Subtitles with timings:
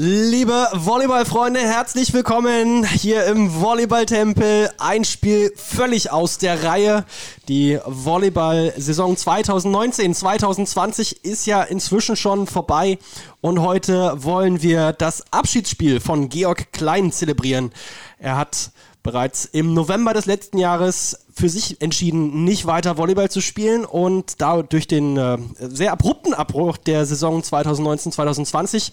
[0.00, 4.70] Liebe Volleyballfreunde, herzlich willkommen hier im Volleyballtempel.
[4.78, 7.04] Ein Spiel völlig aus der Reihe.
[7.48, 13.00] Die Volleyball-Saison 2019-2020 ist ja inzwischen schon vorbei
[13.40, 17.72] und heute wollen wir das Abschiedsspiel von Georg Klein zelebrieren.
[18.20, 18.70] Er hat
[19.08, 24.42] bereits im November des letzten Jahres für sich entschieden, nicht weiter Volleyball zu spielen und
[24.42, 28.92] da durch den äh, sehr abrupten Abbruch der Saison 2019-2020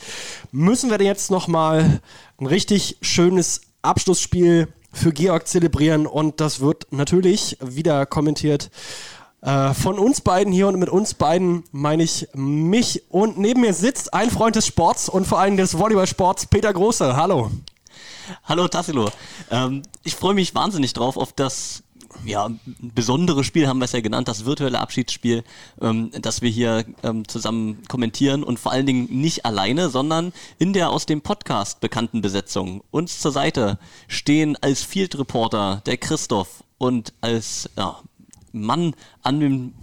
[0.53, 1.99] müssen wir jetzt nochmal
[2.39, 8.71] ein richtig schönes Abschlussspiel für Georg zelebrieren und das wird natürlich wieder kommentiert
[9.41, 13.73] äh, von uns beiden hier und mit uns beiden meine ich mich und neben mir
[13.73, 17.17] sitzt ein Freund des Sports und vor allem des Volleyballsports, Peter Große.
[17.17, 17.51] Hallo.
[18.43, 19.11] Hallo Tassilo.
[19.51, 21.83] Ähm, ich freue mich wahnsinnig drauf auf das
[22.23, 22.49] ja,
[22.79, 25.43] besondere Spiel haben wir es ja genannt, das virtuelle Abschiedsspiel,
[25.81, 30.73] ähm, das wir hier ähm, zusammen kommentieren und vor allen Dingen nicht alleine, sondern in
[30.73, 32.83] der aus dem Podcast bekannten Besetzung.
[32.91, 37.99] Uns zur Seite stehen als Field Reporter der Christoph und als ja,
[38.51, 39.73] Mann an dem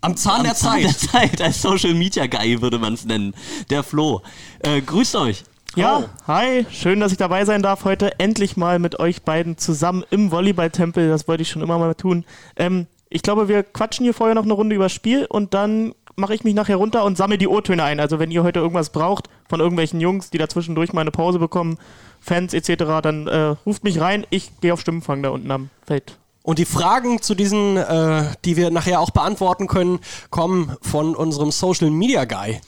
[0.00, 0.84] am Zahn, am der, Zahn Zeit.
[0.84, 3.34] der Zeit, als Social Media Guy würde man es nennen,
[3.68, 4.22] der Flo.
[4.60, 5.44] Äh, grüßt euch.
[5.76, 6.08] Ja, oh.
[6.26, 8.18] hi, schön, dass ich dabei sein darf heute.
[8.18, 11.08] Endlich mal mit euch beiden zusammen im Volleyballtempel.
[11.08, 12.24] Das wollte ich schon immer mal tun.
[12.56, 15.94] Ähm, ich glaube, wir quatschen hier vorher noch eine Runde über das Spiel und dann
[16.16, 18.00] mache ich mich nachher runter und sammle die O-Töne ein.
[18.00, 21.78] Also wenn ihr heute irgendwas braucht von irgendwelchen Jungs, die dazwischendurch mal eine Pause bekommen,
[22.20, 24.26] Fans etc., dann äh, ruft mich rein.
[24.30, 26.18] Ich gehe auf Stimmenfang da unten am Feld.
[26.42, 31.52] Und die Fragen zu diesen, äh, die wir nachher auch beantworten können, kommen von unserem
[31.52, 32.60] Social Media Guy.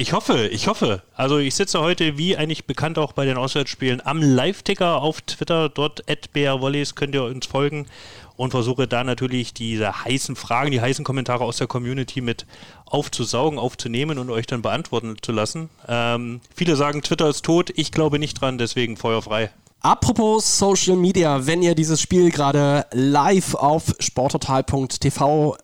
[0.00, 1.02] Ich hoffe, ich hoffe.
[1.14, 5.68] Also ich sitze heute, wie eigentlich bekannt auch bei den Auswärtsspielen, am Live-Ticker auf Twitter.
[5.68, 7.84] Dort at brwolleys könnt ihr uns folgen
[8.34, 12.46] und versuche da natürlich diese heißen Fragen, die heißen Kommentare aus der Community mit
[12.86, 15.68] aufzusaugen, aufzunehmen und euch dann beantworten zu lassen.
[15.86, 17.70] Ähm, viele sagen, Twitter ist tot.
[17.76, 19.50] Ich glaube nicht dran, deswegen Feuer frei.
[19.80, 25.58] Apropos Social Media, wenn ihr dieses Spiel gerade live auf sporttotal.tv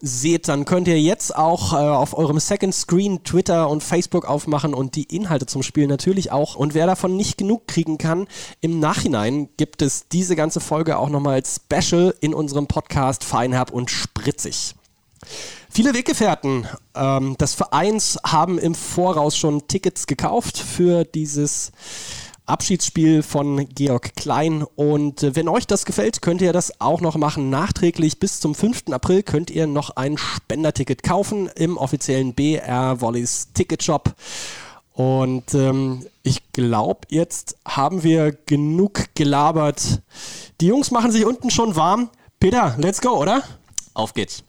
[0.00, 4.74] seht, dann könnt ihr jetzt auch äh, auf eurem Second Screen Twitter und Facebook aufmachen
[4.74, 6.54] und die Inhalte zum Spiel natürlich auch.
[6.54, 8.28] Und wer davon nicht genug kriegen kann,
[8.60, 13.70] im Nachhinein gibt es diese ganze Folge auch nochmal als Special in unserem Podcast Feinherb
[13.70, 14.74] und Spritzig.
[15.70, 21.72] Viele Weggefährten ähm, des Vereins haben im Voraus schon Tickets gekauft für dieses
[22.46, 24.64] Abschiedsspiel von Georg Klein.
[24.76, 27.50] Und äh, wenn euch das gefällt, könnt ihr das auch noch machen.
[27.50, 28.84] Nachträglich bis zum 5.
[28.90, 34.14] April könnt ihr noch ein Spenderticket kaufen im offiziellen BR Volleys Ticketshop.
[34.92, 40.00] Und ähm, ich glaube, jetzt haben wir genug gelabert.
[40.60, 42.08] Die Jungs machen sich unten schon warm.
[42.40, 43.42] Peter, let's go, oder?
[43.92, 44.42] Auf geht's.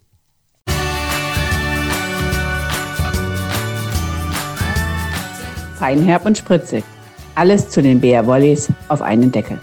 [5.78, 6.84] Feinherb und spritzig.
[7.38, 9.60] Alles zu den Bär Volleys auf einen Deckel.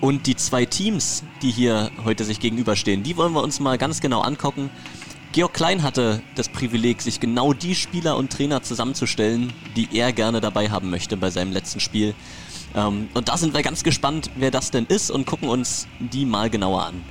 [0.00, 4.00] Und die zwei Teams, die hier heute sich gegenüberstehen, die wollen wir uns mal ganz
[4.00, 4.70] genau angucken.
[5.32, 10.40] Georg Klein hatte das Privileg, sich genau die Spieler und Trainer zusammenzustellen, die er gerne
[10.40, 12.14] dabei haben möchte bei seinem letzten Spiel.
[12.76, 16.24] Ähm, und da sind wir ganz gespannt, wer das denn ist und gucken uns die
[16.24, 17.02] mal genauer an.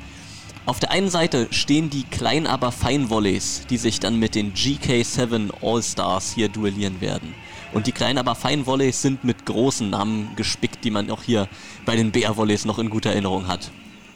[0.65, 4.55] Auf der einen Seite stehen die klein aber fein Volleys, die sich dann mit den
[4.55, 7.35] GK7 All-Stars hier duellieren werden.
[7.71, 11.47] Und die kleinen aber fein Volleys sind mit großen Namen gespickt, die man auch hier
[11.85, 13.69] bei den BR Volleys noch in guter Erinnerung hat.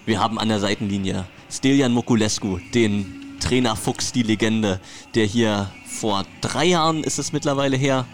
[0.08, 4.80] Wir haben an der Seitenlinie Stelian Mokulescu, den Trainer Fuchs, die Legende,
[5.14, 8.08] der hier vor drei Jahren ist es mittlerweile her,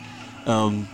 [0.45, 0.87] ähm,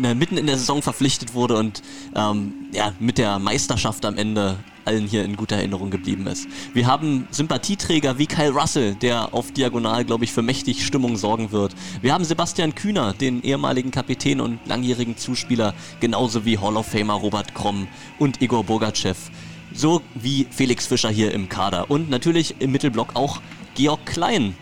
[0.00, 1.82] mitten in der Saison verpflichtet wurde und
[2.16, 4.56] ähm, ja, mit der Meisterschaft am Ende
[4.88, 6.48] allen hier in guter Erinnerung geblieben ist.
[6.72, 11.52] Wir haben Sympathieträger wie Kyle Russell, der auf Diagonal, glaube ich, für mächtig Stimmung sorgen
[11.52, 11.74] wird.
[12.00, 17.14] Wir haben Sebastian Kühner, den ehemaligen Kapitän und langjährigen Zuspieler, genauso wie Hall of Famer
[17.14, 17.86] Robert Kromm
[18.18, 19.30] und Igor Bogachev.
[19.74, 21.90] So wie Felix Fischer hier im Kader.
[21.90, 23.42] Und natürlich im Mittelblock auch
[23.74, 24.56] Georg Klein.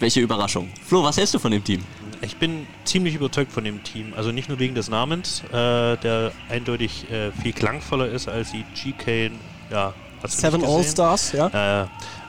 [0.00, 0.68] Welche Überraschung.
[0.84, 1.84] Flo, was hältst du von dem Team?
[2.22, 4.12] Ich bin ziemlich überzeugt von dem Team.
[4.14, 8.64] Also nicht nur wegen des Namens, äh, der eindeutig äh, viel klangvoller ist als die
[8.74, 9.30] GK
[9.70, 9.94] ja,
[10.26, 11.82] Seven All-Stars, ja.
[11.82, 11.86] Äh,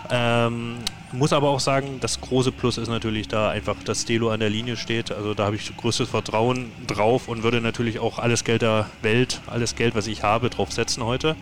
[0.10, 0.78] ähm,
[1.14, 4.50] muss aber auch sagen, das große Plus ist natürlich da einfach, dass Stelo an der
[4.50, 5.12] Linie steht.
[5.12, 9.42] Also da habe ich größtes Vertrauen drauf und würde natürlich auch alles Geld der Welt,
[9.48, 11.36] alles Geld, was ich habe, drauf setzen heute.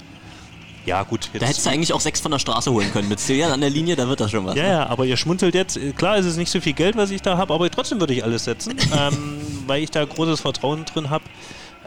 [0.85, 1.29] Ja, gut.
[1.33, 3.09] Da hättest du eigentlich auch sechs von der Straße holen können.
[3.09, 4.55] Mit Stelian an der Linie, da wird das schon was.
[4.55, 4.69] Ja, ne?
[4.69, 5.79] ja, aber ihr schmunzelt jetzt.
[5.97, 8.23] Klar ist es nicht so viel Geld, was ich da habe, aber trotzdem würde ich
[8.23, 11.23] alles setzen, ähm, weil ich da großes Vertrauen drin habe.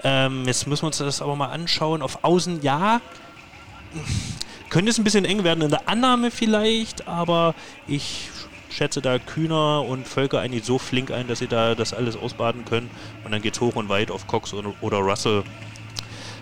[0.05, 2.03] Ähm, jetzt müssen wir uns das aber mal anschauen.
[2.03, 3.01] Auf Außen, ja,
[4.71, 7.55] könnte es ein bisschen eng werden in der Annahme vielleicht, aber
[7.87, 8.31] ich
[8.73, 12.65] schätze da Kühner und Völker eigentlich so flink ein, dass sie da das alles ausbaden
[12.65, 12.91] können.
[13.25, 15.45] Und dann geht's hoch und weit auf Cox oder, oder Russell.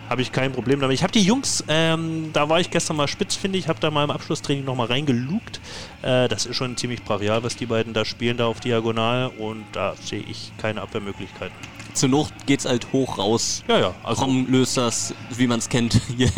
[0.08, 0.94] Habe ich kein Problem damit.
[0.94, 3.91] Ich habe die Jungs, ähm, da war ich gestern mal spitz, finde ich, habe da
[3.91, 5.61] mal im Abschlusstraining nochmal reingelugt.
[6.02, 9.31] Äh, das ist schon ziemlich brachial, was die beiden da spielen, da auf Diagonal.
[9.38, 11.55] Und da sehe ich keine Abwehrmöglichkeiten.
[11.94, 13.62] Zur Not geht's halt hoch raus.
[13.69, 13.94] Ja, ja.
[14.02, 16.31] Also Rom löst das, wie man es kennt, hier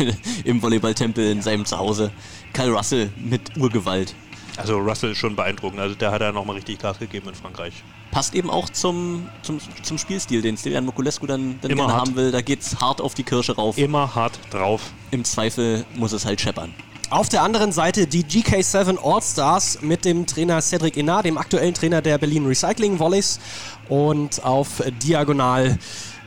[0.45, 2.11] im Volleyballtempel in seinem Zuhause.
[2.53, 4.15] Kyle Russell mit Urgewalt.
[4.57, 5.79] Also Russell ist schon beeindruckend.
[5.79, 7.73] Also der hat ja nochmal richtig Gas gegeben in Frankreich.
[8.11, 12.07] Passt eben auch zum, zum, zum Spielstil, den Stilian Mokulescu dann, dann Immer gerne hart.
[12.07, 12.31] haben will.
[12.31, 13.77] Da geht's hart auf die Kirsche rauf.
[13.79, 14.91] Immer hart drauf.
[15.09, 16.73] Im Zweifel muss es halt scheppern.
[17.13, 22.01] Auf der anderen Seite die GK7 All-Stars mit dem Trainer Cedric Enard, dem aktuellen Trainer
[22.01, 23.39] der Berlin Recycling Volleys.
[23.87, 25.77] Und auf Diagonal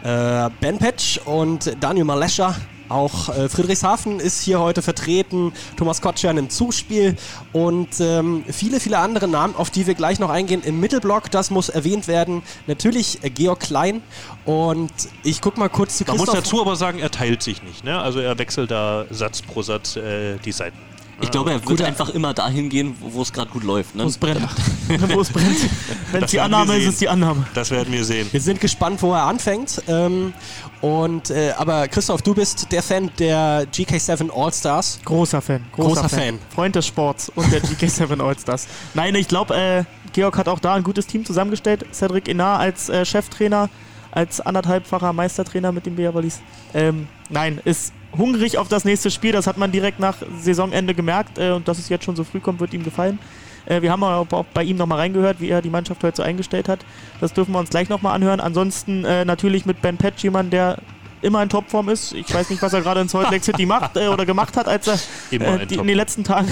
[0.04, 2.54] äh, Ben Petsch und Daniel Malescher.
[2.88, 7.16] Auch äh, Friedrichshafen ist hier heute vertreten, Thomas Kotschan im Zuspiel
[7.52, 11.30] und ähm, viele, viele andere Namen, auf die wir gleich noch eingehen im Mittelblock.
[11.30, 12.42] Das muss erwähnt werden.
[12.66, 14.02] Natürlich äh, Georg Klein
[14.44, 14.92] und
[15.24, 16.44] ich guck mal kurz zu Man muss Christoph.
[16.44, 17.84] dazu aber sagen, er teilt sich nicht.
[17.84, 18.00] Ne?
[18.00, 20.78] Also er wechselt da Satz pro Satz äh, die Seiten.
[21.20, 23.94] Ich glaube, er wird einfach immer dahin gehen, wo es gerade gut läuft.
[23.94, 24.04] Ne?
[24.04, 24.40] Wo es brennt.
[25.14, 25.56] Wo es brennt.
[26.12, 26.90] Wenn es Das die werden wir Annahme ist, sehen.
[26.90, 27.46] ist die Annahme.
[27.54, 28.28] Das werden wir sehen.
[28.30, 29.82] Wir sind gespannt, wo er anfängt.
[29.88, 30.34] Ähm,
[30.82, 35.00] und, äh, aber Christoph, du bist der Fan der GK7 All-Stars.
[35.04, 35.64] Großer Fan.
[35.72, 36.38] Großer Fan.
[36.54, 38.66] Freund des Sports und der GK7 Allstars.
[38.94, 41.86] Nein, ich glaube, äh, Georg hat auch da ein gutes Team zusammengestellt.
[41.92, 43.70] Cedric Enar als äh, Cheftrainer,
[44.12, 46.40] als anderthalbfacher Meistertrainer mit den Beaverlis.
[46.74, 49.32] Ähm, nein, ist hungrig auf das nächste Spiel.
[49.32, 51.38] Das hat man direkt nach Saisonende gemerkt.
[51.38, 53.18] Äh, und dass es jetzt schon so früh kommt, wird ihm gefallen.
[53.66, 56.22] Äh, wir haben auch auch bei ihm nochmal reingehört, wie er die Mannschaft heute so
[56.22, 56.80] eingestellt hat.
[57.20, 58.40] Das dürfen wir uns gleich nochmal anhören.
[58.40, 60.78] Ansonsten äh, natürlich mit Ben Patch jemand, der
[61.22, 62.12] immer in Topform ist.
[62.12, 64.68] Ich weiß nicht, was er gerade in Salt Lake City macht äh, oder gemacht hat,
[64.68, 64.94] als er
[65.32, 66.48] äh, in die, in den letzten Tagen.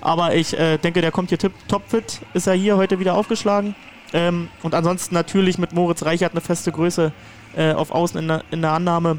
[0.00, 1.38] Aber ich äh, denke, der kommt hier
[1.68, 2.20] topfit.
[2.34, 3.74] Ist er hier heute wieder aufgeschlagen.
[4.12, 7.12] Ähm, und ansonsten natürlich mit Moritz Reichert eine feste Größe
[7.74, 9.16] auf Außen in der, in der Annahme.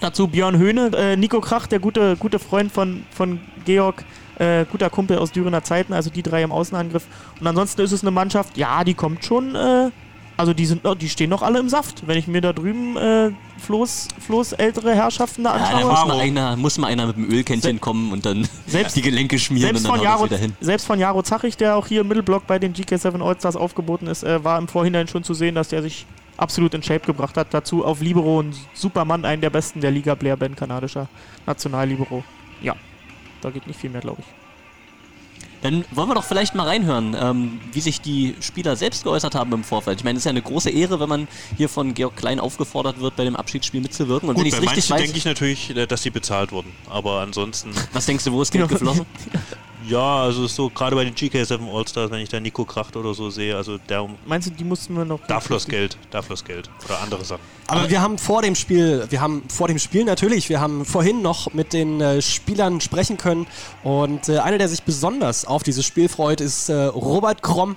[0.00, 4.04] Dazu Björn Höhne, äh, Nico Krach, der gute, gute Freund von, von Georg,
[4.38, 7.04] äh, guter Kumpel aus Dürener Zeiten, also die drei im Außenangriff.
[7.40, 9.90] Und ansonsten ist es eine Mannschaft, ja, die kommt schon, äh,
[10.38, 12.06] also die sind, noch- die stehen noch alle im Saft.
[12.06, 15.90] Wenn ich mir da drüben äh, Floß, Floß ältere Herrschaften da Ja, da anschaue.
[15.90, 19.38] muss mal, einer, muss mal einer mit dem Ölkännchen kommen und dann Selbst- die Gelenke
[19.38, 20.56] schmieren selbst und von, dann haut Jaro, wieder hin.
[20.60, 24.22] selbst von Jaro Zachich, der auch hier im Mittelblock bei den GK7 Allstars aufgeboten ist,
[24.22, 26.06] äh, war im Vorhinein schon zu sehen, dass der sich
[26.36, 27.48] absolut in Shape gebracht hat.
[27.52, 31.08] Dazu auf Libero ein Supermann, einen der besten der Liga, Blair Ben, kanadischer
[31.46, 32.22] Nationallibero.
[32.62, 32.76] Ja,
[33.40, 34.26] da geht nicht viel mehr, glaube ich.
[35.62, 39.52] Dann wollen wir doch vielleicht mal reinhören, ähm, wie sich die Spieler selbst geäußert haben
[39.52, 39.98] im Vorfeld.
[39.98, 43.00] Ich meine, es ist ja eine große Ehre, wenn man hier von Georg Klein aufgefordert
[43.00, 44.28] wird, bei dem Abschiedsspiel mitzuwirken.
[44.28, 46.10] Und wenn Gut, ich es bei richtig manchen weiß, denke ich natürlich, äh, dass sie
[46.10, 46.72] bezahlt wurden.
[46.88, 49.06] Aber ansonsten, was denkst du, wo ist Geld geflossen?
[49.88, 53.30] ja, also so gerade bei den GK7 Allstars, wenn ich da Nico Kracht oder so
[53.30, 55.20] sehe, also der, Meinst du, die mussten wir noch.
[55.26, 56.70] da floss Geld, da floss Geld.
[56.84, 57.40] Oder andere Sachen.
[57.66, 61.22] Aber wir haben vor dem Spiel, wir haben vor dem Spiel natürlich, wir haben vorhin
[61.22, 63.46] noch mit den äh, Spielern sprechen können.
[63.82, 67.76] Und äh, einer, der sich besonders auf dieses Spiel freut, ist äh, Robert Kromm.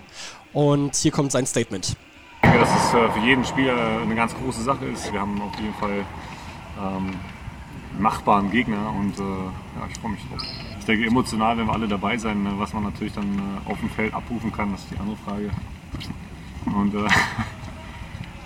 [0.53, 1.95] Und hier kommt sein Statement.
[2.43, 5.11] Ich denke, dass es äh, für jeden Spieler eine ganz große Sache ist.
[5.13, 6.05] Wir haben auf jeden Fall
[6.77, 7.13] ähm,
[7.93, 10.41] einen machbaren Gegner und äh, ja, ich freue mich drauf.
[10.81, 12.43] Ich denke, emotional werden wir alle dabei sein.
[12.43, 15.15] äh, Was man natürlich dann äh, auf dem Feld abrufen kann, das ist die andere
[15.17, 15.51] Frage.
[16.65, 17.07] Und, äh,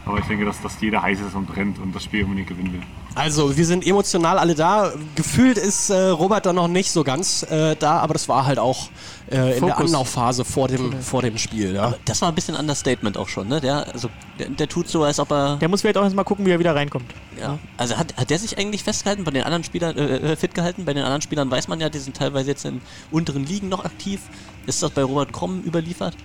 [0.06, 2.74] aber ich denke, dass, dass jeder heiß ist und brennt und das Spiel unbedingt gewinnen
[2.74, 2.82] will.
[3.16, 4.92] Also, wir sind emotional alle da.
[5.16, 8.60] Gefühlt ist äh, Robert da noch nicht so ganz äh, da, aber das war halt
[8.60, 8.90] auch
[9.32, 9.78] äh, in der.
[9.78, 11.74] Anlaufphase vor dem, vor dem Spiel.
[11.74, 11.96] Ja.
[12.06, 13.62] Das war ein bisschen Understatement auch schon, ne?
[13.62, 15.56] Der, also, der, der tut so, als ob er.
[15.58, 17.12] Der muss vielleicht auch erst mal gucken, wie er wieder reinkommt.
[17.40, 17.58] Ja.
[17.78, 20.86] Also hat, hat der sich eigentlich festgehalten bei den anderen Spielern, äh, äh, fit gehalten?
[20.86, 22.82] Bei den anderen Spielern weiß man ja, die sind teilweise jetzt in
[23.12, 24.20] unteren Ligen noch aktiv.
[24.66, 26.16] Ist das bei Robert Kromm überliefert?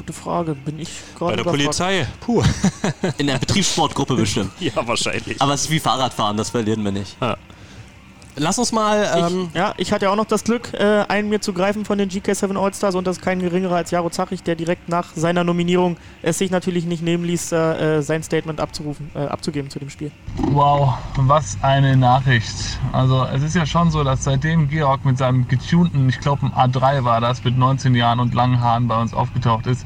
[0.00, 0.54] Gute Frage.
[0.54, 1.62] Bin ich Bei gerade der überfragt.
[1.62, 2.42] Polizei, puh.
[3.18, 4.50] In der Betriebssportgruppe bestimmt.
[4.58, 5.42] ja, wahrscheinlich.
[5.42, 7.18] Aber es ist wie Fahrradfahren, das verlieren wir nicht.
[8.40, 9.06] Lass uns mal.
[9.14, 11.84] Ähm, Ich, ja, ich hatte ja auch noch das Glück, äh, einen mir zu greifen
[11.84, 15.12] von den GK7 Allstars und das ist kein geringerer als Jaro Zachich, der direkt nach
[15.14, 19.78] seiner Nominierung es sich natürlich nicht nehmen ließ, äh, sein Statement abzurufen, äh, abzugeben zu
[19.78, 20.10] dem Spiel.
[20.52, 22.78] Wow, was eine Nachricht.
[22.92, 26.72] Also es ist ja schon so, dass seitdem Georg mit seinem getunten, ich glaube ein
[26.72, 29.84] A3 war das, mit 19 Jahren und langen Haaren bei uns aufgetaucht ist,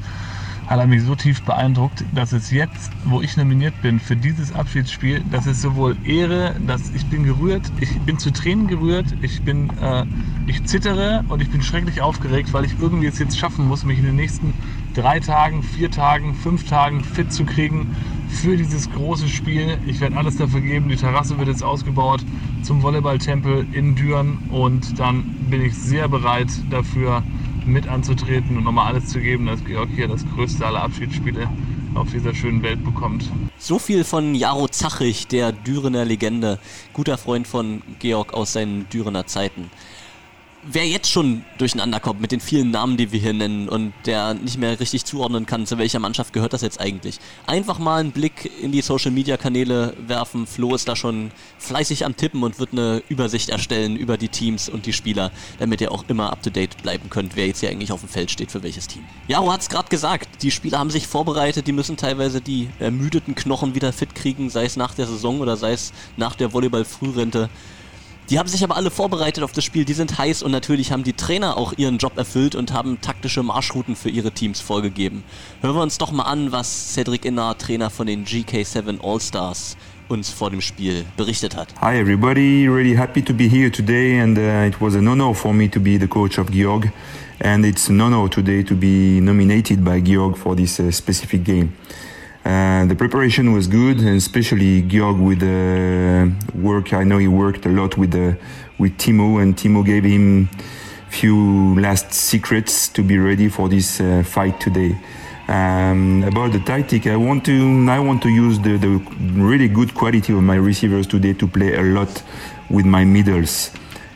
[0.66, 4.52] hat er mich so tief beeindruckt, dass es jetzt, wo ich nominiert bin für dieses
[4.52, 9.42] Abschiedsspiel, das ist sowohl Ehre, dass ich bin gerührt, ich bin zu Tränen gerührt, ich
[9.42, 10.04] bin, äh,
[10.46, 13.98] ich zittere und ich bin schrecklich aufgeregt, weil ich irgendwie es jetzt schaffen muss, mich
[13.98, 14.54] in den nächsten
[14.94, 17.94] drei Tagen, vier Tagen, fünf Tagen fit zu kriegen
[18.28, 19.78] für dieses große Spiel.
[19.86, 20.88] Ich werde alles dafür geben.
[20.88, 22.24] Die Terrasse wird jetzt ausgebaut
[22.62, 27.22] zum Volleyballtempel in Düren und dann bin ich sehr bereit dafür,
[27.66, 31.48] mit anzutreten und nochmal alles zu geben, dass Georg hier das größte aller Abschiedsspiele
[31.94, 33.30] auf dieser schönen Welt bekommt.
[33.58, 36.58] So viel von Jaro Zachig, der Dürener Legende,
[36.92, 39.70] guter Freund von Georg aus seinen Dürener Zeiten
[40.70, 44.34] wer jetzt schon durcheinander kommt mit den vielen Namen, die wir hier nennen und der
[44.34, 48.12] nicht mehr richtig zuordnen kann, zu welcher Mannschaft gehört das jetzt eigentlich, einfach mal einen
[48.12, 50.46] Blick in die Social Media Kanäle werfen.
[50.46, 54.68] Flo ist da schon fleißig am Tippen und wird eine Übersicht erstellen über die Teams
[54.68, 57.70] und die Spieler, damit ihr auch immer up to date bleiben könnt, wer jetzt hier
[57.70, 59.04] eigentlich auf dem Feld steht für welches Team.
[59.28, 63.34] Jaro hat es gerade gesagt, die Spieler haben sich vorbereitet, die müssen teilweise die ermüdeten
[63.34, 67.48] Knochen wieder fit kriegen, sei es nach der Saison oder sei es nach der Volleyball-Frührente.
[68.30, 71.04] Die haben sich aber alle vorbereitet auf das Spiel, die sind heiß und natürlich haben
[71.04, 75.24] die Trainer auch ihren Job erfüllt und haben taktische Marschrouten für ihre Teams vorgegeben.
[75.60, 79.76] Hören wir uns doch mal an, was Cedric Innar, Trainer von den GK7 All-Stars,
[80.08, 81.68] uns vor dem Spiel berichtet hat.
[81.82, 85.52] Hi everybody, really happy to be here today and uh, it was an honor for
[85.52, 86.90] me to be the coach of Georg
[87.40, 91.74] and it's an honor today to be nominated by Georg for this uh, specific game.
[92.44, 96.92] Uh, the preparation was good, and especially Georg with the work.
[96.92, 98.36] I know he worked a lot with the,
[98.78, 100.50] with Timo, and Timo gave him
[101.08, 104.98] few last secrets to be ready for this uh, fight today.
[105.46, 108.98] Um, about the tactic, I want to I want to use the, the
[109.34, 112.22] really good quality of my receivers today to play a lot
[112.70, 113.70] with my middles,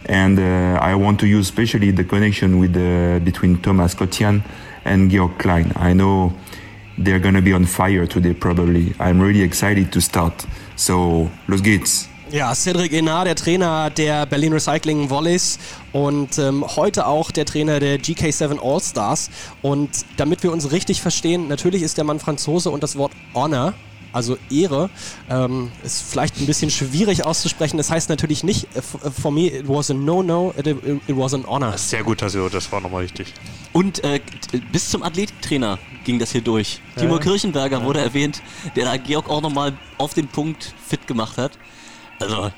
[0.06, 4.42] and uh, I want to use especially the connection with the, between Thomas Kotian
[4.84, 5.72] and Georg Klein.
[5.76, 6.32] I know
[6.98, 8.94] they're gonna be on fire today probably.
[8.98, 10.46] I'm really excited to start.
[10.76, 12.08] So, los geht's.
[12.30, 15.58] Ja, Cedric Enard, der Trainer der Berlin Recycling Volleys
[15.92, 19.30] und ähm, heute auch der Trainer der GK7 All-Stars.
[19.62, 19.88] Und
[20.18, 23.72] damit wir uns richtig verstehen, natürlich ist der Mann Franzose und das Wort Honor
[24.12, 24.90] also Ehre,
[25.28, 27.76] ähm, ist vielleicht ein bisschen schwierig auszusprechen.
[27.76, 31.34] Das heißt natürlich nicht, äh, äh, for me it was a no-no, it, it, was
[31.34, 31.76] an honor.
[31.76, 33.32] Sehr gut, also das war nochmal richtig.
[33.72, 34.20] Und äh,
[34.72, 36.80] bis zum Athletiktrainer ging das hier durch.
[36.96, 37.02] Ja.
[37.02, 37.84] Timo Kirchenberger ja.
[37.84, 38.42] wurde erwähnt,
[38.76, 41.52] der da Georg auch nochmal auf den Punkt fit gemacht hat.
[42.20, 42.50] Also,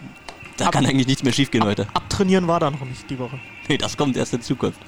[0.56, 1.86] da Ab, kann eigentlich nichts mehr schiefgehen ab, heute.
[1.94, 3.38] Abtrainieren war da noch nicht die Woche.
[3.68, 4.80] Nee, das kommt erst in Zukunft.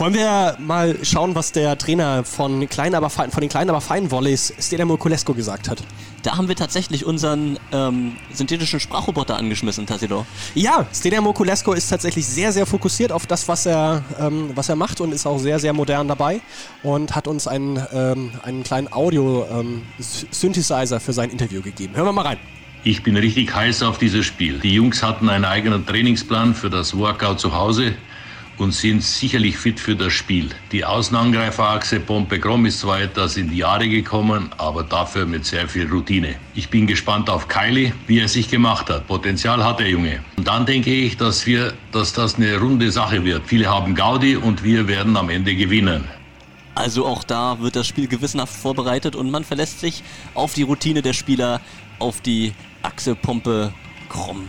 [0.00, 3.82] Wollen wir mal schauen, was der Trainer von, klein aber fein, von den kleinen aber
[3.82, 5.82] feinen Volleys, Stelamo Kolesko, gesagt hat?
[6.22, 10.24] Da haben wir tatsächlich unseren ähm, synthetischen Sprachroboter angeschmissen, Tassidor.
[10.54, 14.76] Ja, Stelamo Kolesko ist tatsächlich sehr, sehr fokussiert auf das, was er, ähm, was er
[14.76, 16.40] macht und ist auch sehr, sehr modern dabei
[16.82, 21.94] und hat uns einen, ähm, einen kleinen Audio-Synthesizer ähm, für sein Interview gegeben.
[21.94, 22.38] Hören wir mal rein.
[22.84, 24.60] Ich bin richtig heiß auf dieses Spiel.
[24.60, 27.96] Die Jungs hatten einen eigenen Trainingsplan für das Workout zu Hause
[28.58, 30.50] und sind sicherlich fit für das Spiel.
[30.72, 35.68] Die Außenangreiferachse Pompe Krom ist zwar etwas in die Jahre gekommen, aber dafür mit sehr
[35.68, 36.36] viel Routine.
[36.54, 39.06] Ich bin gespannt auf Kylie, wie er sich gemacht hat.
[39.06, 40.20] Potenzial hat der Junge.
[40.36, 43.42] Und dann denke ich, dass, wir, dass das eine runde Sache wird.
[43.46, 46.04] Viele haben Gaudi und wir werden am Ende gewinnen.
[46.74, 50.02] Also auch da wird das Spiel gewissenhaft vorbereitet und man verlässt sich
[50.34, 51.60] auf die Routine der Spieler,
[51.98, 53.72] auf die Achse Pompe
[54.08, 54.48] Krumm.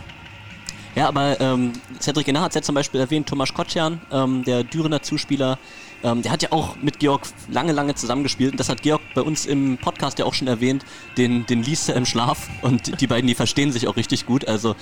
[0.94, 4.62] Ja, aber ähm, Cedric Enner hat es ja zum Beispiel erwähnt, Thomas Kotschan, ähm, der
[4.62, 5.58] Dürener Zuspieler,
[6.02, 8.52] ähm, der hat ja auch mit Georg lange, lange zusammengespielt.
[8.52, 10.84] Und das hat Georg bei uns im Podcast ja auch schon erwähnt.
[11.16, 12.48] Den, den liest er im Schlaf.
[12.62, 14.46] Und die beiden, die verstehen sich auch richtig gut.
[14.48, 14.74] Also,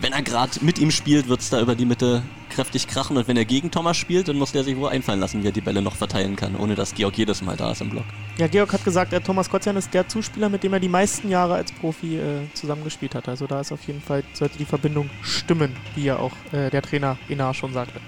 [0.00, 3.16] wenn er gerade mit ihm spielt, wird es da über die Mitte kräftig krachen.
[3.16, 5.52] Und wenn er gegen Thomas spielt, dann muss der sich wohl einfallen lassen, wie er
[5.52, 8.04] die Bälle noch verteilen kann, ohne dass Georg jedes Mal da ist im Block.
[8.38, 11.28] Ja, Georg hat gesagt, äh, Thomas Kotzian ist der Zuspieler, mit dem er die meisten
[11.28, 13.28] Jahre als Profi äh, zusammengespielt hat.
[13.28, 16.82] Also da ist auf jeden Fall, sollte die Verbindung stimmen, wie ja auch äh, der
[16.82, 18.00] Trainer Enar schon sagte.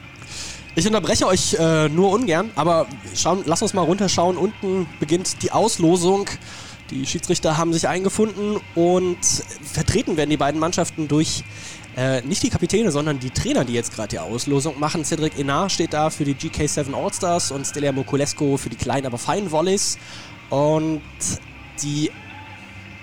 [0.76, 2.86] Ich unterbreche euch äh, nur ungern, aber
[3.16, 4.36] schauen, lass uns mal runterschauen.
[4.36, 6.26] Unten beginnt die Auslosung.
[6.90, 9.18] Die Schiedsrichter haben sich eingefunden und
[9.62, 11.42] vertreten werden die beiden Mannschaften durch
[11.96, 15.04] äh, nicht die Kapitäne, sondern die Trainer, die jetzt gerade die Auslosung machen.
[15.04, 19.18] Cedric Enar steht da für die GK7 All-Stars und Stelia Mokulesco für die kleinen, aber
[19.18, 19.98] feinen Volleys.
[20.50, 21.02] Und
[21.82, 22.12] die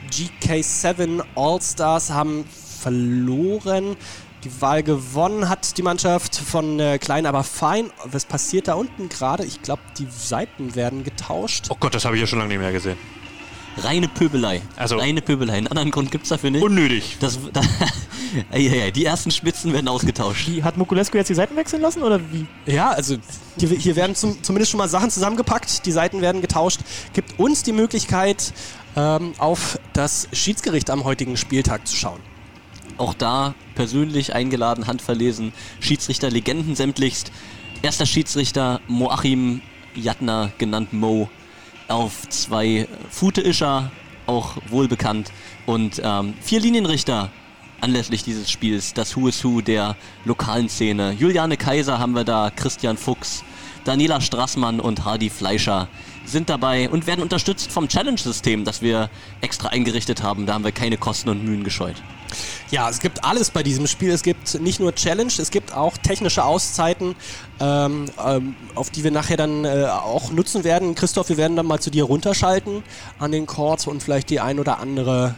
[0.09, 2.45] GK7 All-Stars haben
[2.79, 3.97] verloren.
[4.43, 7.89] Die Wahl gewonnen hat die Mannschaft von äh, Klein aber fein.
[8.05, 9.43] Was passiert da unten gerade?
[9.43, 11.67] Ich glaube, die Seiten werden getauscht.
[11.69, 12.97] Oh Gott, das habe ich ja schon lange nicht mehr gesehen.
[13.77, 14.61] Reine Pöbelei.
[14.75, 15.53] Also Reine Pöbelei.
[15.53, 16.63] Einen anderen Grund gibt es dafür nicht.
[16.63, 17.17] Unnötig.
[17.19, 17.61] Das, da,
[18.57, 20.49] die ersten Spitzen werden ausgetauscht.
[20.49, 22.45] Wie, hat Mokulescu jetzt die Seiten wechseln lassen oder wie?
[22.65, 23.17] Ja, also
[23.57, 25.85] hier, hier werden zum, zumindest schon mal Sachen zusammengepackt.
[25.85, 26.81] Die Seiten werden getauscht.
[27.13, 28.53] Gibt uns die Möglichkeit,
[28.95, 32.19] ähm, auf das Schiedsgericht am heutigen Spieltag zu schauen.
[32.97, 37.31] Auch da persönlich eingeladen, handverlesen, Schiedsrichter Legenden sämtlichst.
[37.81, 39.61] Erster Schiedsrichter Moachim
[39.95, 41.29] Jatner, genannt Mo,
[41.87, 43.91] auf zwei Fute Ischer,
[44.25, 45.31] auch wohlbekannt.
[45.65, 47.31] Und ähm, vier Linienrichter
[47.81, 51.11] anlässlich dieses Spiels, das Who is Who der lokalen Szene.
[51.11, 53.43] Juliane Kaiser haben wir da, Christian Fuchs,
[53.83, 55.87] Daniela Strassmann und Hardy Fleischer
[56.25, 59.09] sind dabei und werden unterstützt vom Challenge-System, das wir
[59.41, 60.45] extra eingerichtet haben.
[60.45, 61.95] Da haben wir keine Kosten und Mühen gescheut.
[62.71, 64.11] Ja, es gibt alles bei diesem Spiel.
[64.11, 67.15] Es gibt nicht nur Challenge, es gibt auch technische Auszeiten,
[67.59, 70.95] ähm, ähm, auf die wir nachher dann äh, auch nutzen werden.
[70.95, 72.83] Christoph, wir werden dann mal zu dir runterschalten
[73.19, 75.35] an den Chords und vielleicht die ein oder andere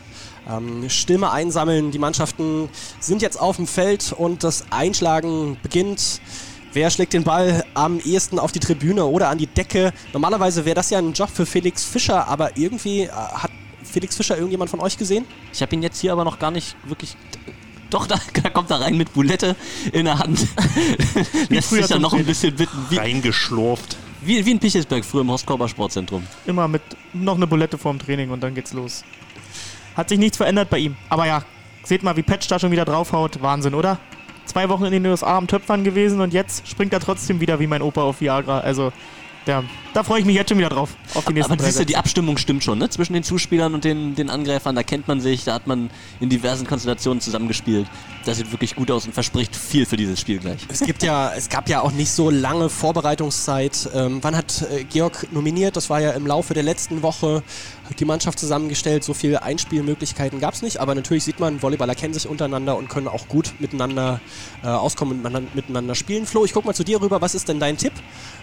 [0.50, 1.92] ähm, Stimme einsammeln.
[1.92, 6.22] Die Mannschaften sind jetzt auf dem Feld und das Einschlagen beginnt.
[6.72, 9.92] Wer schlägt den Ball am ehesten auf die Tribüne oder an die Decke?
[10.14, 13.52] Normalerweise wäre das ja ein Job für Felix Fischer, aber irgendwie äh, hat
[13.90, 15.26] Felix Fischer irgendjemand von euch gesehen?
[15.54, 17.16] Ich habe ihn jetzt hier aber noch gar nicht wirklich.
[17.90, 19.56] Doch, da, da kommt er rein mit Bulette
[19.92, 20.48] in der Hand.
[21.50, 22.78] Lässt sich dann noch ein bisschen bitten.
[22.90, 23.98] Wie, Reingeschlurft.
[24.22, 26.26] wie, wie in Pichelsberg früher im Horstkorber Sportzentrum.
[26.46, 26.82] Immer mit
[27.14, 29.04] noch eine Bulette vorm Training und dann geht's los.
[29.96, 30.96] Hat sich nichts verändert bei ihm.
[31.10, 31.44] Aber ja,
[31.84, 33.42] seht mal, wie Patch da schon wieder draufhaut.
[33.42, 34.00] Wahnsinn, oder?
[34.46, 37.68] Zwei Wochen in den USA am Töpfern gewesen und jetzt springt er trotzdem wieder wie
[37.68, 38.60] mein Opa auf Viagra.
[38.60, 38.92] Also,
[39.46, 39.64] ja,
[40.00, 40.96] da freue ich mich jetzt schon wieder drauf.
[41.14, 41.98] Auf die nächsten Aber siehst du, die.
[41.98, 42.90] Abstimmung stimmt schon, ne?
[42.90, 45.90] Zwischen den Zuspielern und den, den Angreifern, da kennt man sich, da hat man
[46.22, 47.86] in diversen Konstellationen zusammengespielt.
[48.26, 50.62] Das sieht wirklich gut aus und verspricht viel für dieses Spiel gleich.
[50.70, 53.90] Es gibt ja, es gab ja auch nicht so lange Vorbereitungszeit.
[53.94, 55.76] Ähm, wann hat äh, Georg nominiert?
[55.76, 57.44] Das war ja im Laufe der letzten Woche.
[57.98, 59.04] Die Mannschaft zusammengestellt.
[59.04, 60.80] So viele Einspielmöglichkeiten gab es nicht.
[60.80, 64.22] Aber natürlich sieht man, Volleyballer kennen sich untereinander und können auch gut miteinander
[64.64, 66.26] äh, auskommen und miteinander, miteinander spielen.
[66.26, 67.20] Flo, ich guck mal zu dir rüber.
[67.22, 67.94] Was ist denn dein Tipp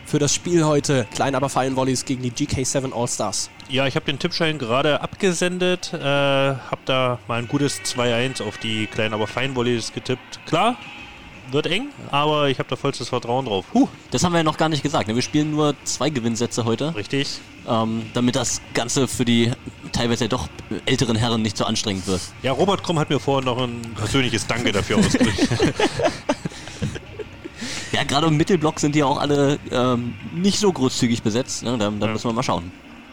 [0.04, 1.06] für das Spiel heute?
[1.14, 3.50] Klein aber fein Volleys gegen die GK7 All-Stars.
[3.68, 8.58] Ja, ich habe den Tippschein gerade abgesendet, äh, habe da mal ein gutes 2-1 auf
[8.58, 10.40] die kleinen, aber feinen Volleys getippt.
[10.46, 10.76] Klar,
[11.50, 13.66] wird eng, aber ich habe da vollstes Vertrauen drauf.
[13.72, 15.08] Huh, Das haben wir ja noch gar nicht gesagt.
[15.08, 15.14] Ne?
[15.14, 17.38] Wir spielen nur zwei Gewinnsätze heute, richtig.
[17.68, 19.52] ähm, damit das Ganze für die
[19.92, 20.48] teilweise doch
[20.86, 22.20] älteren Herren nicht so anstrengend wird.
[22.42, 25.48] Ja, Robert Krumm hat mir vorher noch ein persönliches Danke dafür ausgedrückt.
[27.96, 31.62] Ja, gerade im Mittelblock sind die auch alle ähm, nicht so großzügig besetzt.
[31.62, 31.78] Ne?
[31.78, 32.12] Da, da Ja.
[32.12, 32.70] müssen wir mal schauen.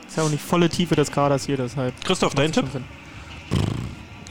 [0.07, 1.93] Ist ja auch nicht volle Tiefe des Kaders hier, deshalb.
[2.03, 2.65] Christoph, dein Tipp?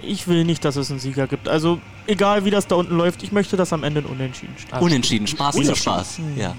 [0.02, 1.48] Ich will nicht, dass es einen Sieger gibt.
[1.48, 4.80] Also, egal wie das da unten läuft, ich möchte, dass am Ende ein Unentschieden steht.
[4.80, 5.92] Unentschieden, Spaß ist Unentschieden.
[5.94, 6.20] Spaß.
[6.36, 6.54] Ja.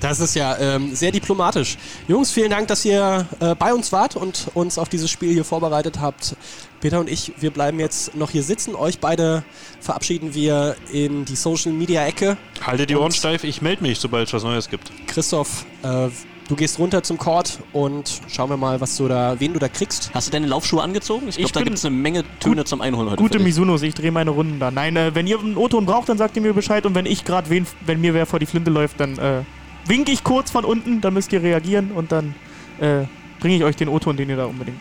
[0.00, 1.78] Das ist ja ähm, sehr diplomatisch.
[2.06, 5.44] Jungs, vielen Dank, dass ihr äh, bei uns wart und uns auf dieses Spiel hier
[5.44, 6.36] vorbereitet habt.
[6.80, 8.74] Peter und ich, wir bleiben jetzt noch hier sitzen.
[8.74, 9.42] Euch beide
[9.80, 12.36] verabschieden wir in die Social Media Ecke.
[12.64, 14.92] Halte die Ohren steif, ich melde mich, sobald es was Neues gibt.
[15.06, 16.08] Christoph, äh,
[16.48, 19.68] du gehst runter zum Court und schauen wir mal, was du da, wen du da
[19.68, 20.10] kriegst.
[20.12, 21.28] Hast du deine Laufschuhe angezogen?
[21.28, 23.22] Ich glaube, da gibt es eine Menge Töne zum Einholen heute.
[23.22, 23.38] Gute.
[23.38, 24.70] Misunos, ich drehe meine Runden da.
[24.70, 26.84] Nein, äh, wenn ihr einen O-Ton braucht, dann sagt ihr mir Bescheid.
[26.84, 29.42] Und wenn ich gerade wen, wenn mir wer vor die Flinte läuft, dann äh,
[29.88, 32.34] wink ich kurz von unten, dann müsst ihr reagieren und dann
[32.80, 33.04] äh,
[33.40, 34.80] bringe ich euch den O-Ton, den ihr da unbedingt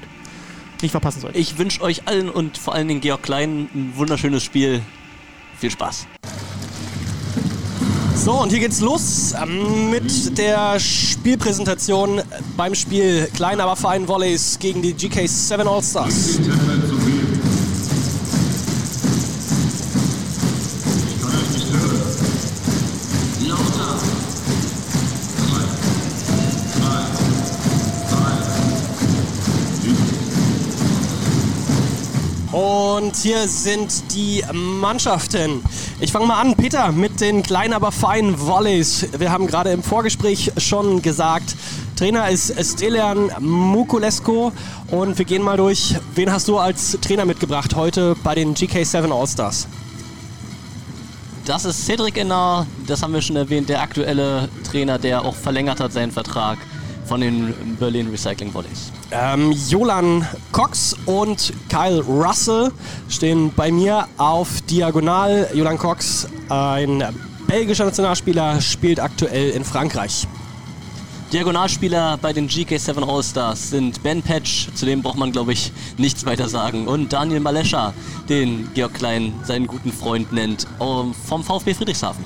[0.81, 1.35] nicht verpassen sollt.
[1.35, 4.81] Ich wünsche euch allen und vor allen Dingen Georg Klein ein wunderschönes Spiel.
[5.57, 6.07] Viel Spaß.
[8.15, 12.21] So, und hier geht's los ähm, mit der Spielpräsentation
[12.57, 16.39] beim Spiel Klein aber fein Volleys gegen die GK7 All-Stars.
[33.05, 35.61] Und hier sind die Mannschaften.
[35.99, 39.05] Ich fange mal an, Peter, mit den kleinen, aber feinen Volleys.
[39.19, 41.55] Wir haben gerade im Vorgespräch schon gesagt,
[41.95, 44.51] Trainer ist Stelian Mukulesco.
[44.89, 45.93] Und wir gehen mal durch.
[46.15, 49.67] Wen hast du als Trainer mitgebracht heute bei den GK7 All-Stars?
[51.45, 55.79] Das ist Cedric Ennar, das haben wir schon erwähnt, der aktuelle Trainer, der auch verlängert
[55.79, 56.57] hat seinen Vertrag
[57.05, 58.91] von den Berlin Recycling Volleys.
[59.11, 62.71] Ähm, Jolan Cox und Kyle Russell
[63.09, 65.49] stehen bei mir auf Diagonal.
[65.53, 67.03] Jolan Cox, ein
[67.47, 70.27] belgischer Nationalspieler, spielt aktuell in Frankreich.
[71.33, 76.25] Diagonalspieler bei den GK7 All-Stars sind Ben Patch, zu dem braucht man glaube ich nichts
[76.25, 77.93] weiter sagen, und Daniel Malescha,
[78.29, 82.23] den Georg Klein seinen guten Freund nennt, ähm, vom VfB Friedrichshafen.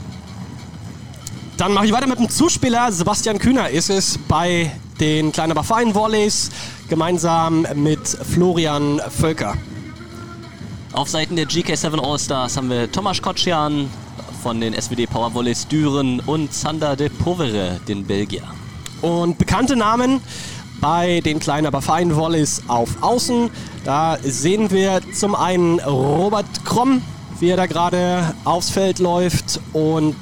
[1.59, 2.89] Dann mache ich weiter mit dem Zuspieler.
[2.89, 6.51] Sebastian Kühner ist es bei den kleinen aber feinen Volleys
[6.87, 9.55] gemeinsam mit Florian Völker.
[10.93, 13.89] Auf Seiten der GK7 All-Stars haben wir Tomasz Kocian
[14.41, 18.43] von den SWD Power Volleys Düren und Sander de Povere, den Belgier.
[19.01, 20.21] Und bekannte Namen
[20.79, 23.49] bei den kleinen aber feinen Volleys auf Außen.
[23.83, 27.01] Da sehen wir zum einen Robert Kromm,
[27.41, 30.15] wie er da gerade aufs Feld läuft und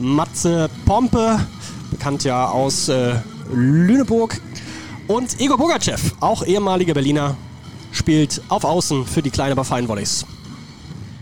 [0.00, 1.38] Matze Pompe,
[1.90, 3.16] bekannt ja aus äh,
[3.52, 4.40] Lüneburg.
[5.06, 7.36] Und Igor Bogachev, auch ehemaliger Berliner,
[7.92, 10.24] spielt auf Außen für die kleinen aber feinen Volleys.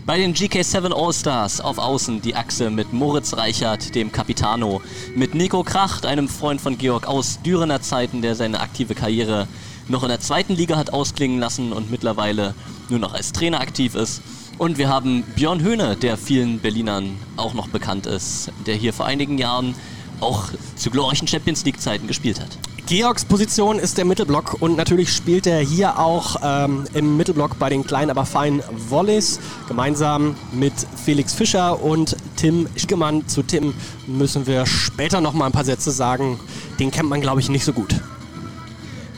[0.05, 4.81] Bei den GK7 All-Stars auf Außen die Achse mit Moritz Reichert, dem Capitano,
[5.13, 9.47] mit Nico Kracht, einem Freund von Georg aus Dürener Zeiten, der seine aktive Karriere
[9.89, 12.53] noch in der zweiten Liga hat ausklingen lassen und mittlerweile
[12.89, 14.21] nur noch als Trainer aktiv ist.
[14.59, 19.05] Und wir haben Björn Höhne, der vielen Berlinern auch noch bekannt ist, der hier vor
[19.05, 19.73] einigen Jahren
[20.19, 22.49] auch zu glorreichen Champions League-Zeiten gespielt hat.
[22.85, 27.69] Georgs Position ist der Mittelblock und natürlich spielt er hier auch ähm, im Mittelblock bei
[27.69, 29.39] den kleinen, aber feinen Volleys.
[29.69, 30.73] Gemeinsam mit
[31.05, 33.25] Felix Fischer und Tim Schickemann.
[33.29, 33.73] Zu Tim
[34.07, 36.37] müssen wir später noch mal ein paar Sätze sagen.
[36.79, 37.95] Den kennt man, glaube ich, nicht so gut.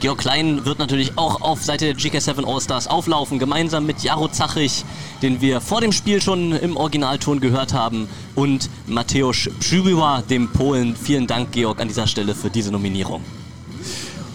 [0.02, 4.84] Georg Klein wird natürlich auch auf Seite der GK7 All-Stars auflaufen, gemeinsam mit Jaro Zachich,
[5.22, 10.96] den wir vor dem Spiel schon im Originalton gehört haben, und Mateusz Przybyła, dem Polen.
[10.96, 13.22] Vielen Dank, Georg, an dieser Stelle für diese Nominierung.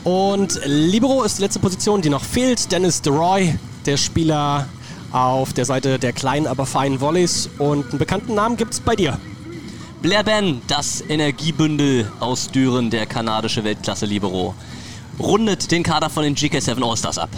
[0.05, 2.70] Und Libero ist die letzte Position, die noch fehlt.
[2.70, 4.68] Dennis DeRoy, der Spieler
[5.11, 7.50] auf der Seite der kleinen, aber feinen Volleys.
[7.59, 9.18] Und einen bekannten Namen gibt es bei dir.
[10.00, 14.55] Blair Ben, das Energiebündel aus Düren, der kanadische Weltklasse-Libero
[15.18, 17.31] rundet den Kader von den GK7 All-Stars ab.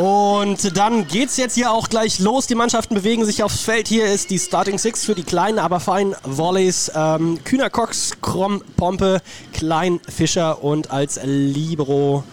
[0.00, 2.46] Und dann geht's jetzt hier auch gleich los.
[2.46, 3.86] Die Mannschaften bewegen sich aufs Feld.
[3.86, 6.90] Hier ist die Starting Six für die kleinen, aber feinen Volleys.
[6.94, 9.20] Ähm, Kühner Cox, Krom, Pompe,
[9.52, 12.24] Klein, Fischer und als Libero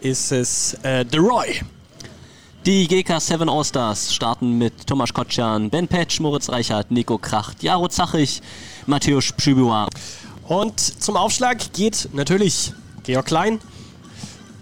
[0.00, 1.62] ist es äh, The Roy.
[2.66, 8.42] Die GK7 All-Stars starten mit Tomasz Kotschan, Ben Petsch, Moritz Reichert, Nico Kracht, Jaro Zachich,
[8.86, 9.88] Mateusz Przybyła.
[10.48, 13.60] Und zum Aufschlag geht natürlich Georg Klein.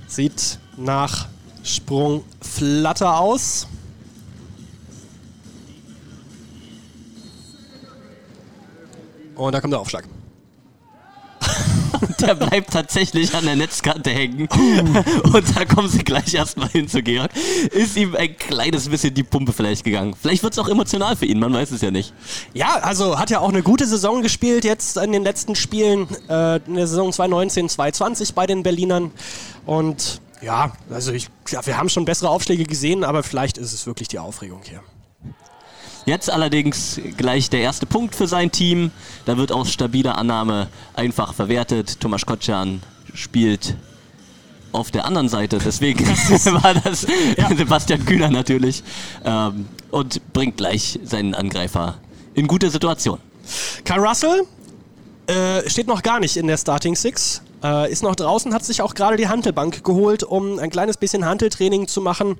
[0.06, 1.28] Sieht nach
[1.62, 3.66] Sprung Flatter aus.
[9.34, 10.04] Und da kommt der Aufschlag.
[12.20, 14.48] Der bleibt tatsächlich an der Netzkante hängen.
[15.22, 17.30] Und da kommen sie gleich erstmal hin zu Georg.
[17.70, 20.14] Ist ihm ein kleines bisschen die Pumpe vielleicht gegangen.
[20.20, 22.12] Vielleicht wird es auch emotional für ihn, man weiß es ja nicht.
[22.52, 26.08] Ja, also hat ja auch eine gute Saison gespielt jetzt in den letzten Spielen.
[26.28, 29.10] Äh, in der Saison 2019, 2020 bei den Berlinern.
[29.66, 33.86] Und ja, also ich, ja, wir haben schon bessere Aufschläge gesehen, aber vielleicht ist es
[33.86, 34.82] wirklich die Aufregung hier.
[36.06, 38.90] Jetzt allerdings gleich der erste Punkt für sein Team.
[39.24, 41.98] Da wird aus stabiler Annahme einfach verwertet.
[42.00, 42.82] Tomasz Kotschan
[43.14, 43.74] spielt
[44.72, 45.58] auf der anderen Seite.
[45.64, 46.06] Deswegen
[46.62, 47.06] war das
[47.38, 47.48] ja.
[47.56, 48.82] Sebastian Kühner natürlich.
[49.24, 51.98] Ähm, und bringt gleich seinen Angreifer
[52.34, 53.18] in gute Situation.
[53.84, 54.42] Kai Russell
[55.26, 57.42] äh, steht noch gar nicht in der Starting Six.
[57.62, 61.24] Äh, ist noch draußen, hat sich auch gerade die Hantelbank geholt, um ein kleines bisschen
[61.24, 62.36] Hanteltraining zu machen.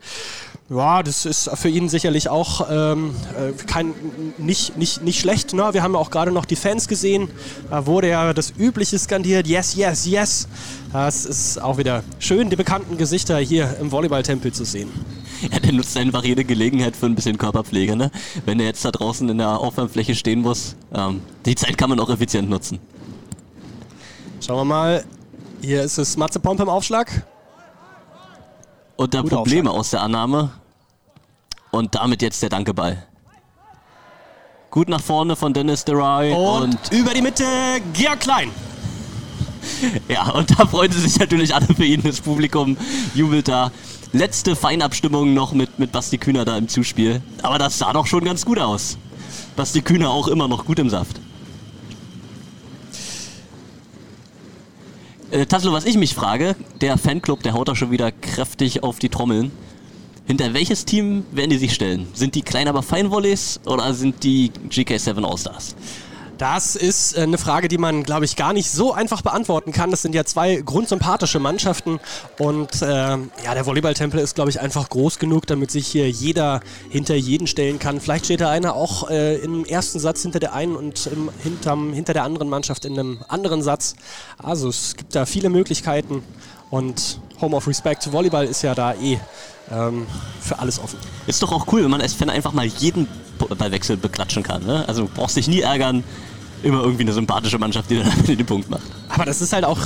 [0.71, 3.93] Ja, das ist für ihn sicherlich auch ähm, äh, kein,
[4.39, 5.53] nicht, nicht, nicht schlecht.
[5.53, 5.69] Ne?
[5.73, 7.29] Wir haben ja auch gerade noch die Fans gesehen.
[7.69, 10.49] Da wurde ja das Übliche skandiert: Yes, yes, yes.
[10.91, 14.89] Das ist auch wieder schön, die bekannten Gesichter hier im Volleyballtempel zu sehen.
[15.53, 17.95] Ja, der nutzt einfach jede Gelegenheit für ein bisschen Körperpflege.
[17.95, 18.11] Ne?
[18.47, 22.01] Wenn er jetzt da draußen in der Aufwärmfläche stehen muss, ähm, die Zeit kann man
[22.01, 22.79] auch effizient nutzen.
[24.41, 25.05] Schauen wir mal.
[25.61, 27.27] Hier ist es Matze Pompe im Aufschlag.
[28.97, 29.81] Unter Gut Probleme Aufschlag.
[29.81, 30.51] aus der Annahme.
[31.71, 33.05] Und damit jetzt der Dankeball.
[34.71, 36.33] Gut nach vorne von Dennis DeRoy.
[36.33, 37.45] Und, und über die Mitte
[37.93, 38.51] Georg Klein.
[40.09, 42.03] Ja, und da freuen sie sich natürlich alle für ihn.
[42.03, 42.77] Das Publikum
[43.15, 43.73] jubelt da.
[44.13, 47.23] Letzte Feinabstimmung noch mit, mit Basti Kühner da im Zuspiel.
[47.43, 48.99] Aber das sah doch schon ganz gut aus.
[49.57, 51.19] Basti Kühner auch immer noch gut im Saft.
[55.35, 59.01] Äh, Taslo, was ich mich frage, der Fanclub, der haut da schon wieder kräftig auf
[59.01, 59.51] die Trommeln.
[60.29, 62.07] Hinter welches Team werden die sich stellen?
[62.15, 65.75] Sind die klein aber fein Volleys oder sind die GK7 All-Stars?
[66.39, 69.91] Das ist äh, eine Frage, die man, glaube ich, gar nicht so einfach beantworten kann.
[69.91, 72.01] Das sind ja zwei grundsympathische Mannschaften
[72.39, 76.61] und äh, ja, der Volleyballtempel ist, glaube ich, einfach groß genug, damit sich hier jeder
[76.89, 78.01] hinter jeden stellen kann.
[78.01, 81.93] Vielleicht steht da einer auch äh, im ersten Satz hinter der einen und im, hinterm,
[81.93, 83.95] hinter der anderen Mannschaft in einem anderen Satz.
[84.39, 86.23] Also es gibt da viele Möglichkeiten
[86.75, 89.19] und Home of Respect Volleyball ist ja da eh
[89.71, 90.07] ähm,
[90.41, 90.99] für alles offen.
[91.29, 93.07] Ist doch auch cool, wenn man als Fan einfach mal jeden
[93.39, 94.67] Ballwechsel beklatschen kann.
[94.67, 94.85] Ne?
[94.89, 96.03] Also brauchst dich nie ärgern.
[96.65, 98.83] Immer irgendwie eine sympathische Mannschaft, die dann den Punkt macht.
[99.09, 99.79] Aber das ist halt auch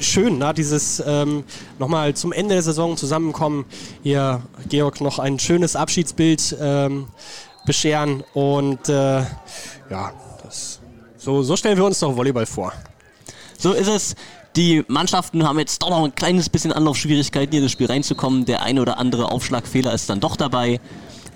[0.00, 0.52] schön, ne?
[0.52, 1.44] dieses ähm,
[1.78, 3.64] nochmal zum Ende der Saison zusammenkommen.
[4.02, 7.06] Hier, Georg, noch ein schönes Abschiedsbild ähm,
[7.64, 8.22] bescheren.
[8.34, 9.20] Und äh,
[9.90, 10.80] ja, das,
[11.16, 12.74] so, so stellen wir uns doch Volleyball vor.
[13.56, 14.14] So ist es.
[14.56, 18.44] Die Mannschaften haben jetzt doch noch ein kleines bisschen Anlaufschwierigkeiten, hier in das Spiel reinzukommen.
[18.44, 20.80] Der eine oder andere Aufschlagfehler ist dann doch dabei.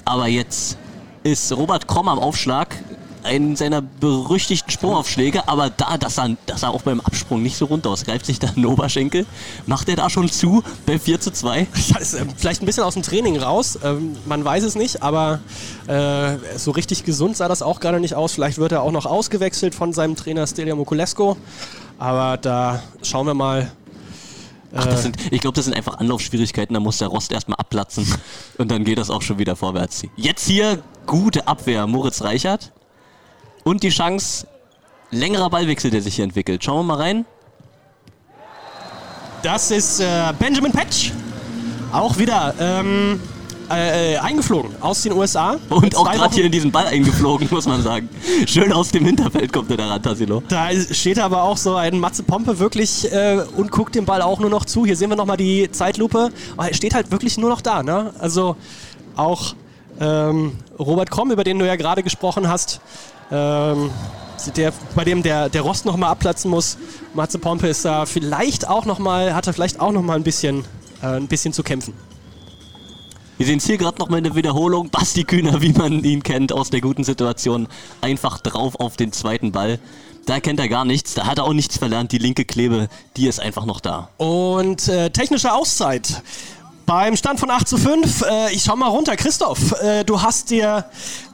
[0.04, 0.78] Aber jetzt
[1.24, 2.76] ist Robert Kromm am Aufschlag.
[3.24, 7.66] einen seiner berüchtigten Sprungaufschläge, aber da, dass er, dass er auch beim Absprung nicht so
[7.66, 9.26] runter aus, greift sich da einen Oberschenkel,
[9.66, 11.66] macht er da schon zu bei 4 zu 2?
[11.88, 15.02] Ja, ist äh, vielleicht ein bisschen aus dem Training raus, ähm, man weiß es nicht,
[15.02, 15.40] aber
[15.88, 18.33] äh, so richtig gesund sah das auch gerade nicht aus.
[18.33, 21.37] Vielleicht wird er auch noch ausgewechselt von seinem Trainer Stelian Mokulesco,
[21.98, 23.70] aber da schauen wir mal,
[24.74, 28.06] Ach, das sind, ich glaube, das sind einfach Anlaufschwierigkeiten, da muss der Rost erstmal abplatzen
[28.58, 30.02] und dann geht das auch schon wieder vorwärts.
[30.16, 32.72] Jetzt hier gute Abwehr, Moritz Reichert.
[33.64, 34.46] Und die Chance,
[35.11, 36.62] längerer Ballwechsel, der sich hier entwickelt.
[36.64, 37.26] Schauen wir mal rein.
[39.42, 41.12] Das ist äh, Benjamin Patch.
[41.92, 43.20] Auch wieder ähm,
[43.70, 45.57] äh, äh eingeflogen aus den USA.
[45.70, 48.09] Und auch gerade hier in diesen Ball eingeflogen, muss man sagen.
[48.46, 50.42] Schön aus dem Hinterfeld kommt er da ran, Tassilo.
[50.48, 54.40] Da steht aber auch so ein Matze Pompe wirklich äh, und guckt dem Ball auch
[54.40, 54.87] nur noch zu.
[54.87, 56.31] Hier sehen wir nochmal die Zeitlupe.
[56.57, 57.83] Aber er steht halt wirklich nur noch da.
[57.83, 58.12] Ne?
[58.18, 58.57] Also
[59.16, 59.54] auch
[60.00, 62.81] ähm, Robert Kromm, über den du ja gerade gesprochen hast,
[63.31, 63.90] ähm,
[64.57, 66.78] der, bei dem der, der Rost nochmal abplatzen muss.
[67.14, 70.64] Matze Pompe ist da vielleicht auch nochmal, hat er vielleicht auch nochmal ein bisschen,
[71.02, 71.94] äh, ein bisschen zu kämpfen.
[73.38, 74.90] Wir sehen es hier gerade nochmal in der Wiederholung.
[74.90, 77.68] Basti Kühner, wie man ihn kennt aus der guten Situation,
[78.01, 79.79] einfach drauf auf den zweiten Ball.
[80.27, 82.11] Da kennt er gar nichts, da hat er auch nichts verlernt.
[82.11, 84.09] Die linke Klebe, die ist einfach noch da.
[84.16, 86.20] Und äh, technische Auszeit.
[86.85, 89.14] Beim Stand von 8 zu 5, äh, ich schau mal runter.
[89.14, 90.87] Christoph, äh, du hast dir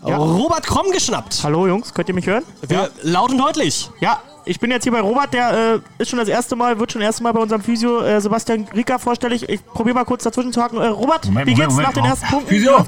[0.07, 0.17] Ja.
[0.19, 1.41] Robert Kromm geschnappt.
[1.43, 2.45] Hallo Jungs, könnt ihr mich hören?
[2.69, 3.89] Wir, Laut und deutlich.
[4.01, 6.93] Ja, ich bin jetzt hier bei Robert, der äh, ist schon das erste Mal, wird
[6.93, 9.49] schon das erste Mal bei unserem Physio äh, Sebastian Rieker vorstellig.
[9.49, 10.79] Ich probiere mal kurz dazwischen zu haken.
[10.79, 11.89] Äh, Robert, Moment, wie geht's Moment.
[11.89, 12.49] nach den ersten Punkten?
[12.49, 12.87] Physio?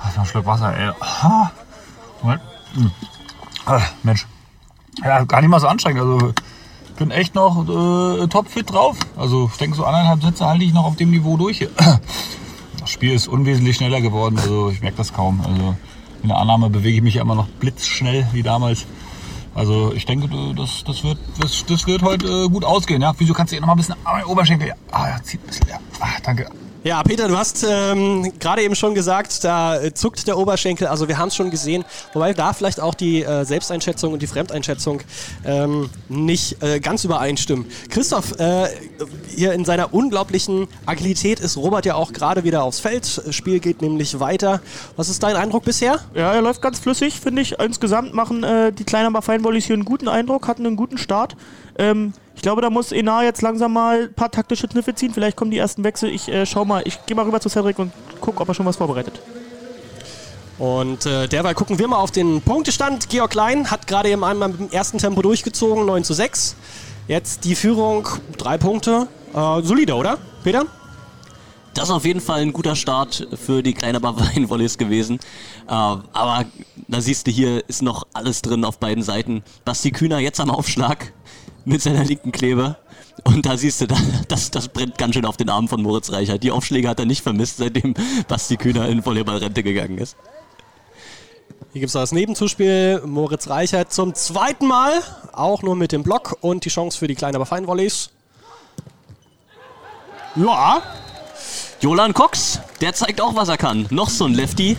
[0.00, 0.92] Ach, noch ein Schluck Wasser, ey.
[2.22, 2.42] Moment.
[2.74, 2.90] Hm.
[3.66, 4.26] Ah, Mensch.
[5.02, 6.02] Ja, gar nicht mal so anstrengend.
[6.02, 6.32] Also,
[6.86, 8.96] ich bin echt noch äh, topfit drauf.
[9.16, 11.66] Also, ich denke, so anderthalb Sätze halte ich noch auf dem Niveau durch.
[12.80, 14.36] Das Spiel ist unwesentlich schneller geworden.
[14.36, 15.40] Also, ich merke das kaum.
[15.40, 15.74] Also,
[16.22, 18.84] in der Annahme bewege ich mich ja immer noch blitzschnell wie damals.
[19.54, 23.02] Also, ich denke, das, das, wird, das, das wird heute äh, gut ausgehen.
[23.02, 23.12] Ja?
[23.18, 24.68] Wieso kannst du hier noch mal ein bisschen mein Oberschenkel?
[24.68, 25.68] Ja, ah, ja, zieht ein bisschen.
[25.68, 25.78] Ja.
[26.00, 26.48] Ah, danke.
[26.84, 30.86] Ja, Peter, du hast ähm, gerade eben schon gesagt, da äh, zuckt der Oberschenkel.
[30.86, 31.82] Also wir haben es schon gesehen.
[32.12, 35.00] Wobei da vielleicht auch die äh, Selbsteinschätzung und die Fremdeinschätzung
[35.46, 37.64] ähm, nicht äh, ganz übereinstimmen.
[37.88, 38.68] Christoph, äh,
[39.34, 43.22] hier in seiner unglaublichen Agilität ist Robert ja auch gerade wieder aufs Feld.
[43.30, 44.60] Spiel geht nämlich weiter.
[44.96, 46.00] Was ist dein Eindruck bisher?
[46.14, 47.58] Ja, er läuft ganz flüssig, finde ich.
[47.60, 51.34] Insgesamt machen äh, die kleinen Feinvolleys hier einen guten Eindruck, hatten einen guten Start.
[51.78, 52.12] Ähm,
[52.44, 55.12] glaube, da muss Enar jetzt langsam mal ein paar taktische Kniffe ziehen.
[55.14, 56.10] Vielleicht kommen die ersten Wechsel.
[56.10, 58.66] Ich äh, schau mal, ich gehe mal rüber zu Cedric und gucke, ob er schon
[58.66, 59.18] was vorbereitet.
[60.58, 63.08] Und äh, derweil gucken wir mal auf den Punktestand.
[63.08, 66.54] Georg Klein hat gerade eben einmal im ersten Tempo durchgezogen, 9 zu 6.
[67.08, 69.08] Jetzt die Führung, drei Punkte.
[69.32, 70.66] Äh, solide, oder, Peter?
[71.72, 75.18] Das ist auf jeden Fall ein guter Start für die kleine Bavaria-Volleys gewesen.
[75.66, 76.44] Äh, aber
[76.88, 79.42] da siehst du, hier ist noch alles drin auf beiden Seiten.
[79.64, 81.12] Basti Kühner jetzt am Aufschlag
[81.64, 82.76] mit seiner linken Klebe.
[83.24, 83.96] Und da siehst du, da-
[84.28, 86.42] das, das brennt ganz schön auf den Arm von Moritz Reichert.
[86.42, 87.94] Die Aufschläge hat er nicht vermisst, seitdem
[88.28, 90.16] Basti Kühner in Volleyballrente gegangen ist.
[91.72, 93.02] Hier gibt es das Nebenzuspiel.
[93.04, 94.92] Moritz Reichert zum zweiten Mal,
[95.32, 98.10] auch nur mit dem Block und die Chance für die kleinen, aber feinen Volleys.
[100.36, 100.82] Ja,
[101.80, 103.86] Jolan Cox, der zeigt auch, was er kann.
[103.90, 104.76] Noch so ein Lefty.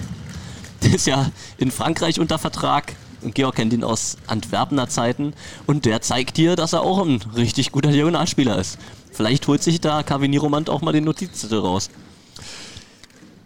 [0.84, 2.94] Der ist ja in Frankreich unter Vertrag.
[3.34, 5.34] Georg kennt ihn aus Antwerpener Zeiten.
[5.66, 8.78] Und der zeigt hier, dass er auch ein richtig guter Diagonalspieler ist.
[9.12, 11.90] Vielleicht holt sich da Kavini Romant auch mal den Notizzettel raus.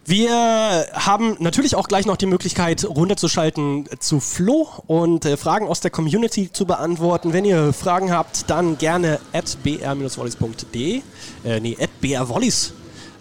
[0.09, 5.81] Wir haben natürlich auch gleich noch die Möglichkeit, runterzuschalten zu Flo und äh, Fragen aus
[5.81, 7.31] der Community zu beantworten.
[7.31, 11.03] Wenn ihr Fragen habt, dann gerne at br-volleys.de,
[11.43, 12.73] äh, nee, at brvolleys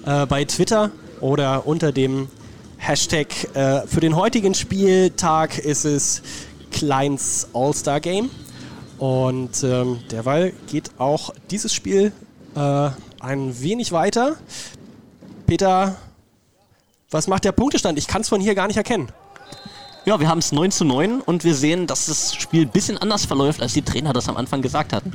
[0.07, 0.91] äh, bei Twitter
[1.21, 2.29] oder unter dem
[2.79, 3.55] Hashtag.
[3.55, 6.23] Äh, für den heutigen Spieltag ist es
[6.71, 8.31] Kleins All-Star Game.
[8.99, 12.13] Und ähm, derweil geht auch dieses Spiel
[12.55, 14.37] äh, ein wenig weiter.
[15.47, 15.97] Peter,
[17.11, 17.99] was macht der Punktestand?
[17.99, 19.09] Ich kann es von hier gar nicht erkennen.
[20.05, 22.99] Ja, wir haben es 9 zu 9 und wir sehen, dass das Spiel ein bisschen
[22.99, 25.13] anders verläuft, als die Trainer das am Anfang gesagt hatten.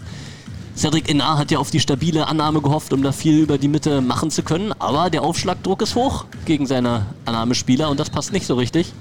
[0.76, 4.02] Cedric Enar hat ja auf die stabile Annahme gehofft, um da viel über die Mitte
[4.02, 8.48] machen zu können, aber der Aufschlagdruck ist hoch gegen seine Annahmespieler und das passt nicht
[8.48, 8.94] so richtig.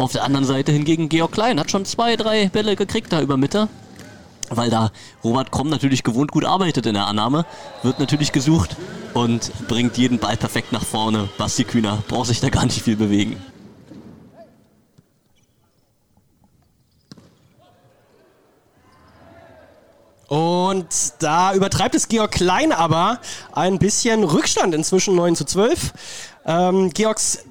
[0.00, 3.36] Auf der anderen Seite hingegen Georg Klein hat schon zwei, drei Bälle gekriegt da über
[3.36, 3.68] Mitte,
[4.48, 7.44] weil da Robert Kromm natürlich gewohnt gut arbeitet in der Annahme,
[7.82, 8.76] wird natürlich gesucht
[9.12, 11.28] und bringt jeden Ball perfekt nach vorne.
[11.36, 13.36] Basti Kühner braucht sich da gar nicht viel bewegen.
[20.28, 20.86] Und
[21.18, 23.18] da übertreibt es Georg Klein aber
[23.52, 25.92] ein bisschen Rückstand inzwischen 9 zu 12.
[26.46, 27.44] Ähm, Georgs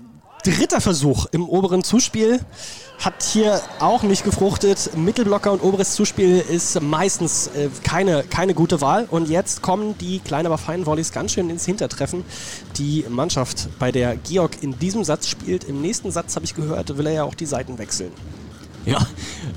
[0.43, 2.39] dritter Versuch im oberen Zuspiel.
[2.99, 4.91] hat hier auch nicht gefruchtet.
[4.95, 9.07] Mittelblocker und oberes Zuspiel ist meistens äh, keine, keine gute Wahl.
[9.09, 12.25] Und jetzt kommen die kleinen, aber feinen Volleys ganz schön ins Hintertreffen.
[12.77, 16.97] Die Mannschaft, bei der Georg in diesem Satz spielt, im nächsten Satz habe ich gehört,
[16.97, 18.11] will er ja auch die Seiten wechseln.
[18.85, 19.05] Ja,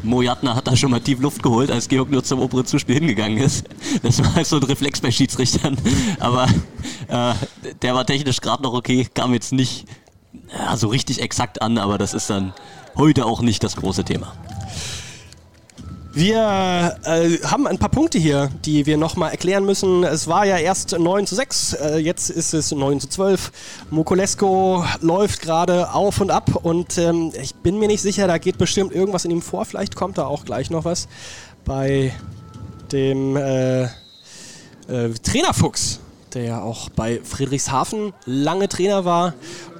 [0.03, 3.39] Mojatner hat da schon mal tief Luft geholt, als Georg nur zum oberen Zuspiel hingegangen
[3.39, 3.65] ist.
[4.03, 5.77] Das war halt so ein Reflex bei Schiedsrichtern.
[6.21, 6.47] Aber
[7.09, 7.35] äh,
[7.83, 9.87] der war technisch gerade noch okay, kam jetzt nicht
[10.57, 12.53] ja, so richtig exakt an, aber das ist dann
[12.97, 14.33] heute auch nicht das große Thema.
[16.15, 20.05] Wir äh, haben ein paar Punkte hier, die wir nochmal erklären müssen.
[20.05, 23.51] Es war ja erst 9 zu 6, äh, jetzt ist es 9 zu 12.
[23.91, 28.59] Mokolesko läuft gerade auf und ab und ähm, ich bin mir nicht sicher, da geht
[28.59, 29.65] bestimmt irgendwas in ihm vor.
[29.65, 31.09] Vielleicht kommt da auch gleich noch was
[31.65, 32.13] bei
[32.93, 33.89] dem äh, äh
[35.23, 36.01] Trainerfuchs,
[36.35, 39.33] der ja auch bei Friedrichshafen lange Trainer war.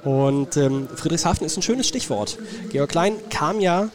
[0.03, 2.37] Und ähm, Friedrichshafen ist ein schönes Stichwort.
[2.69, 3.89] Georg Klein kam ja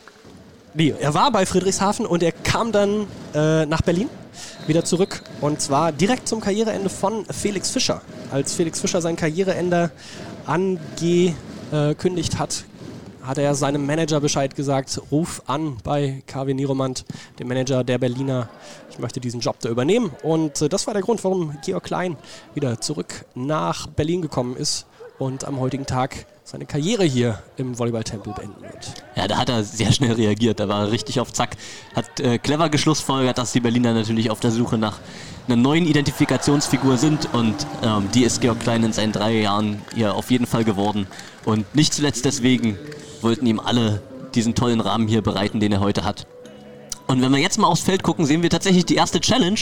[0.74, 4.08] Nee, er war bei Friedrichshafen und er kam dann äh, nach Berlin
[4.66, 8.02] wieder zurück und zwar direkt zum Karriereende von Felix Fischer.
[8.30, 9.90] Als Felix Fischer sein Karriereende
[10.46, 12.64] angekündigt hat,
[13.22, 17.06] hat er seinem Manager Bescheid gesagt, ruf an bei KW Niromand,
[17.38, 18.48] dem Manager der Berliner,
[18.90, 20.12] ich möchte diesen Job da übernehmen.
[20.22, 22.16] Und äh, das war der Grund, warum Georg Klein
[22.54, 24.86] wieder zurück nach Berlin gekommen ist
[25.18, 28.94] und am heutigen Tag seine Karriere hier im Volleyballtempel beenden wird.
[29.16, 30.60] Ja, da hat er sehr schnell reagiert.
[30.60, 31.56] Da war er richtig auf Zack.
[31.94, 34.98] Hat äh, clever geschlussfolgert, dass die Berliner natürlich auf der Suche nach
[35.46, 37.32] einer neuen Identifikationsfigur sind.
[37.34, 41.06] Und ähm, die ist Georg Klein in seinen drei Jahren hier auf jeden Fall geworden.
[41.44, 42.78] Und nicht zuletzt deswegen
[43.20, 44.00] wollten ihm alle
[44.34, 46.26] diesen tollen Rahmen hier bereiten, den er heute hat.
[47.08, 49.58] Und wenn wir jetzt mal aufs Feld gucken, sehen wir tatsächlich die erste Challenge.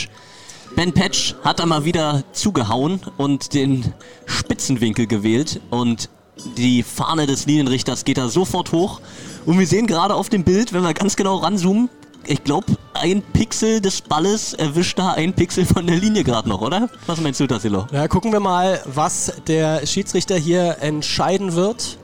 [0.75, 3.95] Ben Patch hat da mal wieder zugehauen und den
[4.27, 5.61] Spitzenwinkel gewählt.
[5.71, 6.11] Und
[6.57, 9.01] die Fahne des Linienrichters geht da sofort hoch.
[9.47, 11.89] Und wir sehen gerade auf dem Bild, wenn wir ganz genau ranzoomen,
[12.27, 16.61] ich glaube, ein Pixel des Balles erwischt da ein Pixel von der Linie gerade noch,
[16.61, 16.89] oder?
[17.07, 17.87] Was meinst du, Tassilo?
[17.93, 21.99] Ja, gucken wir mal, was der Schiedsrichter hier entscheiden wird.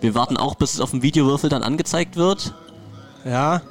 [0.00, 2.54] Wir warten auch, bis es auf dem Videowürfel dann angezeigt wird.
[3.24, 3.62] Ja.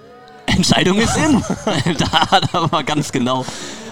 [0.45, 1.41] Entscheidung ist in.
[1.97, 3.45] da hat er aber ganz genau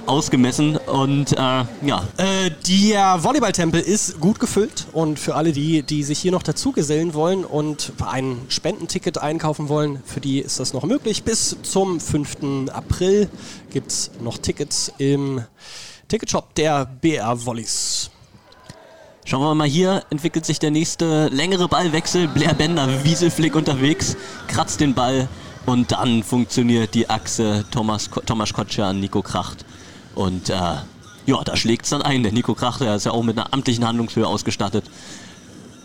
[0.09, 2.07] ausgemessen und äh, ja.
[2.17, 6.71] Äh, der Volleyballtempel ist gut gefüllt und für alle die, die sich hier noch dazu
[6.71, 11.23] gesellen wollen und ein Spendenticket einkaufen wollen, für die ist das noch möglich.
[11.23, 12.69] Bis zum 5.
[12.73, 13.29] April
[13.69, 15.43] gibt es noch Tickets im
[16.07, 18.09] Ticketshop der BR Volleys.
[19.25, 22.27] Schauen wir mal hier, entwickelt sich der nächste längere Ballwechsel.
[22.27, 24.17] Blair Bender, Wieselflick unterwegs,
[24.47, 25.27] kratzt den Ball
[25.67, 29.65] und dann funktioniert die Achse Thomas, Thomas Kotscher an Nico Kracht.
[30.15, 32.23] Und äh, ja, da schlägt es dann ein.
[32.23, 34.85] Der Nico Krach, der ist ja auch mit einer amtlichen Handlungshöhe ausgestattet.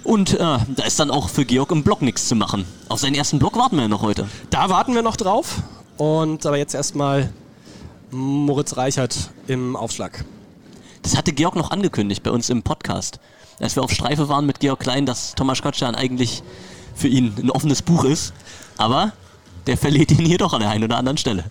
[0.02, 2.66] Und äh, da ist dann auch für Georg im Block nichts zu machen.
[2.88, 4.28] Auf seinen ersten Block warten wir ja noch heute.
[4.50, 5.62] Da warten wir noch drauf.
[5.96, 7.32] Und aber jetzt erstmal
[8.10, 10.24] Moritz Reichert im Aufschlag.
[11.02, 13.18] Das hatte Georg noch angekündigt bei uns im Podcast.
[13.60, 16.42] Als wir auf Streife waren mit Georg Klein, dass Thomas Kotschan eigentlich
[16.94, 18.32] für ihn ein offenes Buch ist.
[18.76, 19.12] Aber
[19.66, 21.44] der verliert ihn hier doch an der einen oder anderen Stelle.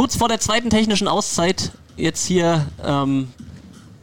[0.00, 3.28] Kurz vor der zweiten technischen Auszeit, jetzt hier, ähm,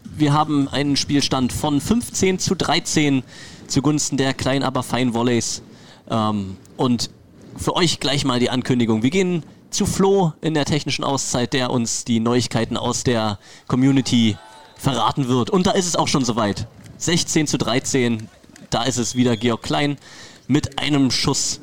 [0.03, 3.23] wir haben einen Spielstand von 15 zu 13
[3.65, 5.63] zugunsten der kleinen, aber feinen Volleys.
[6.07, 7.09] Ähm, und
[7.55, 9.01] für euch gleich mal die Ankündigung.
[9.01, 14.37] Wir gehen zu Flo in der technischen Auszeit, der uns die Neuigkeiten aus der Community
[14.75, 15.49] verraten wird.
[15.49, 16.67] Und da ist es auch schon soweit.
[16.99, 18.29] 16 zu 13,
[18.69, 19.97] da ist es wieder Georg Klein
[20.45, 21.59] mit einem Schuss,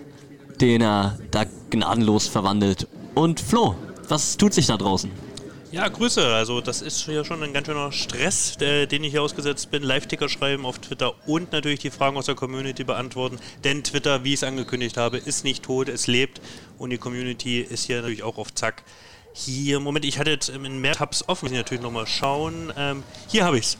[0.60, 2.88] den er da gnadenlos verwandelt.
[3.14, 3.76] Und Flo,
[4.08, 5.10] was tut sich da draußen?
[5.74, 6.24] Ja, Grüße.
[6.24, 9.82] Also das ist ja schon ein ganz schöner Stress, der, den ich hier ausgesetzt bin.
[9.82, 13.40] Live-Ticker schreiben auf Twitter und natürlich die Fragen aus der Community beantworten.
[13.64, 16.40] Denn Twitter, wie ich es angekündigt habe, ist nicht tot, es lebt.
[16.78, 18.84] Und die Community ist hier natürlich auch auf Zack.
[19.32, 22.72] Hier, Moment, ich hatte jetzt in mehr Tabs offen, muss ich natürlich nochmal schauen.
[22.76, 23.78] Ähm, hier habe ich es.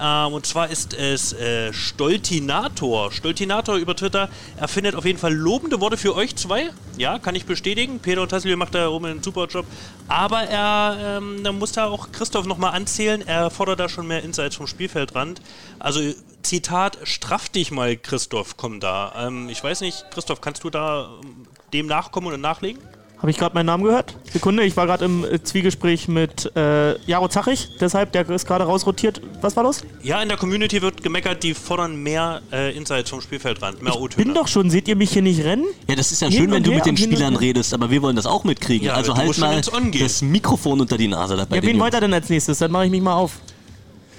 [0.00, 3.12] Ähm, und zwar ist es äh, Stoltinator.
[3.12, 4.28] Stoltinator über Twitter.
[4.56, 6.70] Er findet auf jeden Fall lobende Worte für euch zwei.
[6.96, 7.98] Ja, kann ich bestätigen.
[8.00, 9.66] Peter und Tassilio macht da oben einen super Job.
[10.08, 13.26] Aber er ähm, da muss da auch Christoph nochmal anzählen.
[13.26, 15.40] Er fordert da schon mehr Insights vom Spielfeldrand.
[15.78, 16.00] Also
[16.42, 19.12] Zitat, straff dich mal, Christoph, komm da.
[19.16, 22.80] Ähm, ich weiß nicht, Christoph, kannst du da ähm, dem nachkommen und nachlegen?
[23.20, 24.16] Habe ich gerade meinen Namen gehört?
[24.32, 28.64] Sekunde, ich war gerade im äh, Zwiegespräch mit äh, Jaro Zachig, deshalb, der ist gerade
[28.64, 29.20] rausrotiert.
[29.42, 29.82] Was war los?
[30.02, 34.16] Ja, in der Community wird gemeckert, die fordern mehr äh, Insights vom Spielfeldrand, mehr Ich
[34.16, 35.66] bin doch schon, seht ihr mich hier nicht rennen?
[35.86, 38.16] Ja, das ist ja hin schön, wenn du mit den Spielern redest, aber wir wollen
[38.16, 38.86] das auch mitkriegen.
[38.86, 41.56] Ja, also halt mal das Mikrofon unter die Nase dabei.
[41.56, 42.58] Ja, wen wollt ihr denn als nächstes?
[42.58, 43.32] Dann mache ich mich mal auf.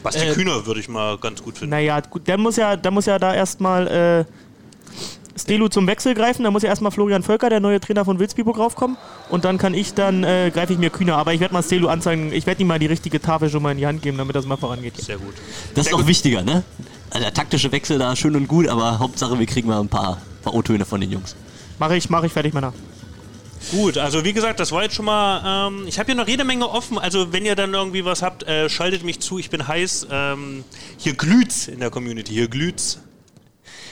[0.03, 1.71] Basti Äh, Kühner würde ich mal ganz gut finden.
[1.71, 4.25] Naja, gut, der muss ja, der muss ja da erstmal äh,
[5.41, 6.43] Stelu zum Wechsel greifen.
[6.43, 8.97] Da muss ja erstmal Florian Völker, der neue Trainer von Wilsbiburg, raufkommen.
[9.29, 11.17] Und dann kann ich, dann äh, greife ich mir Kühner.
[11.17, 13.71] Aber ich werde mal Stelu anzeigen, ich werde ihm mal die richtige Tafel schon mal
[13.71, 14.97] in die Hand geben, damit das mal vorangeht.
[14.97, 15.33] Sehr gut.
[15.75, 16.63] Das ist auch wichtiger, ne?
[17.09, 20.21] Also der taktische Wechsel da schön und gut, aber Hauptsache wir kriegen mal ein paar,
[20.43, 21.35] paar O-Töne von den Jungs.
[21.77, 22.73] Mache ich, mache ich fertig, Männer.
[23.69, 25.67] Gut, also wie gesagt, das war jetzt schon mal.
[25.67, 26.97] Ähm, ich habe hier noch jede Menge offen.
[26.97, 29.37] Also wenn ihr dann irgendwie was habt, äh, schaltet mich zu.
[29.37, 30.07] Ich bin heiß.
[30.09, 30.63] Ähm,
[30.97, 32.33] hier glüht's in der Community.
[32.33, 32.99] Hier glüht's.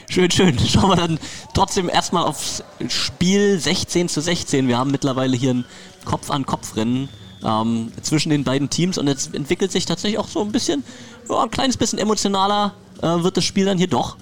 [0.09, 0.57] Schön, schön.
[0.67, 1.19] Schauen wir dann
[1.53, 4.67] trotzdem erstmal aufs Spiel 16 zu 16.
[4.67, 5.65] Wir haben mittlerweile hier ein
[6.03, 7.09] Kopf-an-Kopf-Rennen
[7.45, 10.83] ähm, zwischen den beiden Teams und jetzt entwickelt sich tatsächlich auch so ein bisschen,
[11.29, 14.17] ja, ein kleines bisschen emotionaler äh, wird das Spiel dann hier doch.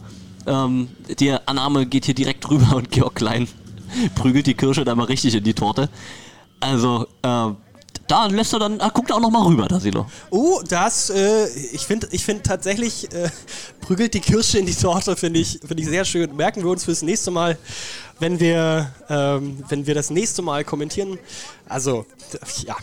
[0.46, 3.48] Ähm, die Annahme geht hier direkt rüber und Georg Klein
[4.16, 5.90] prügelt die Kirsche da mal richtig in die Torte.
[6.60, 7.52] Also, äh,
[8.08, 10.06] da lässt er dann, ah, guckt er auch noch mal rüber, da Silo.
[10.30, 13.30] Oh, das, äh, ich finde ich find tatsächlich, äh,
[13.82, 16.36] prügelt die Kirsche in die Torte, finde ich, find ich sehr schön.
[16.36, 17.58] Merken wir uns fürs nächste Mal,
[18.20, 21.20] wenn wir, ähm, wenn wir das nächste Mal kommentieren.
[21.68, 22.06] Also,
[22.66, 22.76] ja.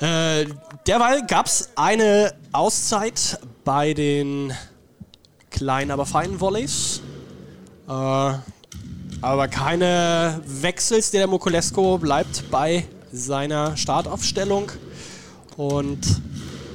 [0.00, 0.46] Äh,
[0.86, 4.52] derweil gab es eine Auszeit bei den
[5.50, 7.00] kleinen, aber feinen Volleys.
[7.88, 8.34] Äh,
[9.20, 11.10] aber keine Wechsels.
[11.10, 14.70] Der Mokolesko bleibt bei seiner Startaufstellung.
[15.56, 15.98] Und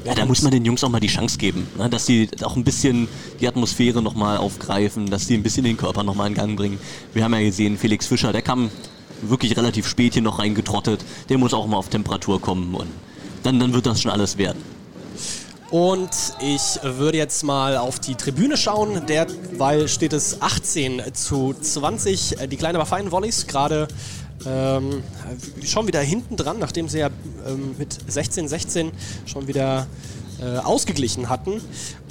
[0.05, 1.89] Ja, da muss man den Jungs auch mal die Chance geben, ne?
[1.89, 3.07] dass sie auch ein bisschen
[3.39, 6.77] die Atmosphäre nochmal aufgreifen, dass sie ein bisschen den Körper nochmal in Gang bringen.
[7.13, 8.69] Wir haben ja gesehen, Felix Fischer, der kam
[9.21, 11.05] wirklich relativ spät hier noch reingetrottet.
[11.29, 12.89] Der muss auch mal auf Temperatur kommen und
[13.43, 14.72] dann, dann wird das schon alles werden.
[15.73, 19.07] Und ich würde jetzt mal auf die Tribüne schauen.
[19.07, 22.41] Derweil steht es 18 zu 20.
[22.41, 23.87] Äh, Die kleinen aber feinen Volleys gerade
[24.45, 25.01] ähm,
[25.65, 27.09] schon wieder hinten dran, nachdem sie ja
[27.47, 28.91] ähm, mit 16-16
[29.25, 29.87] schon wieder
[30.39, 31.59] äh, ausgeglichen hatten.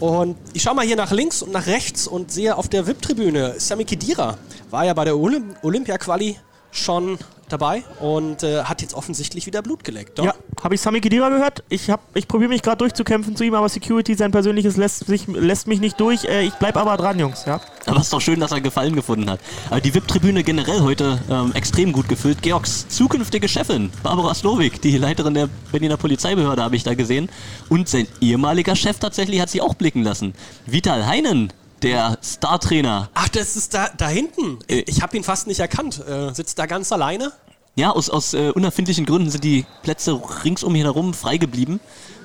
[0.01, 3.61] Und ich schaue mal hier nach links und nach rechts und sehe auf der VIP-Tribüne
[3.61, 4.39] Sami Khedira.
[4.71, 6.37] War ja bei der Olymp Olympia-Quali
[6.73, 7.19] schon
[7.49, 10.19] dabei und äh, hat jetzt offensichtlich wieder Blut geleckt.
[10.19, 10.25] Doch?
[10.25, 11.63] Ja, habe ich Sami Khedira gehört?
[11.69, 15.27] Ich, hab- ich probiere mich gerade durchzukämpfen zu ihm, aber Security, sein persönliches, lässt, sich,
[15.27, 16.25] lässt mich nicht durch.
[16.25, 17.45] Äh, ich bleib aber dran, Jungs.
[17.45, 17.61] Ja?
[17.85, 19.39] Aber es ist doch schön, dass er Gefallen gefunden hat.
[19.69, 22.41] Aber die VIP-Tribüne generell heute ähm, extrem gut gefüllt.
[22.41, 27.29] Georgs zukünftige Chefin, Barbara Slowik, die Leiterin der Berliner Polizeibehörde, habe ich da gesehen.
[27.69, 30.33] Und sein ehemaliger Chef tatsächlich hat sie auch blicken lassen.
[30.65, 31.53] Vital Heinen,
[31.83, 33.11] der Startrainer.
[33.15, 34.59] Ach, das ist da, da hinten.
[34.69, 34.85] Äh.
[34.87, 36.01] Ich habe ihn fast nicht erkannt.
[36.07, 37.33] Äh, sitzt da ganz alleine?
[37.75, 41.81] Ja, aus, aus äh, unerfindlichen Gründen sind die Plätze ringsum hier herum frei geblieben.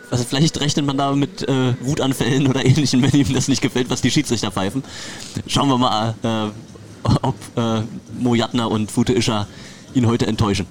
[0.10, 3.90] Also vielleicht rechnet man da mit äh, Wutanfällen oder ähnlichem, wenn ihm das nicht gefällt,
[3.90, 4.84] was die Schiedsrichter pfeifen.
[5.48, 7.82] Schauen wir mal, äh, ob äh,
[8.18, 9.48] Mo Jatner und Fute Ischer
[9.94, 10.68] ihn heute enttäuschen.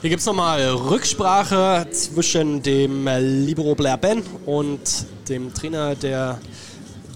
[0.00, 4.80] Hier gibt es nochmal Rücksprache zwischen dem Libero Blair Ben und
[5.28, 6.38] dem Trainer der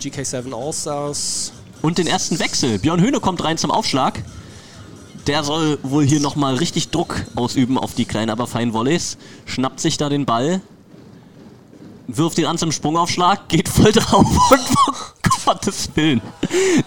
[0.04, 1.52] GK7 All-Stars.
[1.80, 2.78] Und den ersten Wechsel.
[2.78, 4.22] Björn Höhne kommt rein zum Aufschlag.
[5.26, 9.16] Der soll wohl hier nochmal richtig Druck ausüben auf die kleinen, aber feinen Volleys.
[9.46, 10.60] Schnappt sich da den Ball,
[12.06, 16.20] wirft ihn an zum Sprungaufschlag, geht voll drauf und Gottes Willen,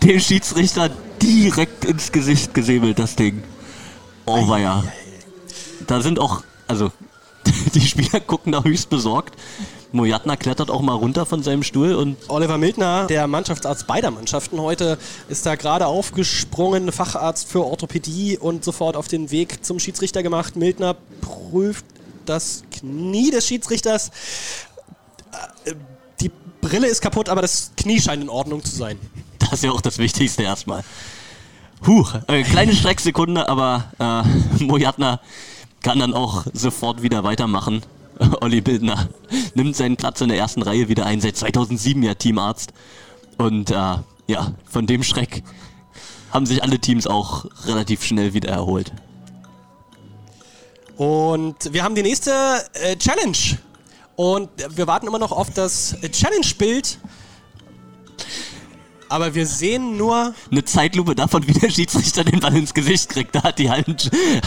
[0.04, 0.90] den Schiedsrichter
[1.22, 3.44] direkt ins Gesicht gesäbelt, das Ding.
[4.26, 4.84] Oh weia.
[5.88, 6.92] Da sind auch, also,
[7.74, 9.36] die Spieler gucken da höchst besorgt.
[9.92, 14.60] Mojatna klettert auch mal runter von seinem Stuhl und Oliver Mildner, der Mannschaftsarzt beider Mannschaften
[14.60, 14.98] heute,
[15.30, 20.56] ist da gerade aufgesprungen, Facharzt für Orthopädie und sofort auf den Weg zum Schiedsrichter gemacht.
[20.56, 21.86] Mildner prüft
[22.26, 24.12] das Knie des Schiedsrichters.
[25.66, 25.74] Äh,
[26.20, 26.32] Die
[26.62, 29.00] Brille ist kaputt, aber das Knie scheint in Ordnung zu sein.
[29.40, 30.84] Das ist ja auch das Wichtigste erstmal.
[31.86, 35.22] Huch, äh, kleine Schrecksekunde, aber äh, Mojatner
[35.84, 37.84] kann dann auch sofort wieder weitermachen.
[38.42, 39.10] Olli Bildner
[39.54, 42.74] nimmt seinen Platz in der ersten Reihe wieder ein, seit 2007 ja Teamarzt.
[43.38, 43.96] Und äh,
[44.28, 45.44] ja, von dem Schreck
[46.32, 48.92] haben sich alle Teams auch relativ schnell wieder erholt.
[50.98, 52.32] Und wir haben die nächste
[52.74, 53.38] äh, Challenge.
[54.16, 56.98] Und wir warten immer noch auf das äh, Challenge-Bild.
[59.10, 60.34] Aber wir sehen nur.
[60.52, 63.36] Eine Zeitlupe davon, wie der Schiedsrichter den Ball ins Gesicht kriegt.
[63.36, 63.96] Da hat die Hallen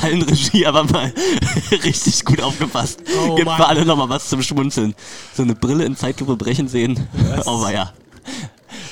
[0.03, 1.13] Hallenregie aber mal
[1.85, 3.01] richtig gut aufgepasst.
[3.27, 4.95] Oh Gibt für alle nochmal was zum Schmunzeln.
[5.35, 7.09] So eine Brille in Zeitlupe brechen sehen.
[7.47, 7.93] Oh ja.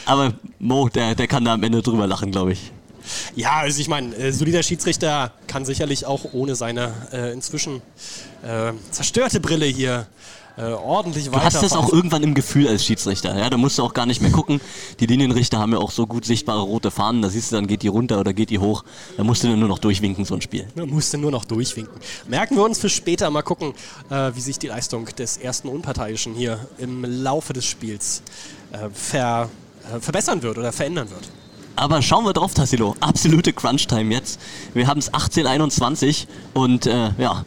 [0.07, 2.73] Aber Mo, der, der kann da am Ende drüber lachen, glaube ich.
[3.35, 7.83] Ja, also ich meine, äh, solider Schiedsrichter kann sicherlich auch ohne seine äh, inzwischen
[8.43, 10.07] äh, zerstörte Brille hier
[10.59, 11.45] äh, ordentlich Du weiter.
[11.45, 13.39] hast das auch irgendwann im Gefühl als Schiedsrichter.
[13.39, 14.61] Ja, da musst du auch gar nicht mehr gucken.
[14.99, 17.23] Die Linienrichter haben ja auch so gut sichtbare rote Fahnen.
[17.23, 18.85] Da siehst du dann, geht die runter oder geht die hoch.
[19.17, 20.67] Da musst du dann nur noch durchwinken, so ein Spiel.
[20.75, 21.95] Da musste nur noch durchwinken.
[22.27, 23.73] Merken wir uns für später mal gucken,
[24.11, 28.23] äh, wie sich die Leistung des ersten Unparteiischen hier im Laufe des Spiels
[28.73, 29.49] äh, ver,
[29.95, 31.31] äh, verbessern wird oder verändern wird.
[31.77, 32.97] Aber schauen wir drauf, Tassilo.
[32.99, 34.41] Absolute Crunch-Time jetzt.
[34.75, 37.45] Wir haben es 18:21 und äh, ja,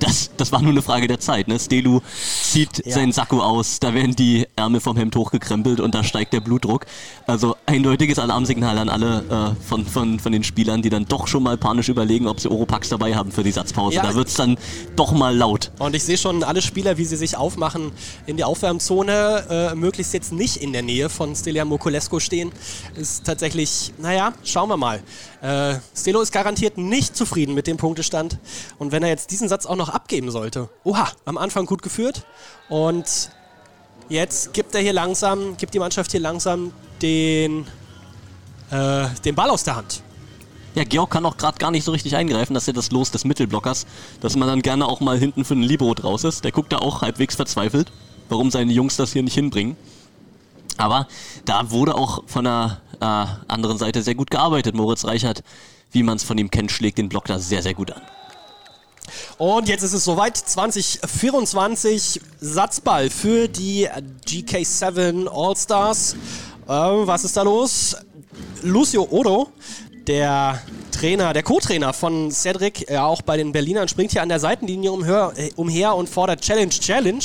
[0.00, 1.48] das, das war nur eine Frage der Zeit.
[1.48, 1.58] Ne?
[1.58, 2.00] Stelu
[2.42, 2.94] zieht Ja.
[2.94, 6.86] seinen Sakko aus, da werden die Ärmel vom Hemd hochgekrempelt und da steigt der Blutdruck.
[7.26, 11.42] Also eindeutiges Alarmsignal an alle äh, von, von, von den Spielern, die dann doch schon
[11.42, 13.96] mal panisch überlegen, ob sie Oropax dabei haben für die Satzpause.
[13.96, 14.02] Ja.
[14.02, 14.56] Da wird es dann
[14.96, 15.70] doch mal laut.
[15.78, 17.92] Und ich sehe schon alle Spieler, wie sie sich aufmachen
[18.26, 22.52] in die Aufwärmzone, äh, möglichst jetzt nicht in der Nähe von Stelian Mokolesko stehen.
[22.96, 25.00] Ist tatsächlich, naja, schauen wir mal.
[25.40, 28.38] Äh, Stelo ist garantiert nicht zufrieden mit dem Punktestand.
[28.78, 32.24] Und wenn er jetzt diesen Satz auch noch abgeben sollte, oha, am Anfang gut geführt.
[32.68, 33.30] Und
[34.08, 36.72] jetzt gibt er hier langsam, gibt die Mannschaft hier langsam
[37.02, 37.66] den,
[38.70, 40.02] äh, den Ball aus der Hand.
[40.74, 43.24] Ja, Georg kann auch gerade gar nicht so richtig eingreifen, dass er das Los des
[43.24, 43.86] Mittelblockers,
[44.20, 46.44] dass man dann gerne auch mal hinten für einen Libero draus ist.
[46.44, 47.90] Der guckt da auch halbwegs verzweifelt,
[48.28, 49.76] warum seine Jungs das hier nicht hinbringen.
[50.76, 51.08] Aber
[51.44, 53.04] da wurde auch von der äh,
[53.52, 54.74] anderen Seite sehr gut gearbeitet.
[54.74, 55.42] Moritz Reichert,
[55.90, 58.02] wie man es von ihm kennt, schlägt den Block da sehr, sehr gut an.
[59.38, 63.88] Und jetzt ist es soweit, 2024 Satzball für die
[64.26, 66.14] GK7 All-Stars.
[66.66, 67.96] Äh, was ist da los?
[68.62, 69.48] Lucio Odo,
[70.06, 74.40] der Trainer, der Co-Trainer von Cedric, ja auch bei den Berlinern, springt hier an der
[74.40, 77.22] Seitenlinie umher, äh, umher und fordert Challenge, Challenge,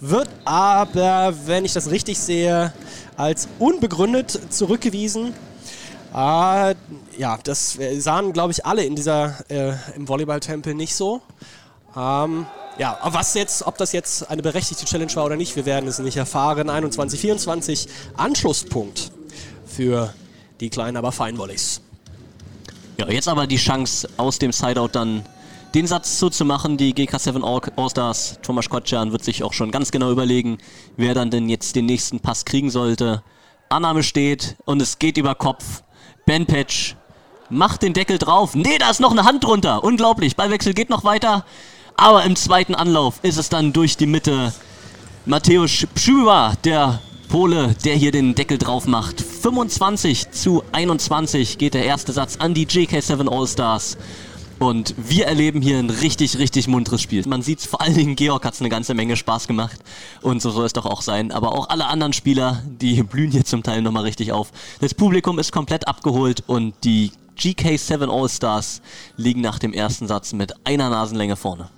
[0.00, 2.72] wird aber, wenn ich das richtig sehe,
[3.16, 5.32] als unbegründet zurückgewiesen.
[6.12, 6.74] Ah,
[7.18, 11.22] ja, das äh, sahen, glaube ich, alle in dieser, äh, im Volleyball-Tempel nicht so.
[11.96, 12.46] Ähm,
[12.78, 15.98] ja, was jetzt, ob das jetzt eine berechtigte Challenge war oder nicht, wir werden es
[15.98, 16.68] nicht erfahren.
[16.68, 19.10] 21, 24, Anschlusspunkt
[19.66, 20.12] für
[20.60, 21.80] die kleinen, aber feinen Volleys.
[22.98, 25.24] Ja, jetzt aber die Chance aus dem Sideout dann
[25.74, 26.76] den Satz zuzumachen.
[26.78, 30.58] Die GK7 All- All-Stars, Thomas Kotschan wird sich auch schon ganz genau überlegen,
[30.96, 33.22] wer dann denn jetzt den nächsten Pass kriegen sollte.
[33.68, 35.82] Annahme steht und es geht über Kopf.
[36.24, 36.96] Ben Patch
[37.50, 38.54] macht den Deckel drauf.
[38.54, 39.84] Nee, da ist noch eine Hand drunter.
[39.84, 40.36] Unglaublich.
[40.36, 41.44] Ballwechsel geht noch weiter.
[41.96, 44.52] Aber im zweiten Anlauf ist es dann durch die Mitte.
[45.24, 49.20] Mateusz Pszywa, der Pole, der hier den Deckel drauf macht.
[49.20, 53.96] 25 zu 21 geht der erste Satz an die JK7 All-Stars.
[54.58, 57.22] Und wir erleben hier ein richtig, richtig munteres Spiel.
[57.26, 59.78] Man sieht vor allen Dingen, Georg hat es eine ganze Menge Spaß gemacht.
[60.22, 61.30] Und so soll es doch auch sein.
[61.30, 64.52] Aber auch alle anderen Spieler, die blühen hier zum Teil nochmal richtig auf.
[64.80, 68.80] Das Publikum ist komplett abgeholt und die GK7 All-Stars
[69.16, 71.68] liegen nach dem ersten Satz mit einer Nasenlänge vorne.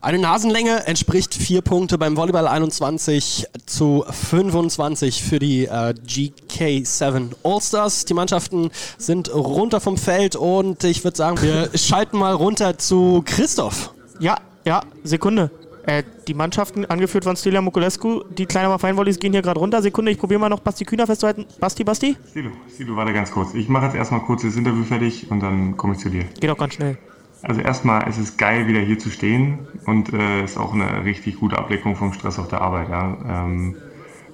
[0.00, 8.04] Eine Nasenlänge entspricht vier Punkte beim Volleyball 21 zu 25 für die äh, GK7 All-Stars.
[8.04, 13.22] Die Mannschaften sind runter vom Feld und ich würde sagen, wir schalten mal runter zu
[13.24, 13.90] Christoph.
[14.20, 15.50] Ja, ja, Sekunde.
[15.86, 19.80] Äh, die Mannschaften, angeführt von Stila Mokulescu, die kleinen aber Feinvolleys gehen hier gerade runter.
[19.82, 21.46] Sekunde, ich probiere mal noch Basti Kühner festzuhalten.
[21.60, 22.16] Basti, Basti?
[22.34, 23.54] Silo, Silo, warte ganz kurz.
[23.54, 26.24] Ich mache jetzt erstmal kurz das Interview fertig und dann komme ich zu dir.
[26.40, 26.98] Geht auch ganz schnell.
[27.42, 31.38] Also erstmal ist es geil, wieder hier zu stehen und äh, ist auch eine richtig
[31.38, 32.88] gute Ablenkung vom Stress auf der Arbeit.
[32.88, 33.16] Ja.
[33.28, 33.76] Ähm,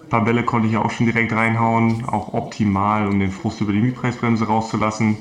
[0.03, 3.61] ein paar Bälle konnte ich ja auch schon direkt reinhauen, auch optimal, um den Frust
[3.61, 5.19] über die Mietpreisbremse rauszulassen.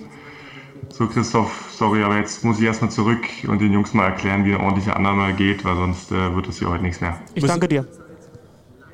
[0.89, 4.53] So Christoph, sorry, aber jetzt muss ich erstmal zurück und den Jungs mal erklären, wie
[4.53, 7.19] eine ordentliche Annahme geht, weil sonst äh, wird das hier heute nichts mehr.
[7.33, 7.87] Ich danke dir.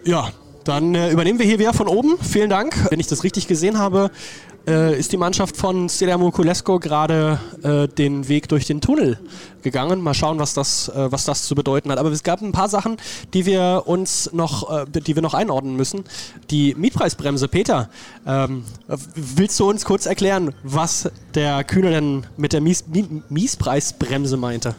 [0.04, 0.30] Ja,
[0.64, 2.18] dann äh, übernehmen wir hier wieder von oben.
[2.20, 2.76] Vielen Dank.
[2.90, 4.12] Wenn ich das richtig gesehen habe,
[4.68, 9.18] äh, ist die Mannschaft von Stella Mokulesko gerade äh, den Weg durch den Tunnel
[9.63, 10.01] gegangen.
[10.01, 11.97] Mal schauen, was das, äh, was das zu bedeuten hat.
[11.97, 12.97] Aber es gab ein paar Sachen,
[13.34, 16.03] die wir uns noch, äh, die wir noch einordnen müssen.
[16.51, 17.89] Die Mietpreisbremse, Peter,
[18.26, 18.63] ähm,
[19.15, 24.76] willst du uns kurz erklären, was der Kühne denn mit der Mies Mie Miespreisbremse meinte?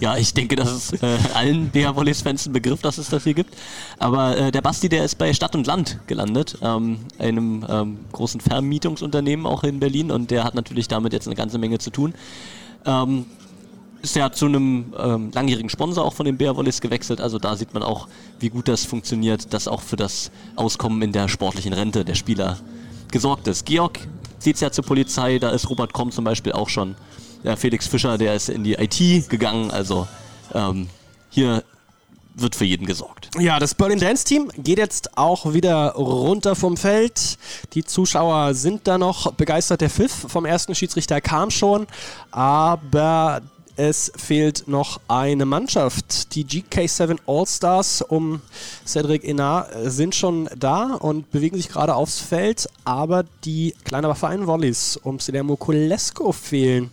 [0.00, 3.24] Ja, ich denke, das ist äh, allen BH Volleys Fans ein Begriff, dass es das
[3.24, 3.54] hier gibt.
[3.98, 8.40] Aber äh, der Basti, der ist bei Stadt und Land gelandet, ähm, einem ähm, großen
[8.40, 12.14] Vermietungsunternehmen auch in Berlin und der hat natürlich damit jetzt eine ganze Menge zu tun.
[12.84, 13.26] Ähm,
[14.02, 17.56] ist ja zu einem ähm, langjährigen Sponsor auch von den BH Volleys gewechselt, also da
[17.56, 21.72] sieht man auch, wie gut das funktioniert, dass auch für das Auskommen in der sportlichen
[21.72, 22.58] Rente der Spieler
[23.10, 23.64] gesorgt ist.
[23.66, 23.98] Georg
[24.38, 26.94] zieht ja zur Polizei, da ist Robert Komm zum Beispiel auch schon.
[27.46, 30.08] Der Felix Fischer, der ist in die IT gegangen, also
[30.52, 30.88] ähm,
[31.30, 31.62] hier
[32.34, 33.30] wird für jeden gesorgt.
[33.38, 37.38] Ja, das Berlin Dance Team geht jetzt auch wieder runter vom Feld.
[37.72, 39.80] Die Zuschauer sind da noch begeistert.
[39.80, 41.86] Der Pfiff vom ersten Schiedsrichter kam schon,
[42.32, 43.42] aber
[43.76, 46.34] es fehlt noch eine Mannschaft.
[46.34, 48.40] Die GK7 All-Stars um
[48.84, 54.16] Cedric Enar sind schon da und bewegen sich gerade aufs Feld, aber die kleinen aber
[54.16, 56.90] feinen Volleys um Silermo Kolesko fehlen.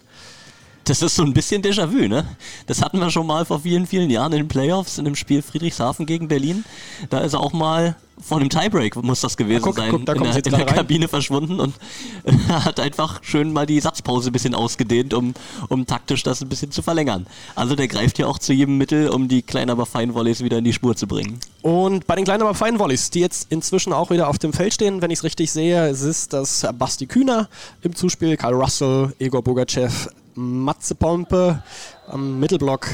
[0.85, 2.25] Das ist so ein bisschen Déjà-vu, ne?
[2.67, 5.41] Das hatten wir schon mal vor vielen, vielen Jahren in den Playoffs in dem Spiel
[5.41, 6.65] Friedrichshafen gegen Berlin.
[7.09, 10.13] Da ist er auch mal vor einem Tiebreak, muss das gewesen guck, sein, guck, da
[10.13, 10.65] in kommt der, in der.
[10.65, 11.73] Kabine verschwunden und
[12.47, 15.33] hat einfach schön mal die Satzpause ein bisschen ausgedehnt, um,
[15.69, 17.27] um taktisch das ein bisschen zu verlängern.
[17.55, 20.57] Also der greift ja auch zu jedem Mittel, um die kleinen, aber feinen Volleys wieder
[20.57, 21.39] in die Spur zu bringen.
[21.61, 24.73] Und bei den kleinen, aber feinen Volleys, die jetzt inzwischen auch wieder auf dem Feld
[24.73, 27.49] stehen, wenn ich es richtig sehe, es ist das Basti Kühner
[27.81, 31.63] im Zuspiel, Karl Russell, Egor Bogachev, Matze Pompe
[32.07, 32.87] am Mittelblock,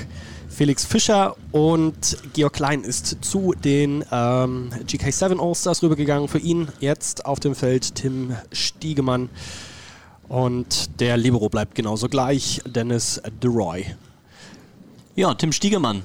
[0.50, 6.28] Felix Fischer und Georg Klein ist zu den ähm, GK7 All-Stars rübergegangen.
[6.28, 9.30] Für ihn jetzt auf dem Feld Tim Stiegemann.
[10.28, 13.86] Und der Libero bleibt genauso gleich, Dennis DeRoy.
[15.16, 16.04] Ja, Tim Stiegemann.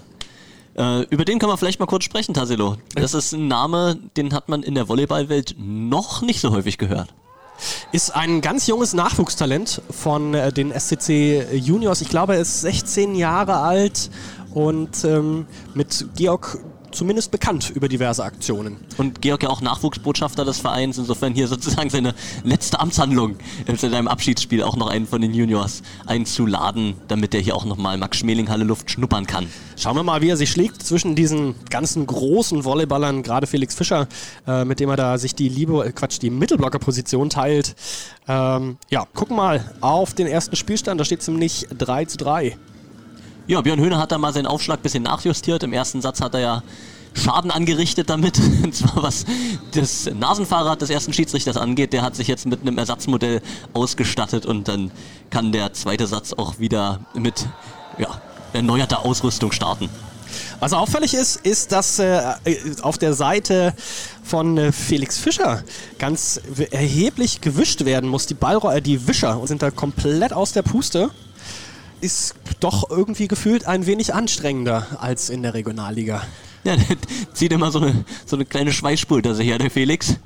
[0.77, 2.77] Äh, über den können wir vielleicht mal kurz sprechen, Tassilo.
[2.95, 7.13] Das ist ein Name, den hat man in der Volleyballwelt noch nicht so häufig gehört.
[7.93, 12.01] Ist ein ganz junges Nachwuchstalent von äh, den SCC Juniors.
[12.01, 14.11] Ich glaube, er ist 16 Jahre alt
[14.53, 16.59] und ähm, mit Georg
[16.95, 18.77] zumindest bekannt über diverse Aktionen.
[18.97, 22.15] Und Georg ja auch Nachwuchsbotschafter des Vereins, insofern hier sozusagen seine
[22.45, 23.37] letzte Amtshandlung
[23.67, 27.99] in seinem Abschiedsspiel auch noch einen von den Juniors einzuladen, damit er hier auch nochmal
[27.99, 29.47] Max Schmelinghalle Luft schnuppern kann.
[29.77, 34.09] Schauen wir mal, wie er sich schlägt zwischen diesen ganzen großen Volleyballern, gerade Felix Fischer,
[34.47, 37.75] äh, mit dem er da sich die Liebe, äh, Quatsch, die Mittelblockerposition teilt.
[38.29, 42.57] Ähm, ja, gucken mal auf den ersten Spielstand, da steht ziemlich 3 zu 3.
[43.47, 45.63] Ja, Björn Höhne hat da mal seinen Aufschlag ein bisschen nachjustiert.
[45.65, 46.63] Im ersten Satz hat er ja
[47.13, 48.39] Schaden angerichtet damit.
[48.63, 49.27] Und zwar was
[49.73, 51.93] das Nasenfahrrad des ersten Schiedsrichters angeht.
[51.93, 53.43] Der hat sich jetzt mit einem Ersatzmodell
[53.75, 54.91] ausgestattet und dann
[55.29, 57.47] kann der zweite Satz auch wieder mit
[57.99, 58.09] ja,
[58.55, 59.91] erneuerter Ausrüstung starten.
[60.59, 62.23] Was auffällig ist, ist, dass äh,
[62.81, 63.75] auf der Seite
[64.25, 65.63] von äh, Felix Fischer
[65.99, 66.41] ganz
[66.71, 68.27] erheblich gewischt werden muss.
[68.27, 71.11] Die Ballro äh, die Wischer sind da komplett aus der Puste.
[72.01, 76.23] Ist doch irgendwie gefühlt ein wenig anstrengender als in der Regionalliga.
[76.65, 76.97] Ja, der
[77.33, 80.17] zieht immer so eine, so eine kleine Schweißspur sich her, der Felix.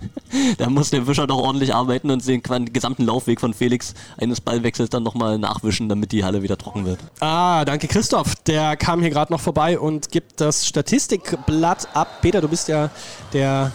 [0.57, 2.43] Da muss der Wischer doch ordentlich arbeiten und den
[2.73, 7.01] gesamten Laufweg von Felix eines Ballwechsels dann nochmal nachwischen, damit die Halle wieder trocken wird.
[7.21, 8.35] Ah, danke Christoph.
[8.47, 12.23] Der kam hier gerade noch vorbei und gibt das Statistikblatt ab.
[12.23, 12.91] Peter, du bist ja
[13.33, 13.73] der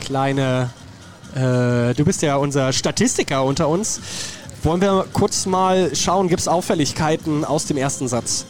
[0.00, 0.70] kleine,
[1.34, 4.00] äh, du bist ja unser Statistiker unter uns.
[4.66, 8.46] Wollen wir kurz mal schauen, gibt es Auffälligkeiten aus dem ersten Satz?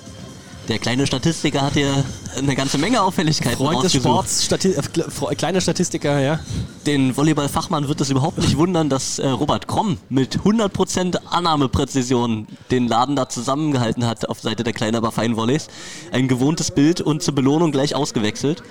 [0.67, 1.93] Der kleine Statistiker hat hier
[2.39, 3.93] eine ganze Menge Auffälligkeiten Freund des.
[3.93, 6.41] Sports, Stati äh, kleiner Statistiker, ja.
[6.87, 12.89] Den Volleyballfachmann wird es überhaupt nicht wundern, dass äh, Robert Kromm mit 100% Annahmepräzision den
[12.89, 15.69] Laden da zusammengehalten hat auf Seite der kleinen, aber feinen Volleys.
[16.13, 18.63] Ein gewohntes Bild und zur Belohnung gleich ausgewechselt.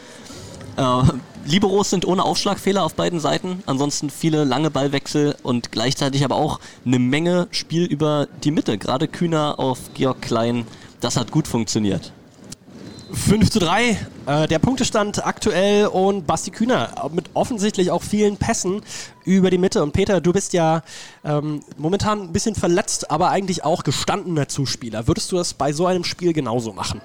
[0.77, 1.03] Äh,
[1.45, 6.59] Liberos sind ohne Aufschlagfehler auf beiden Seiten, ansonsten viele lange Ballwechsel und gleichzeitig aber auch
[6.85, 8.79] eine Menge Spiel über die Mitte.
[8.79, 10.65] Gerade Kühner auf Georg Klein,
[11.01, 12.11] das hat gut funktioniert.
[13.13, 18.81] 5 zu 3, äh, der Punktestand aktuell und Basti Kühner mit offensichtlich auch vielen Pässen
[19.23, 19.83] über die Mitte.
[19.83, 20.81] Und Peter, du bist ja
[21.23, 25.07] ähm, momentan ein bisschen verletzt, aber eigentlich auch gestandener Zuspieler.
[25.07, 27.01] Würdest du das bei so einem Spiel genauso machen?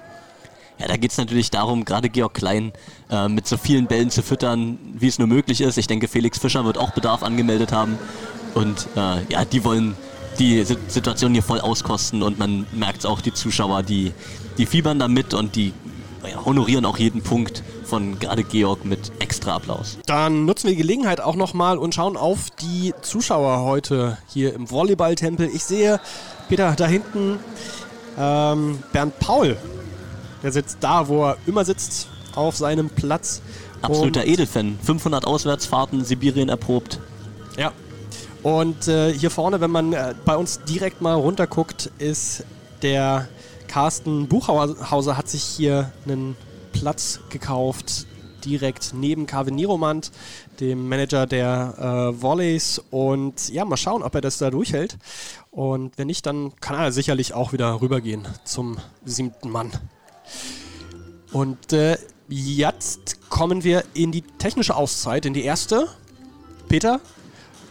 [0.81, 2.71] Ja, da geht es natürlich darum, gerade Georg Klein
[3.11, 5.77] äh, mit so vielen Bällen zu füttern, wie es nur möglich ist.
[5.77, 7.99] Ich denke, Felix Fischer wird auch Bedarf angemeldet haben.
[8.55, 9.95] Und äh, ja, die wollen
[10.39, 14.11] die Si- Situation hier voll auskosten und man merkt auch, die Zuschauer, die,
[14.57, 15.71] die fiebern da mit und die
[16.27, 19.97] ja, honorieren auch jeden Punkt von gerade Georg mit extra Applaus.
[20.05, 24.71] Dann nutzen wir die Gelegenheit auch nochmal und schauen auf die Zuschauer heute hier im
[24.71, 25.47] Volleyballtempel.
[25.53, 25.99] Ich sehe,
[26.49, 27.37] Peter, da hinten
[28.17, 29.57] ähm, Bernd Paul.
[30.43, 33.41] Der sitzt da, wo er immer sitzt, auf seinem Platz.
[33.81, 34.77] Absoluter Edelfan.
[34.83, 36.99] 500 Auswärtsfahrten, Sibirien erprobt.
[37.57, 37.71] Ja.
[38.43, 42.43] Und äh, hier vorne, wenn man äh, bei uns direkt mal runterguckt, ist
[42.81, 43.27] der
[43.67, 46.35] Carsten Buchhauser hat sich hier einen
[46.73, 48.05] Platz gekauft,
[48.43, 50.11] direkt neben Carvin Niromand,
[50.59, 52.81] dem Manager der äh, Volleys.
[52.89, 54.97] Und ja, mal schauen, ob er das da durchhält.
[55.51, 59.71] Und wenn nicht, dann kann er sicherlich auch wieder rübergehen zum siebten Mann.
[61.31, 61.97] Und äh,
[62.27, 65.87] jetzt kommen wir in die technische Auszeit, in die erste.
[66.67, 66.99] Peter,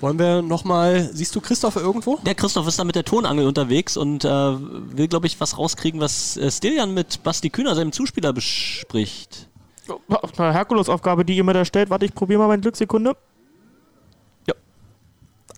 [0.00, 2.16] wollen wir nochmal, siehst du Christoph irgendwo?
[2.24, 6.00] Der Christoph ist da mit der Tonangel unterwegs und äh, will, glaube ich, was rauskriegen,
[6.00, 9.48] was äh, Stiljan mit Basti Kühner, seinem Zuspieler, bespricht.
[10.38, 11.90] eine Herkulesaufgabe, die ihr mir da stellt.
[11.90, 13.16] Warte, ich probiere mal meine Glückssekunde.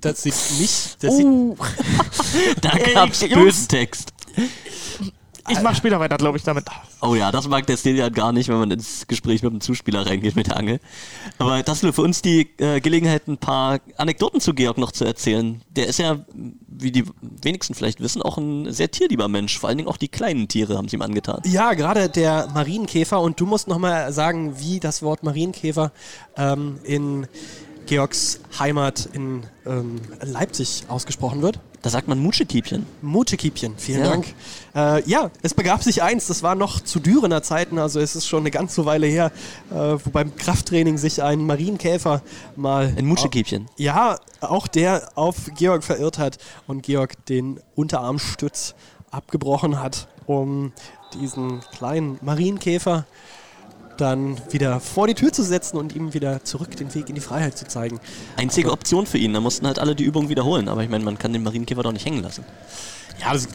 [0.03, 0.97] Das sieht nicht.
[1.03, 1.57] Das Oh,
[2.61, 3.35] Da Ey, gab's Jungs.
[3.35, 4.13] bösen Text.
[5.49, 6.65] Ich mach später weiter, glaube ich, damit.
[7.01, 10.07] Oh ja, das mag der Stilian gar nicht, wenn man ins Gespräch mit dem Zuspieler
[10.07, 10.81] reingeht mit der Angel.
[11.39, 14.93] Aber das ist nur für uns die äh, Gelegenheit, ein paar Anekdoten zu Georg noch
[14.93, 15.63] zu erzählen.
[15.71, 16.25] Der ist ja,
[16.69, 19.59] wie die wenigsten vielleicht wissen, auch ein sehr tierlieber Mensch.
[19.59, 21.41] Vor allen Dingen auch die kleinen Tiere haben sie ihm angetan.
[21.45, 23.21] Ja, gerade der Marienkäfer.
[23.21, 25.93] Und du musst nochmal sagen, wie das Wort Marienkäfer
[26.37, 27.27] ähm, in
[27.87, 31.59] Georgs Heimat in ähm, Leipzig ausgesprochen wird.
[31.83, 32.87] Da sagt man Mutschekiebchen.
[33.03, 34.11] Mutschekiebchen, vielen Ja.
[34.11, 34.27] Dank.
[34.75, 38.29] Äh, ja, es begab sich eins, das war noch zu Dürener Zeiten, also es ist
[38.29, 39.33] schon eine ganze Weile her,
[39.71, 42.23] äh, wo beim Krafttraining sich ein Marienkäfer
[42.55, 42.95] mal...
[42.97, 43.67] Ein Mutschekiebchen.
[43.77, 48.77] Ja, auch der auf Georg verirrt hat und Georg den Unterarmstütz
[49.11, 50.73] abgebrochen hat, um
[51.21, 53.07] diesen kleinen Marienkäfer
[53.97, 57.21] dann wieder vor die Tür zu setzen und ihm wieder zurück den Weg in die
[57.21, 58.01] Freiheit zu zeigen.
[58.37, 59.33] Einzige Option für ihn.
[59.33, 60.69] Da mussten halt alle die Übung wiederholen.
[60.69, 62.45] Aber ich meine, man kann den Marienkäfer doch nicht hängen lassen.
[63.21, 63.49] Ja, das,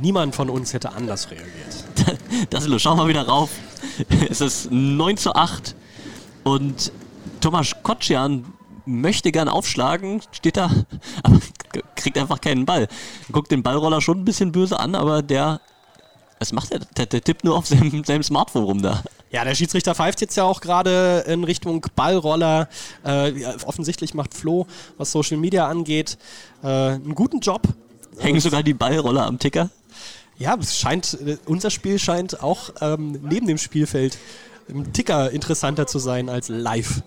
[0.00, 1.48] niemand von uns hätte anders reagiert.
[2.50, 3.50] Das ist schauen wir wieder rauf.
[4.28, 5.74] Es ist 9 zu 8
[6.42, 6.92] und
[7.40, 8.44] Thomas Kotschan
[8.86, 10.70] möchte gern aufschlagen, steht da,
[11.22, 11.38] aber
[11.94, 12.88] kriegt einfach keinen Ball.
[13.32, 15.60] Guckt den Ballroller schon ein bisschen böse an, aber der,
[16.44, 16.80] was macht er?
[16.80, 19.02] Der, der tippt nur auf seinem, seinem Smartphone rum da.
[19.30, 22.68] Ja, der Schiedsrichter pfeift jetzt ja auch gerade in Richtung Ballroller.
[23.02, 23.32] Äh,
[23.64, 24.66] offensichtlich macht Flo,
[24.98, 26.18] was Social Media angeht,
[26.62, 27.62] äh, einen guten Job.
[28.18, 29.70] Hängen sogar die Ballroller am Ticker.
[30.36, 34.18] Ja, es scheint, äh, unser Spiel scheint auch ähm, neben dem Spielfeld
[34.68, 37.02] im Ticker interessanter zu sein als live.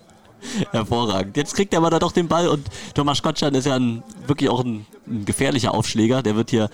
[0.70, 1.36] Hervorragend.
[1.36, 4.50] Jetzt kriegt er aber da doch den Ball und Thomas Kotschan ist ja ein, wirklich
[4.50, 6.22] auch ein, ein gefährlicher Aufschläger.
[6.22, 6.70] Der wird hier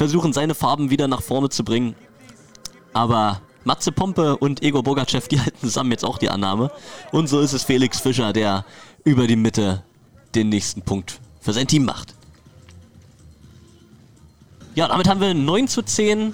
[0.00, 1.94] versuchen, seine Farben wieder nach vorne zu bringen.
[2.94, 6.72] Aber Matze Pompe und Ego Bogachev, die halten zusammen jetzt auch die Annahme.
[7.12, 8.64] Und so ist es Felix Fischer, der
[9.04, 9.82] über die Mitte
[10.34, 12.14] den nächsten Punkt für sein Team macht.
[14.74, 16.32] Ja, damit haben wir 9 zu 10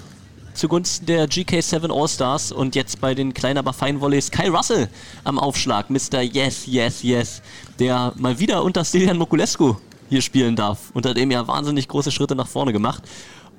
[0.53, 4.87] zugunsten der GK7 All-Stars und jetzt bei den kleinen aber feinen Volleys Kai Russell
[5.25, 5.89] am Aufschlag.
[5.89, 6.21] Mr.
[6.21, 7.41] Yes, Yes, Yes,
[7.79, 9.75] der mal wieder unter Stilian Mokulescu
[10.09, 10.91] hier spielen darf.
[10.93, 13.03] Unter dem ja wahnsinnig große Schritte nach vorne gemacht.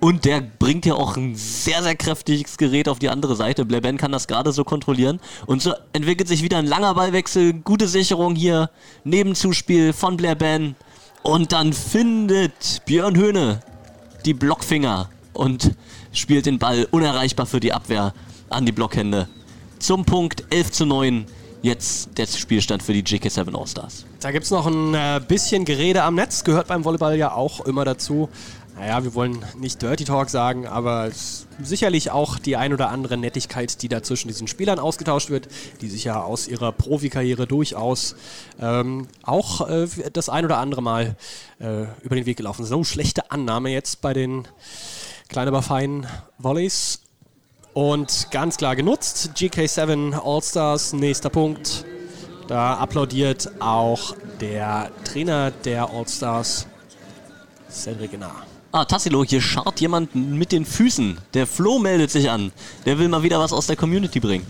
[0.00, 3.64] Und der bringt ja auch ein sehr, sehr kräftiges Gerät auf die andere Seite.
[3.64, 5.18] Bleben kann das gerade so kontrollieren.
[5.46, 7.52] Und so entwickelt sich wieder ein langer Ballwechsel.
[7.52, 8.70] Gute Sicherung hier.
[9.02, 10.76] Nebenzuspiel von Bleben.
[11.22, 13.60] Und dann findet Björn Höhne
[14.24, 15.72] die Blockfinger und
[16.12, 18.14] spielt den Ball unerreichbar für die Abwehr
[18.50, 19.28] an die Blockhände.
[19.78, 21.26] Zum Punkt 11 zu 9.
[21.60, 24.04] Jetzt der Spielstand für die JK7 All-Stars.
[24.20, 27.60] Da gibt es noch ein äh, bisschen Gerede am Netz, gehört beim Volleyball ja auch
[27.66, 28.28] immer dazu.
[28.78, 31.10] Naja, wir wollen nicht Dirty Talk sagen, aber
[31.60, 35.48] sicherlich auch die ein oder andere Nettigkeit, die da zwischen diesen Spielern ausgetauscht wird,
[35.80, 38.14] die sich ja aus ihrer Profikarriere durchaus
[38.60, 41.16] ähm, auch äh, das ein oder andere Mal
[41.58, 42.72] äh, über den Weg gelaufen sind.
[42.72, 44.46] So schlechte Annahme jetzt bei den
[45.28, 46.06] kleinen aber feinen
[46.38, 47.00] Volleys.
[47.74, 49.32] Und ganz klar genutzt.
[49.36, 51.84] GK7 All-Stars, nächster Punkt.
[52.46, 56.66] Da applaudiert auch der Trainer der All-Stars,
[57.68, 58.47] Cedric Genar.
[58.70, 61.18] Ah, Tassilo, hier scharrt jemand mit den Füßen.
[61.32, 62.52] Der Flo meldet sich an.
[62.84, 64.46] Der will mal wieder was aus der Community bringen.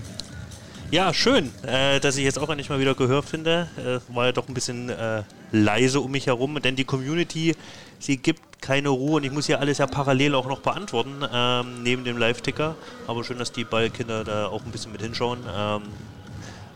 [0.91, 3.69] Ja, schön, äh, dass ich jetzt auch endlich mal wieder Gehör finde.
[3.77, 7.55] Äh, war ja doch ein bisschen äh, leise um mich herum, denn die Community,
[8.01, 11.85] sie gibt keine Ruhe und ich muss hier alles ja parallel auch noch beantworten, ähm,
[11.85, 12.75] neben dem Live-Ticker.
[13.07, 15.39] Aber schön, dass die Ballkinder da auch ein bisschen mit hinschauen.
[15.49, 15.83] Ähm,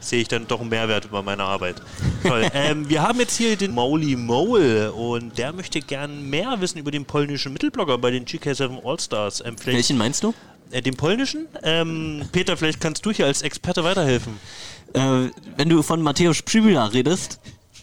[0.03, 1.77] sehe ich dann doch einen Mehrwert über meine Arbeit.
[2.23, 2.49] Toll.
[2.55, 6.91] ähm, wir haben jetzt hier den Mauli Mole und der möchte gern mehr wissen über
[6.91, 9.43] den polnischen Mittelblocker bei den GK7 All-Stars.
[9.45, 10.35] Ähm, Welchen meinst du?
[10.71, 11.47] Äh, den polnischen?
[11.63, 14.39] Ähm, Peter, vielleicht kannst du hier als Experte weiterhelfen.
[14.95, 17.41] Äh, wenn du von Mateusz Przybila redest,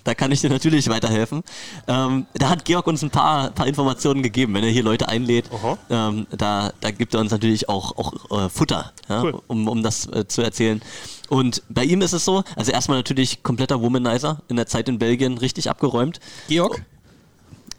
[0.10, 1.44] da kann ich dir natürlich weiterhelfen.
[1.88, 5.46] Ähm, da hat Georg uns ein paar, paar Informationen gegeben, wenn er hier Leute einlädt.
[5.92, 9.40] Ähm, da, da gibt er uns natürlich auch, auch äh, Futter, ja, Cool.
[9.46, 10.82] um, um das äh, zu erzählen.
[11.30, 14.98] Und bei ihm ist es so, also erstmal natürlich kompletter Womanizer, in der Zeit in
[14.98, 16.20] Belgien richtig abgeräumt.
[16.48, 16.84] Georg?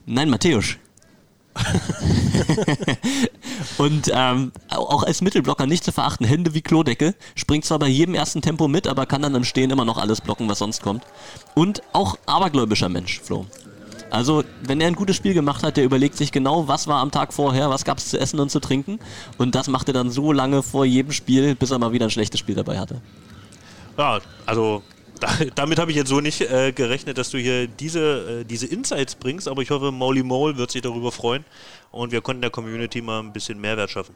[0.06, 0.76] Nein, Matthäus.
[3.78, 8.14] und ähm, auch als Mittelblocker nicht zu verachten, Hände wie Klodeckel, springt zwar bei jedem
[8.14, 11.04] ersten Tempo mit, aber kann dann im Stehen immer noch alles blocken, was sonst kommt.
[11.54, 13.46] Und auch abergläubischer Mensch, Flo.
[14.10, 17.12] Also, wenn er ein gutes Spiel gemacht hat, der überlegt sich genau, was war am
[17.12, 18.98] Tag vorher, was gab es zu essen und zu trinken.
[19.38, 22.10] Und das macht er dann so lange vor jedem Spiel, bis er mal wieder ein
[22.10, 23.00] schlechtes Spiel dabei hatte.
[23.96, 24.82] Ja, also
[25.20, 28.66] da, damit habe ich jetzt so nicht äh, gerechnet, dass du hier diese, äh, diese
[28.66, 31.44] Insights bringst, aber ich hoffe, Mauli Mole wird sich darüber freuen
[31.90, 34.14] und wir konnten der Community mal ein bisschen Mehrwert schaffen.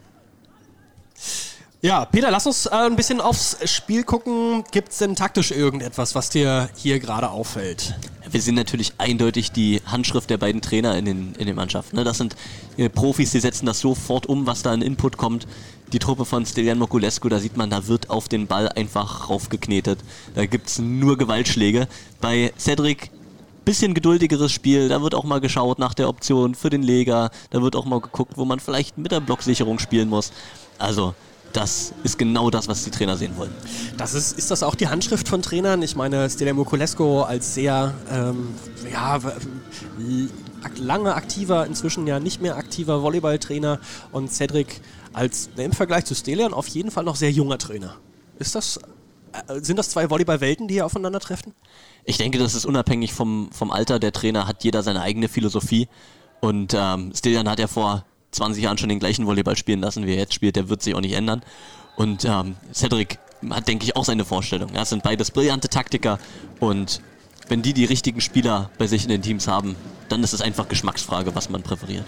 [1.85, 4.65] Ja, Peter, lass uns äh, ein bisschen aufs Spiel gucken.
[4.71, 7.95] Gibt es denn taktisch irgendetwas, was dir hier gerade auffällt?
[8.31, 11.97] Wir sehen natürlich eindeutig die Handschrift der beiden Trainer in den, in den Mannschaften.
[11.97, 12.05] Ne?
[12.05, 12.37] Das sind
[12.79, 15.47] äh, Profis, die setzen das sofort um, was da an Input kommt.
[15.95, 20.01] Die Truppe von Stelian Mokulescu, da sieht man, da wird auf den Ball einfach raufgeknetet.
[20.35, 21.87] Da gibt es nur Gewaltschläge.
[22.21, 23.13] Bei Cedric
[23.65, 24.89] bisschen geduldigeres Spiel.
[24.89, 27.31] Da wird auch mal geschaut nach der Option für den Leger.
[27.51, 30.33] Da wird auch mal geguckt, wo man vielleicht mit der Blocksicherung spielen muss.
[30.79, 31.15] Also,
[31.53, 33.55] das ist genau das, was die Trainer sehen wollen.
[33.97, 35.81] Das ist, ist das auch die Handschrift von Trainern?
[35.83, 38.49] Ich meine, Stelian Mokulescu als sehr ähm,
[38.93, 39.21] ja,
[40.77, 43.79] lange aktiver, inzwischen ja nicht mehr aktiver Volleyballtrainer
[44.11, 44.81] und Cedric
[45.15, 47.97] als im Vergleich zu Stelian auf jeden Fall noch sehr junger Trainer.
[48.39, 48.79] Ist das,
[49.33, 51.55] äh, sind das zwei Volleyballwelten, die hier aufeinandertreffen?
[52.05, 55.89] Ich denke, das ist unabhängig vom, vom Alter der Trainer, hat jeder seine eigene Philosophie.
[56.41, 60.13] Und ähm, Stelian hat ja vor 20 Jahren schon den gleichen Volleyball spielen lassen, wie
[60.13, 60.57] er jetzt spielt.
[60.57, 61.43] Der wird sich auch nicht ändern.
[61.97, 63.19] Und ähm, Cedric
[63.51, 64.75] hat, denke ich, auch seine Vorstellung.
[64.75, 66.19] Ja, es sind beides brillante Taktiker
[66.61, 67.01] und
[67.49, 69.77] wenn die die richtigen Spieler bei sich in den Teams haben,
[70.09, 72.05] dann ist es einfach Geschmacksfrage, was man präferiert.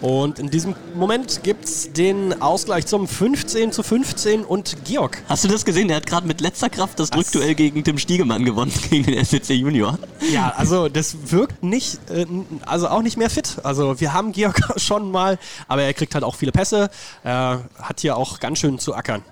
[0.00, 5.22] Und in diesem Moment gibt es den Ausgleich zum 15 zu 15 und Georg.
[5.28, 5.88] Hast du das gesehen?
[5.88, 9.54] Der hat gerade mit letzter Kraft das Drückduell gegen Tim Stiegemann gewonnen, gegen den SCC
[9.54, 9.98] Junior.
[10.30, 12.26] Ja, also das wirkt nicht, äh,
[12.66, 13.56] also auch nicht mehr fit.
[13.62, 16.90] Also wir haben Georg schon mal, aber er kriegt halt auch viele Pässe.
[17.24, 19.22] Er hat hier auch ganz schön zu ackern.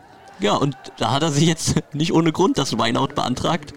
[0.40, 3.72] Ja, und da hat er sich jetzt nicht ohne Grund das Wineout beantragt.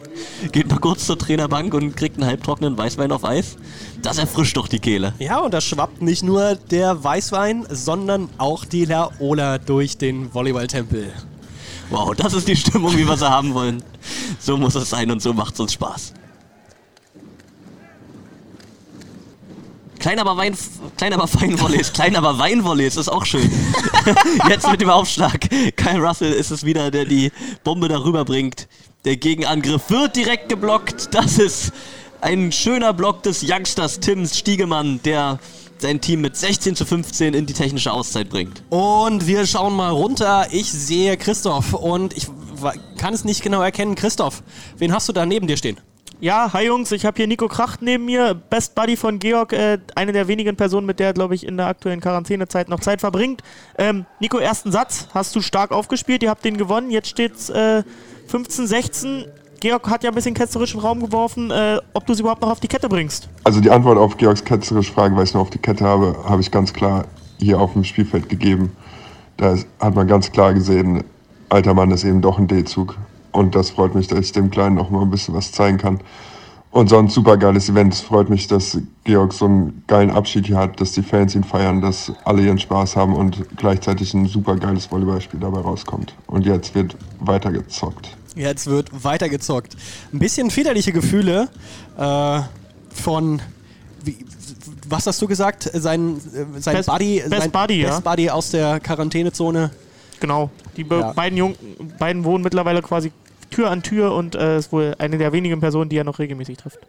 [0.51, 3.57] Geht mal kurz zur Trainerbank und kriegt einen halbtrockenen Weißwein auf Eis.
[4.01, 5.13] Das erfrischt doch die Kehle.
[5.19, 11.13] Ja, und da schwappt nicht nur der Weißwein, sondern auch die Laola durch den Volleyballtempel.
[11.89, 13.81] Wow, das ist die Stimmung, wie wir sie haben wollen.
[14.39, 16.13] So muss es sein und so macht es uns Spaß.
[20.07, 20.55] Klein aber, Wein,
[20.95, 23.51] klein aber fein Volleys, klein aber Weinvolleys, ist auch schön.
[24.49, 25.49] Jetzt mit dem Aufschlag.
[25.75, 27.29] Kyle Russell ist es wieder, der die
[27.65, 28.69] Bombe darüber bringt.
[29.03, 31.13] Der Gegenangriff wird direkt geblockt.
[31.13, 31.73] Das ist
[32.21, 35.39] ein schöner Block des Youngsters Tims Stiegemann, der
[35.77, 38.63] sein Team mit 16 zu 15 in die technische Auszeit bringt.
[38.69, 40.47] Und wir schauen mal runter.
[40.51, 42.27] Ich sehe Christoph und ich
[42.97, 43.95] kann es nicht genau erkennen.
[43.95, 44.41] Christoph,
[44.77, 45.81] wen hast du da neben dir stehen?
[46.19, 49.77] Ja, hi Jungs, ich habe hier Nico Kracht neben mir, Best Buddy von Georg, äh,
[49.93, 53.01] eine der wenigen Personen, mit der er, glaube ich, in der aktuellen Quarantänezeit noch Zeit
[53.01, 53.43] verbringt.
[53.77, 57.83] Ähm, Nico, ersten Satz, hast du stark aufgespielt, ihr habt den gewonnen, jetzt steht's äh,
[58.29, 59.25] 15, 16.
[59.59, 62.59] Georg hat ja ein bisschen ketzerischen Raum geworfen, äh, ob du sie überhaupt noch auf
[62.59, 63.29] die Kette bringst.
[63.43, 66.41] Also die Antwort auf Georgs ketzerische Frage, weil ich noch auf die Kette habe, habe
[66.41, 67.05] ich ganz klar
[67.37, 68.75] hier auf dem Spielfeld gegeben.
[69.37, 71.03] Da hat man ganz klar gesehen,
[71.49, 72.97] alter Mann ist eben doch ein D-Zug.
[73.37, 75.99] Und das freut mich, dass ich dem Kleinen noch mal ein bisschen was zeigen kann.
[76.71, 77.93] Und sonst super geiles Event.
[77.93, 81.43] Es freut mich, dass Georg so einen geilen Abschied hier hat, dass die Fans ihn
[81.43, 86.15] feiern, dass alle ihren Spaß haben und gleichzeitig ein super geiles Volleyballspiel dabei rauskommt.
[86.25, 88.17] Und jetzt wird weiter gezockt.
[88.35, 89.77] Jetzt wird weiter gezockt.
[90.11, 91.47] Ein bisschen väterliche Gefühle
[91.95, 92.41] äh,
[92.89, 93.39] von
[94.03, 94.17] wie,
[94.89, 95.69] was hast du gesagt?
[95.73, 97.99] Sein, äh, sein Best, Buddy, Best sein Buddy, Best ja.
[97.99, 99.69] Buddy aus der Quarantänezone.
[100.19, 100.49] Genau.
[100.75, 101.11] Die be Ja.
[101.13, 101.55] beiden, Jungen,
[101.99, 103.11] beiden wohnen mittlerweile quasi
[103.49, 106.57] Tür an Tür und äh, ist wohl eine der wenigen Personen, die er noch regelmäßig
[106.57, 106.79] trifft.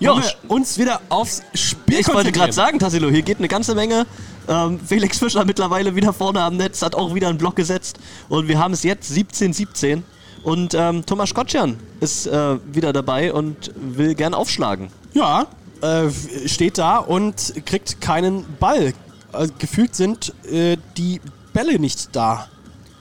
[0.00, 0.18] Ja,
[0.48, 4.06] uns wieder aufs Spiel Ich wollte gerade sagen, Tassilo, hier geht eine ganze Menge.
[4.48, 8.00] Ähm, Felix Fischer mittlerweile wieder vorne am Netz, hat auch wieder einen Block gesetzt.
[8.30, 10.02] Und wir haben es jetzt 17-17.
[10.42, 14.88] Und ähm, Thomas Kotschan ist äh, wieder dabei und will gern aufschlagen.
[15.12, 15.46] Ja,
[15.82, 16.08] äh,
[16.46, 18.94] steht da und kriegt keinen Ball.
[19.34, 21.20] Äh, gefühlt sind äh, die
[21.52, 22.48] Bälle nicht da.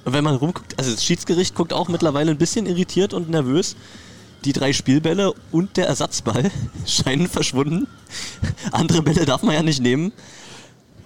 [0.09, 3.75] Und wenn man rumguckt, also das Schiedsgericht guckt auch mittlerweile ein bisschen irritiert und nervös.
[4.43, 6.49] Die drei Spielbälle und der Ersatzball
[6.87, 7.85] scheinen verschwunden.
[8.71, 10.11] Andere Bälle darf man ja nicht nehmen.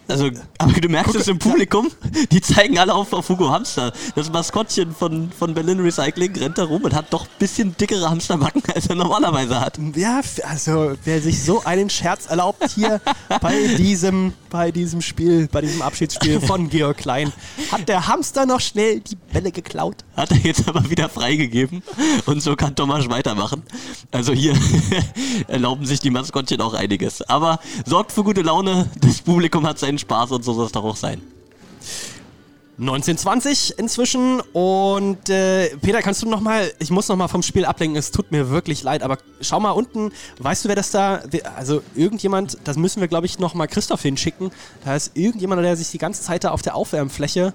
[0.08, 1.90] Also, aber du merkst es im Publikum,
[2.32, 3.94] die zeigen alle auf, auf Hugo Hamster.
[4.16, 8.10] Das Maskottchen von, von Berlin Recycling rennt da rum und hat doch ein bisschen dickere
[8.10, 9.80] Hamsterbacken, als er normalerweise hat.
[9.96, 13.00] Ja, also wer sich so einen Scherz erlaubt hier
[13.42, 17.32] bei diesem, bei diesem Spiel, bei diesem Abschiedsspiel von Georg Klein,
[17.72, 20.04] hat der Hamster noch schnell die Bälle geklaut.
[20.18, 21.82] Hat er jetzt aber wieder freigegeben
[22.26, 23.64] und so kann Thomas weitermachen.
[24.12, 24.54] Also hier
[25.48, 27.22] erlauben sich die Maskottchen auch einiges.
[27.22, 30.84] Aber sorgt für gute Laune, das Publikum hat seinen Spaß und so soll es doch
[30.84, 31.22] auch sein.
[32.80, 37.66] 1920 inzwischen und äh, Peter, kannst du noch mal, ich muss noch mal vom Spiel
[37.66, 41.22] ablenken, es tut mir wirklich leid, aber schau mal unten, weißt du, wer das da,
[41.56, 44.50] also irgendjemand, das müssen wir glaube ich noch mal Christoph hinschicken,
[44.84, 47.54] da ist irgendjemand, der sich die ganze Zeit da auf der Aufwärmfläche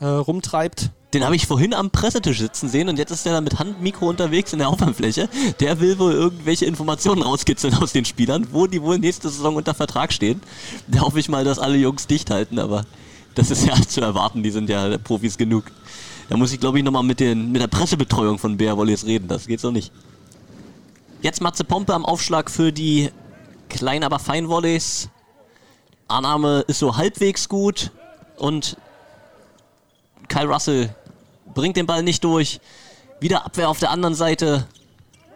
[0.00, 0.90] äh, rumtreibt.
[1.12, 4.08] Den habe ich vorhin am Pressetisch sitzen sehen und jetzt ist der da mit Handmikro
[4.08, 5.28] unterwegs in der Aufwärmfläche.
[5.60, 9.74] Der will wohl irgendwelche Informationen rauskitzeln aus den Spielern, wo die wohl nächste Saison unter
[9.74, 10.40] Vertrag stehen.
[10.88, 12.84] Da hoffe ich mal, dass alle Jungs dicht halten, aber
[13.34, 15.64] Das ist ja zu erwarten, die sind ja Profis genug.
[16.28, 19.28] Da muss ich, glaube ich, nochmal mit, mit der Pressebetreuung von Bär Wollies reden.
[19.28, 19.92] Das geht so nicht.
[21.20, 23.10] Jetzt Matze Pompe am Aufschlag für die
[23.68, 25.08] kleinen, aber fein Volleys.
[26.08, 27.90] Annahme ist so halbwegs gut
[28.36, 28.76] und
[30.28, 30.94] Kyle Russell
[31.54, 32.60] bringt den Ball nicht durch.
[33.20, 34.66] Wieder Abwehr auf der anderen Seite.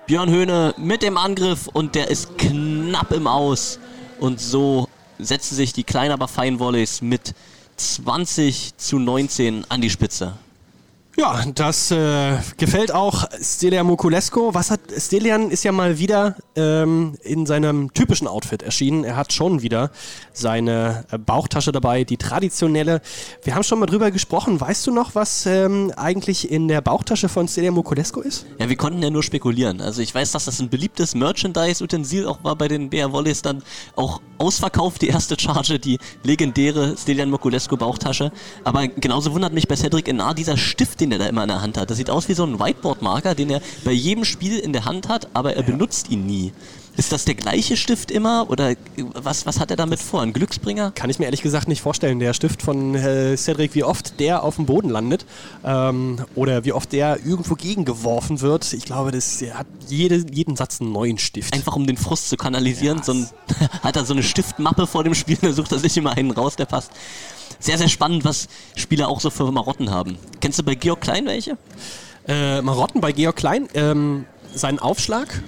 [0.07, 3.79] Björn Höhne mit dem Angriff und der ist knapp im Aus.
[4.21, 7.35] Und so setzen sich die kleinen, aber feinen Volleys mit
[7.77, 10.35] 20 zu 19 an die Spitze.
[11.19, 14.55] Ja, das äh, gefällt auch Stelian Mokulesko.
[14.55, 19.03] Was hat Stelian ist ja mal wieder ähm, in seinem typischen Outfit erschienen.
[19.03, 19.91] Er hat schon wieder
[20.33, 23.01] seine äh, Bauchtasche dabei, die traditionelle.
[23.43, 24.61] Wir haben schon mal drüber gesprochen.
[24.61, 28.47] Weißt du noch, was ähm, eigentlich in der Bauchtasche von Stelian Mokulesko ist?
[28.61, 29.81] Ja, wir konnten ja nur spekulieren.
[29.81, 33.65] Also ich weiß, dass das ein beliebtes Merchandise-Utensil auch war bei den BR Volleys dann
[33.97, 38.31] auch ausverkauft, die erste Charge, die legendäre Stelian Mokulesko Bauchtasche.
[38.63, 41.49] Aber genauso wundert mich bei Cedric Enar dieser Stift, den den er da immer in
[41.49, 41.91] der Hand hat.
[41.91, 45.09] Das sieht aus wie so ein Whiteboard-Marker, den er bei jedem Spiel in der Hand
[45.09, 45.71] hat, aber er ja.
[45.71, 46.53] benutzt ihn nie.
[46.99, 48.75] Ist das der gleiche Stift immer oder
[49.15, 50.21] was, was hat er damit vor?
[50.21, 50.91] Ein Glücksbringer?
[50.91, 52.19] Kann ich mir ehrlich gesagt nicht vorstellen.
[52.19, 55.25] Der Stift von äh, Cedric, wie oft der auf dem Boden landet
[55.65, 58.73] ähm, oder wie oft der irgendwo gegengeworfen wird.
[58.73, 61.55] Ich glaube, das er hat jede, jeden Satz einen neuen Stift.
[61.55, 62.99] Einfach um den Frust zu kanalisieren.
[62.99, 63.29] Ja, so ein,
[63.85, 66.57] hat er so eine Stiftmappe vor dem Spiel, da sucht er sich immer einen raus,
[66.57, 66.91] der passt
[67.59, 70.19] sehr, sehr spannend, was Spieler auch so für Marotten haben.
[70.41, 71.57] Kennst du bei Georg Klein welche?
[72.27, 75.43] Äh, Marotten bei Georg Klein, ähm, seinen Aufschlag.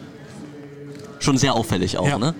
[1.18, 2.18] Schon sehr auffällig auch, ja.
[2.18, 2.34] ne?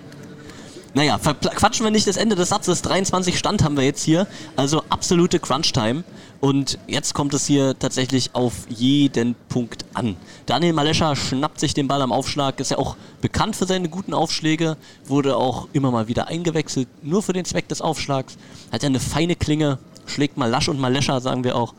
[0.93, 2.81] Naja, quatschen wir nicht das Ende des Satzes.
[2.81, 4.27] 23 Stand haben wir jetzt hier.
[4.57, 6.03] Also absolute Crunch-Time.
[6.41, 10.17] Und jetzt kommt es hier tatsächlich auf jeden Punkt an.
[10.47, 14.13] Daniel Malescha schnappt sich den Ball am Aufschlag, ist ja auch bekannt für seine guten
[14.13, 14.75] Aufschläge,
[15.05, 18.37] wurde auch immer mal wieder eingewechselt, nur für den Zweck des Aufschlags.
[18.71, 19.77] Hat ja eine feine Klinge,
[20.07, 21.73] schlägt mal lasch und Malescha, sagen wir auch.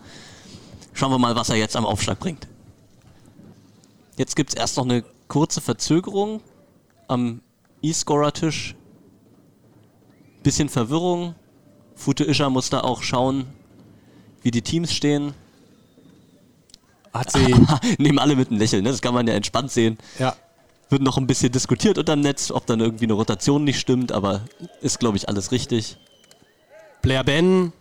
[0.94, 2.46] Schauen wir mal, was er jetzt am Aufschlag bringt.
[4.16, 6.40] Jetzt gibt es erst noch eine kurze Verzögerung
[7.08, 7.40] am
[7.82, 8.76] E-Scorer-Tisch.
[10.42, 11.34] Bisschen Verwirrung.
[11.94, 13.46] Fute Ischer muss da auch schauen,
[14.42, 15.34] wie die Teams stehen.
[17.12, 17.54] Hat sie.
[17.98, 18.90] Nehmen alle mit einem Lächeln, ne?
[18.90, 19.98] das kann man ja entspannt sehen.
[20.18, 20.34] Ja.
[20.88, 24.12] Wird noch ein bisschen diskutiert unter dem Netz, ob dann irgendwie eine Rotation nicht stimmt,
[24.12, 24.42] aber
[24.80, 25.96] ist, glaube ich, alles richtig.
[27.00, 27.72] Blair Ben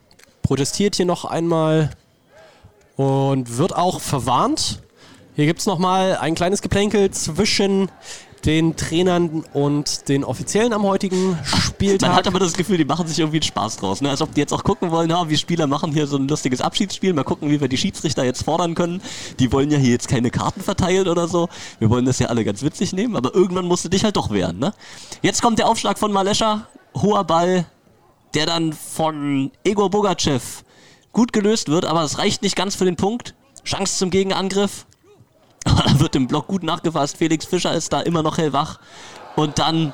[0.42, 1.92] protestiert hier noch einmal
[2.96, 4.82] und wird auch verwarnt.
[5.36, 7.90] Hier gibt es nochmal ein kleines Geplänkel zwischen
[8.46, 12.10] den Trainern und den Offiziellen am heutigen Spieltag.
[12.10, 14.02] Man hat aber das Gefühl, die machen sich irgendwie einen Spaß draus.
[14.02, 14.10] Ne?
[14.10, 16.62] Als ob die jetzt auch gucken wollen, ja, wir Spieler machen hier so ein lustiges
[16.62, 17.14] Abschiedsspiel.
[17.14, 19.02] Mal gucken, wie wir die Schiedsrichter jetzt fordern können.
[19.40, 21.50] Die wollen ja hier jetzt keine Karten verteilen oder so.
[21.80, 24.32] Wir wollen das ja alle ganz witzig nehmen, aber irgendwann musst du dich halt doch
[24.32, 24.58] wehren.
[24.60, 24.74] Ne?
[25.22, 26.68] Jetzt kommt der Aufschlag von Malescha.
[26.96, 27.66] Hoher Ball,
[28.34, 30.64] der dann von Egor Bogachev
[31.14, 33.36] gut gelöst wird, aber es reicht nicht ganz für den Punkt.
[33.64, 34.86] Chance zum Gegenangriff.
[35.64, 37.18] Da wird im Block gut nachgefasst.
[37.18, 38.80] Felix Fischer ist da immer noch hellwach.
[39.36, 39.94] Und dann.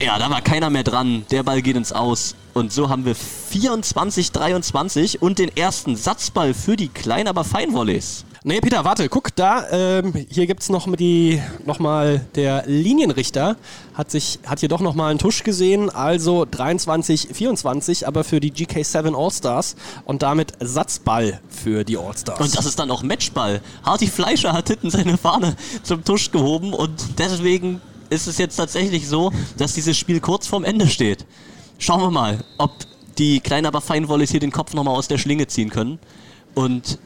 [0.00, 1.26] Ja, da war keiner mehr dran.
[1.30, 2.36] Der Ball geht ins Aus.
[2.54, 8.24] Und so haben wir 24-23 und den ersten Satzball für die kleinen, aber fein Volleys.
[8.48, 9.66] Nee, Peter, warte, guck da.
[9.70, 13.58] Ähm, hier gibt es noch, noch mal der Linienrichter.
[13.92, 15.90] Hat, sich, hat hier doch noch mal einen Tusch gesehen.
[15.90, 19.76] Also 23, 24, aber für die GK7 All-Stars.
[20.06, 22.40] Und damit Satzball für die All-Stars.
[22.40, 23.60] Und das ist dann auch Matchball.
[23.82, 26.72] Harty Fleischer hat hinten seine Fahne zum Tusch gehoben.
[26.72, 31.26] Und deswegen ist es jetzt tatsächlich so, dass dieses Spiel kurz vorm Ende steht.
[31.76, 32.72] Schauen wir mal, ob
[33.18, 35.98] die kleinen, aber feinen Volleys hier den Kopf nochmal aus der Schlinge ziehen können.
[36.54, 36.98] Und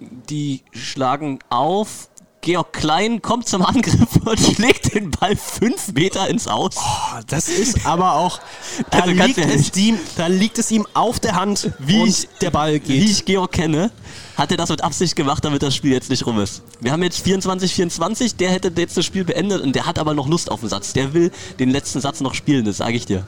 [0.00, 2.08] die schlagen auf.
[2.44, 6.76] Georg Klein kommt zum Angriff und schlägt den Ball fünf Meter ins Aus.
[6.76, 8.38] Oh, das ist aber auch.
[8.90, 12.50] Da, also liegt es ihm, da liegt es ihm auf der Hand, wie ich, der
[12.50, 12.88] Ball geht.
[12.88, 13.90] Wie ich Georg kenne,
[14.36, 16.62] hat er das mit Absicht gemacht, damit das Spiel jetzt nicht rum ist.
[16.80, 20.28] Wir haben jetzt 24-24, der hätte jetzt das Spiel beendet und der hat aber noch
[20.28, 20.92] Lust auf den Satz.
[20.92, 23.24] Der will den letzten Satz noch spielen, das sage ich dir.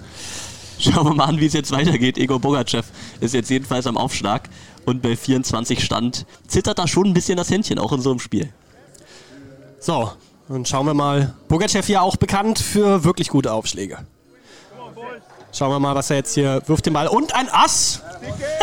[0.79, 2.19] Schauen wir mal an, wie es jetzt weitergeht.
[2.19, 2.89] Igor Bogachev
[3.21, 4.49] ist jetzt jedenfalls am Aufschlag
[4.87, 8.21] und bei 24 Stand zittert da schon ein bisschen das Händchen, auch in so einem
[8.21, 8.53] Spiel.
[9.79, 10.11] So,
[10.49, 11.35] und schauen wir mal.
[11.49, 13.99] Bogachev ja auch bekannt für wirklich gute Aufschläge.
[15.53, 17.09] Schauen wir mal, was er jetzt hier wirft den Ball.
[17.09, 18.03] Und ein Ass!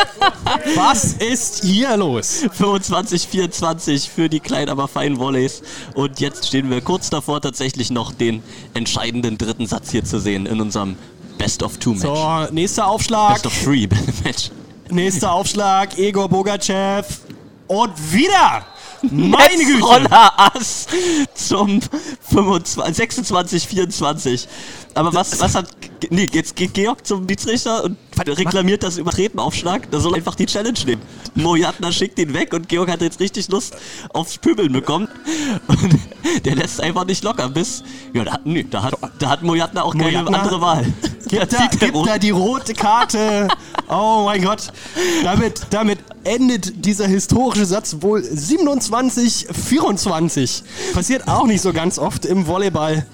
[0.75, 2.45] was ist hier los?
[2.51, 5.63] 25, 24 für die kleinen, aber feinen Volleys.
[5.95, 8.43] Und jetzt stehen wir kurz davor, tatsächlich noch den
[8.75, 10.95] entscheidenden dritten Satz hier zu sehen in unserem
[11.39, 12.03] Best of Two Match.
[12.03, 13.41] So, nächster Aufschlag.
[13.41, 13.87] Best of Three
[14.23, 14.51] Match.
[14.93, 17.07] Nächster Aufschlag, Egor Bogachev.
[17.67, 18.63] Und wieder
[19.01, 19.83] Meine Güte.
[19.83, 20.87] Roller Ass
[21.33, 21.81] zum
[22.29, 24.47] 25, 26, 24.
[24.93, 25.67] Aber was, was hat.
[26.09, 29.89] Nee, jetzt geht Georg zum Schiedsrichter und reklamiert das Übertretenaufschlag.
[29.89, 31.01] Da soll einfach die Challenge nehmen.
[31.35, 33.75] Mojatna schickt ihn weg und Georg hat jetzt richtig Lust
[34.13, 35.07] aufs Pöbeln bekommen.
[35.67, 35.99] Und
[36.45, 37.83] der lässt einfach nicht locker bis.
[38.13, 40.37] Ja, da, nee, da, hat, da hat Mojatna auch keine Mojatna?
[40.37, 40.85] andere Wahl.
[41.39, 42.07] Gibt Da rot.
[42.07, 43.47] da die rote Karte.
[43.89, 44.71] Oh mein Gott.
[45.23, 50.63] Damit, damit endet dieser historische Satz wohl 27, 24.
[50.93, 53.05] Passiert auch nicht so ganz oft im Volleyball.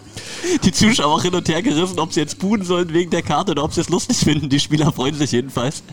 [0.63, 3.51] die Zuschauer auch hin und her gerissen, ob sie jetzt buhen sollen wegen der Karte
[3.51, 4.49] oder ob sie es lustig finden.
[4.49, 5.83] Die Spieler freuen sich jedenfalls.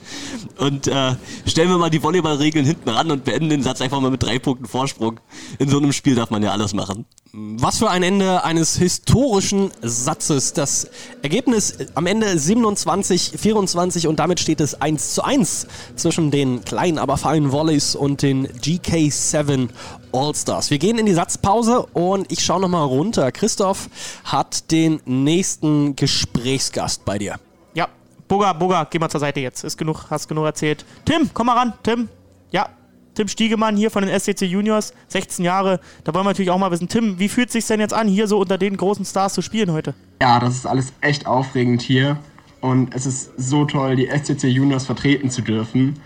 [0.58, 1.14] Und äh,
[1.46, 4.38] stellen wir mal die Volleyballregeln hinten ran und beenden den Satz einfach mal mit drei
[4.38, 5.20] Punkten Vorsprung.
[5.58, 7.06] In so einem Spiel darf man ja alles machen.
[7.38, 10.54] Was für ein Ende eines historischen Satzes.
[10.54, 10.88] Das
[11.20, 15.66] Ergebnis am Ende 27, 24 und damit steht es 1 zu 1
[15.96, 19.68] zwischen den kleinen, aber feinen Volleys und den GK7
[20.12, 20.70] All-Stars.
[20.70, 23.30] Wir gehen in die Satzpause und ich schaue nochmal runter.
[23.32, 23.90] Christoph
[24.24, 27.34] hat den nächsten Gesprächsgast bei dir.
[27.74, 27.88] Ja,
[28.28, 29.62] Boga, Boga, geh mal zur Seite jetzt.
[29.62, 30.86] Ist genug, hast genug erzählt.
[31.04, 32.08] Tim, komm mal ran, Tim.
[32.50, 32.70] Ja,
[33.16, 35.80] Tim Stiegemann hier von den SCC Juniors, 16 Jahre.
[36.04, 38.08] Da wollen wir natürlich auch mal wissen, Tim, wie fühlt es sich denn jetzt an,
[38.08, 39.94] hier so unter den großen Stars zu spielen heute?
[40.20, 42.18] Ja, das ist alles echt aufregend hier.
[42.60, 45.98] Und es ist so toll, die SCC Juniors vertreten zu dürfen.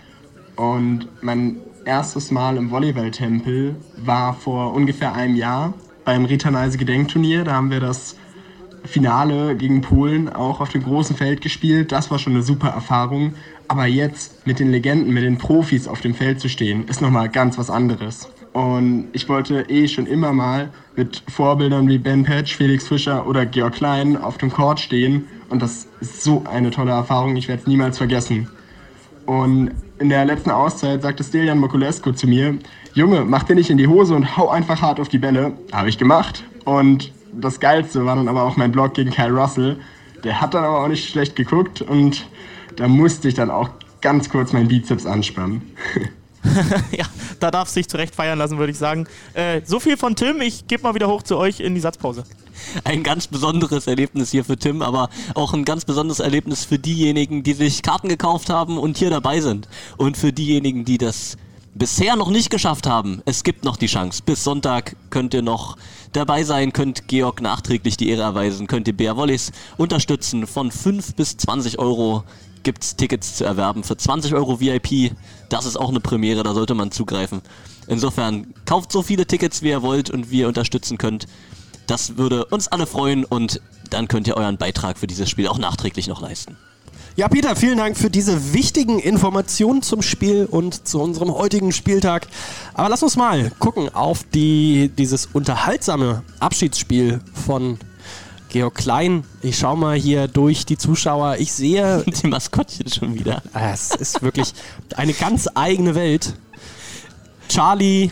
[0.55, 5.73] Und mein erstes Mal im Volleyball-Tempel war vor ungefähr einem Jahr
[6.05, 7.43] beim Ritaneise Gedenkturnier.
[7.43, 8.15] Da haben wir das
[8.83, 11.91] Finale gegen Polen auch auf dem großen Feld gespielt.
[11.91, 13.33] Das war schon eine super Erfahrung.
[13.67, 17.29] Aber jetzt mit den Legenden, mit den Profis auf dem Feld zu stehen, ist nochmal
[17.29, 18.29] ganz was anderes.
[18.53, 23.45] Und ich wollte eh schon immer mal mit Vorbildern wie Ben Patch, Felix Fischer oder
[23.45, 25.25] Georg Klein auf dem Court stehen.
[25.49, 28.49] Und das ist so eine tolle Erfahrung, ich werde es niemals vergessen.
[29.25, 32.57] Und in der letzten Auszeit sagte Stelian Mokulescu zu mir,
[32.93, 35.53] Junge, mach dir nicht in die Hose und hau einfach hart auf die Bälle.
[35.71, 36.43] Habe ich gemacht.
[36.65, 39.79] Und das Geilste war dann aber auch mein Blog gegen Kyle Russell.
[40.23, 42.27] Der hat dann aber auch nicht schlecht geguckt und
[42.75, 43.69] da musste ich dann auch
[44.01, 45.61] ganz kurz meinen Bizeps anspannen.
[46.91, 47.05] ja,
[47.39, 49.07] da darf sich zurecht feiern lassen, würde ich sagen.
[49.33, 52.23] Äh, so viel von Tim, ich gebe mal wieder hoch zu euch in die Satzpause.
[52.83, 57.43] Ein ganz besonderes Erlebnis hier für Tim, aber auch ein ganz besonderes Erlebnis für diejenigen,
[57.43, 59.67] die sich Karten gekauft haben und hier dabei sind.
[59.97, 61.37] Und für diejenigen, die das
[61.73, 63.21] bisher noch nicht geschafft haben.
[63.25, 64.21] Es gibt noch die Chance.
[64.25, 65.77] Bis Sonntag könnt ihr noch
[66.13, 70.47] dabei sein, könnt Georg nachträglich die Ehre erweisen, könnt ihr Bär Wollis unterstützen.
[70.47, 72.23] Von 5 bis 20 Euro
[72.63, 73.83] gibt's Tickets zu erwerben.
[73.83, 75.15] Für 20 Euro VIP,
[75.49, 77.41] das ist auch eine Premiere, da sollte man zugreifen.
[77.87, 81.27] Insofern kauft so viele Tickets, wie ihr wollt und wie ihr unterstützen könnt.
[81.87, 85.57] Das würde uns alle freuen und dann könnt ihr euren Beitrag für dieses Spiel auch
[85.57, 86.57] nachträglich noch leisten.
[87.17, 92.25] Ja, Peter, vielen Dank für diese wichtigen Informationen zum Spiel und zu unserem heutigen Spieltag.
[92.73, 97.77] Aber lass uns mal gucken auf die, dieses unterhaltsame Abschiedsspiel von
[98.47, 99.25] Georg Klein.
[99.41, 101.35] Ich schaue mal hier durch die Zuschauer.
[101.39, 102.03] Ich sehe.
[102.23, 103.41] Die Maskottchen schon wieder.
[103.53, 104.53] Es ist wirklich
[104.95, 106.33] eine ganz eigene Welt.
[107.49, 108.11] Charlie.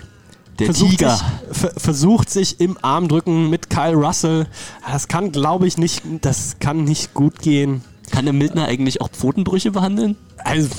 [0.60, 1.16] Der versucht Tiger.
[1.16, 4.46] Sich, ver versucht sich im Armdrücken mit Kyle Russell.
[4.86, 7.82] Das kann, glaube ich, nicht, das kann nicht gut gehen.
[8.12, 10.16] Kann der Mildner eigentlich auch Pfotenbrüche behandeln?
[10.38, 10.70] Also,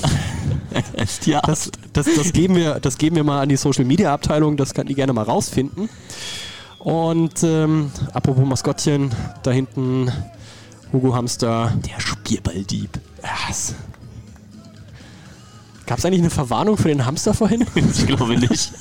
[0.97, 1.77] Als Tierarzt.
[1.93, 4.73] das, das, das, geben wir, das geben wir mal an die Social Media Abteilung, das
[4.73, 5.89] kann die gerne mal rausfinden.
[6.79, 9.11] Und ähm, apropos Maskottchen,
[9.43, 10.11] da hinten
[10.91, 11.73] Hugo Hamster.
[11.87, 12.99] Der Spielballdieb.
[13.47, 13.75] Yes.
[15.91, 17.65] Gab es eigentlich eine Verwarnung für den Hamster vorhin?
[17.75, 18.71] Ich glaube nicht.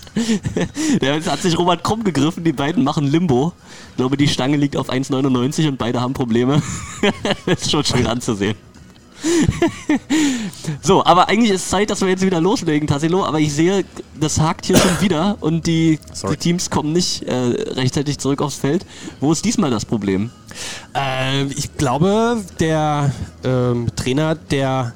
[1.01, 3.53] Der hat sich Robert krumm gegriffen, die beiden machen Limbo.
[3.91, 6.63] Ich glaube, die Stange liegt auf 1,99 und beide haben Probleme.
[7.47, 8.55] das ist schon schön anzusehen.
[10.83, 13.25] so, aber eigentlich ist Zeit, dass wir jetzt wieder loslegen, Tassilo.
[13.25, 13.85] Aber ich sehe,
[14.19, 15.99] das hakt hier schon wieder und die,
[16.31, 18.87] die Teams kommen nicht äh, rechtzeitig zurück aufs Feld.
[19.19, 20.31] Wo ist diesmal das Problem?
[20.95, 24.95] Äh, ich glaube, der ähm, Trainer der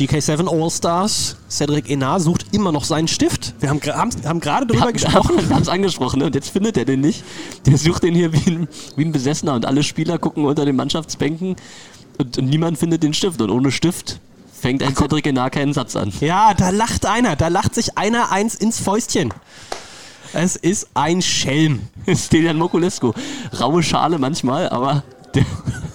[0.00, 3.52] GK7 All-Stars, Cedric Enar, sucht immer noch seinen Stift.
[3.60, 5.36] Wir haben, haben, haben gerade drüber Wir gesprochen.
[5.50, 6.26] haben es angesprochen ne?
[6.26, 7.22] und jetzt findet er den nicht.
[7.66, 10.74] Der sucht den hier wie ein, wie ein Besessener und alle Spieler gucken unter den
[10.74, 11.56] Mannschaftsbänken
[12.16, 13.42] und, und niemand findet den Stift.
[13.42, 14.20] Und ohne Stift
[14.58, 16.10] fängt ein Cedric Enar keinen Satz an.
[16.20, 17.36] Ja, da lacht einer.
[17.36, 19.34] Da lacht sich einer eins ins Fäustchen.
[20.32, 21.80] Es ist ein Schelm.
[22.14, 23.12] Stelian Mokulescu.
[23.58, 25.02] Raue Schale manchmal, aber
[25.34, 25.44] der,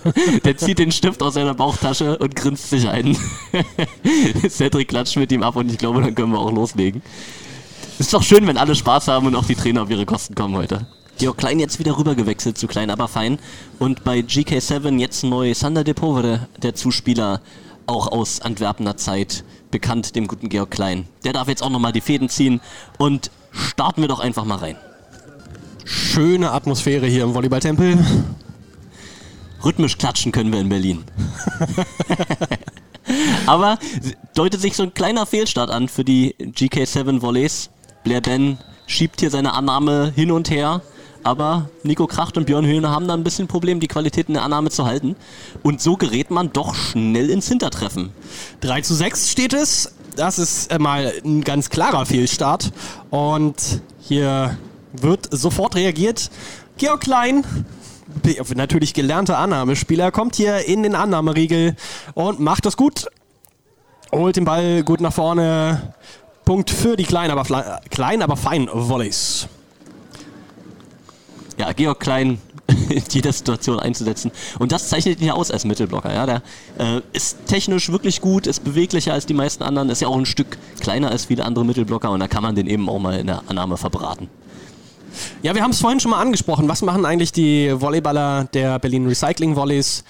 [0.44, 3.18] der zieht den Stift aus seiner Bauchtasche und grinst sich ein.
[4.49, 7.02] Cedric klatscht mit ihm ab und ich glaube, dann können wir auch loslegen.
[7.98, 10.56] Ist doch schön, wenn alle Spaß haben und auch die Trainer auf ihre Kosten kommen
[10.56, 10.88] heute.
[11.18, 13.40] Georg Klein jetzt wieder rübergewechselt zu Klein, aber fein.
[13.80, 17.41] Und bei GK7 jetzt neu Sander de Povere, der Zuspieler,
[17.88, 21.07] auch aus Antwerpener Zeit, bekannt dem guten Georg Klein.
[21.24, 22.60] Der darf jetzt auch nochmal die Fäden ziehen
[22.98, 24.76] und starten wir doch einfach mal rein.
[25.86, 28.03] Schöne Atmosphäre hier im Volleyballtempel.
[29.65, 31.03] Rhythmisch klatschen können wir in Berlin.
[33.45, 33.77] Aber
[34.35, 37.69] deutet sich so ein kleiner Fehlstart an für die GK7 Volleys.
[38.03, 40.81] Blair Ben schiebt hier seine Annahme hin und her.
[41.23, 44.43] Aber Nico Kracht und Björn Höhne haben da ein bisschen Problem, die Qualität in der
[44.43, 45.15] Annahme zu halten.
[45.63, 48.11] Und so gerät man doch schnell ins Hintertreffen.
[48.61, 49.95] 3 zu 6 steht es.
[50.15, 52.71] Das ist äh, mal ein ganz klarer Fehlstart.
[53.09, 54.57] Und hier
[54.93, 56.29] wird sofort reagiert.
[56.77, 57.43] Georg Klein,
[58.55, 61.75] natürlich gelernter Annahmespieler, kommt hier in den Annahmeriegel
[62.13, 63.07] und macht das gut.
[64.11, 65.93] Holt den Ball gut nach vorne.
[66.45, 69.47] Punkt für die kleinen, aber, klein, aber fein Volleys.
[71.57, 72.39] Ja, Georg Klein
[72.89, 74.31] in jeder Situation einzusetzen.
[74.59, 76.13] Und das zeichnet ihn ja aus als Mittelblocker.
[76.13, 76.25] Ja?
[76.25, 76.41] Der
[76.77, 80.25] äh, ist technisch wirklich gut, ist beweglicher als die meisten anderen, ist ja auch ein
[80.25, 83.27] Stück kleiner als viele andere Mittelblocker und da kann man den eben auch mal in
[83.27, 84.29] der Annahme verbraten.
[85.41, 86.67] Ja, wir haben es vorhin schon mal angesprochen.
[86.67, 90.03] Was machen eigentlich die Volleyballer der Berlin Recycling Volleys,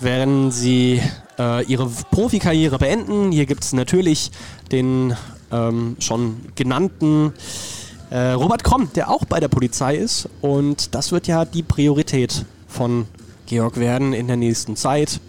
[0.00, 1.00] wenn sie
[1.38, 3.32] äh, ihre Profikarriere beenden?
[3.32, 4.30] Hier gibt es natürlich
[4.72, 5.16] den
[5.52, 7.32] ähm, schon genannten
[8.10, 10.28] äh, Robert Kromm, der auch bei der Polizei ist.
[10.40, 13.06] Und das wird ja die Priorität von
[13.46, 15.20] Georg werden in der nächsten Zeit.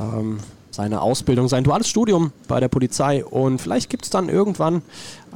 [0.00, 0.38] Ähm,
[0.78, 4.82] seine Ausbildung, sein duales Studium bei der Polizei und vielleicht gibt es dann irgendwann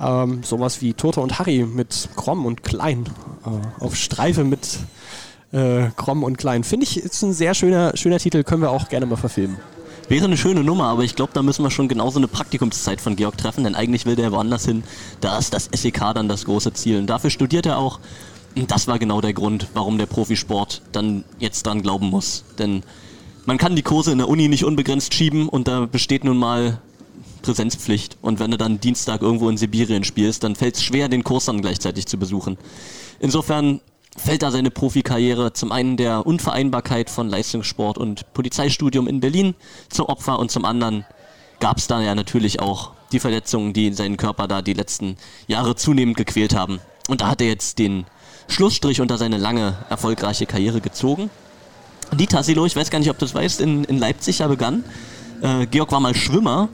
[0.00, 3.06] ähm, sowas wie Toto und Harry mit Krom und Klein
[3.44, 4.78] äh, auf Streife mit
[5.50, 6.62] äh, Krom und Klein.
[6.62, 9.56] Finde ich, ist ein sehr schöner, schöner Titel, können wir auch gerne mal verfilmen.
[10.08, 13.16] Wäre eine schöne Nummer, aber ich glaube, da müssen wir schon genauso eine Praktikumszeit von
[13.16, 14.84] Georg treffen, denn eigentlich will der woanders hin.
[15.20, 16.98] Da ist das SEK dann das große Ziel.
[16.98, 17.98] Und dafür studiert er auch.
[18.54, 22.44] Und das war genau der Grund, warum der Profisport dann jetzt dran glauben muss.
[22.60, 22.84] Denn
[23.46, 26.80] man kann die Kurse in der Uni nicht unbegrenzt schieben und da besteht nun mal
[27.42, 28.18] Präsenzpflicht.
[28.22, 31.46] Und wenn du dann Dienstag irgendwo in Sibirien spielst, dann fällt es schwer, den Kurs
[31.46, 32.56] dann gleichzeitig zu besuchen.
[33.20, 33.80] Insofern
[34.16, 39.54] fällt da seine Profikarriere zum einen der Unvereinbarkeit von Leistungssport und Polizeistudium in Berlin
[39.88, 41.04] zum Opfer und zum anderen
[41.60, 45.16] gab es da ja natürlich auch die Verletzungen, die seinen Körper da die letzten
[45.46, 46.80] Jahre zunehmend gequält haben.
[47.08, 48.04] Und da hat er jetzt den
[48.48, 51.30] Schlussstrich unter seine lange erfolgreiche Karriere gezogen.
[52.12, 54.84] Die Tassilo, ich weiß gar nicht, ob du das weißt, in, in Leipzig ja begann.
[55.40, 56.68] Äh, Georg war mal Schwimmer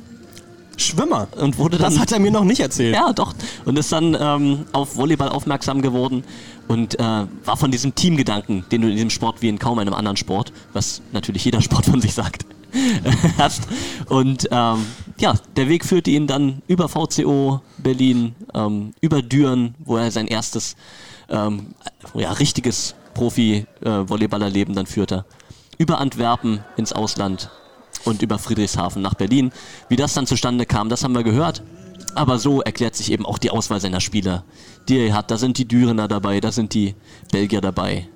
[0.81, 1.29] Schwimmer.
[1.37, 2.95] Und wurde dann, das hat er mir noch nicht erzählt.
[2.95, 3.35] Ja, doch.
[3.65, 6.25] Und ist dann ähm, auf Volleyball aufmerksam geworden
[6.69, 9.95] und äh, war von diesem Teamgedanken, den du in diesem Sport wie in kaum einem
[9.95, 12.47] anderen Sport, was natürlich jeder Sport von sich sagt,
[13.39, 13.63] hast.
[14.09, 14.87] Und ähm,
[15.19, 20.27] ja, der Weg führte ihn dann über VCO Berlin, ähm, über Düren, wo er sein
[20.27, 20.77] erstes
[21.29, 21.75] ähm,
[22.15, 25.25] ja, richtiges Profi-Volleyballerleben dann führte,
[25.77, 27.51] über Antwerpen ins Ausland
[28.05, 29.51] und über Friedrichshafen nach Berlin.
[29.89, 31.65] Wie das dann zustande kam, das haben wir gehört.
[32.15, 34.45] Aber so erklärt sich eben auch die Auswahl seiner Spieler,
[34.89, 35.33] die er hat.
[35.33, 36.95] Da sind die Dürener dabei, da sind die
[37.33, 38.09] Belgier dabei.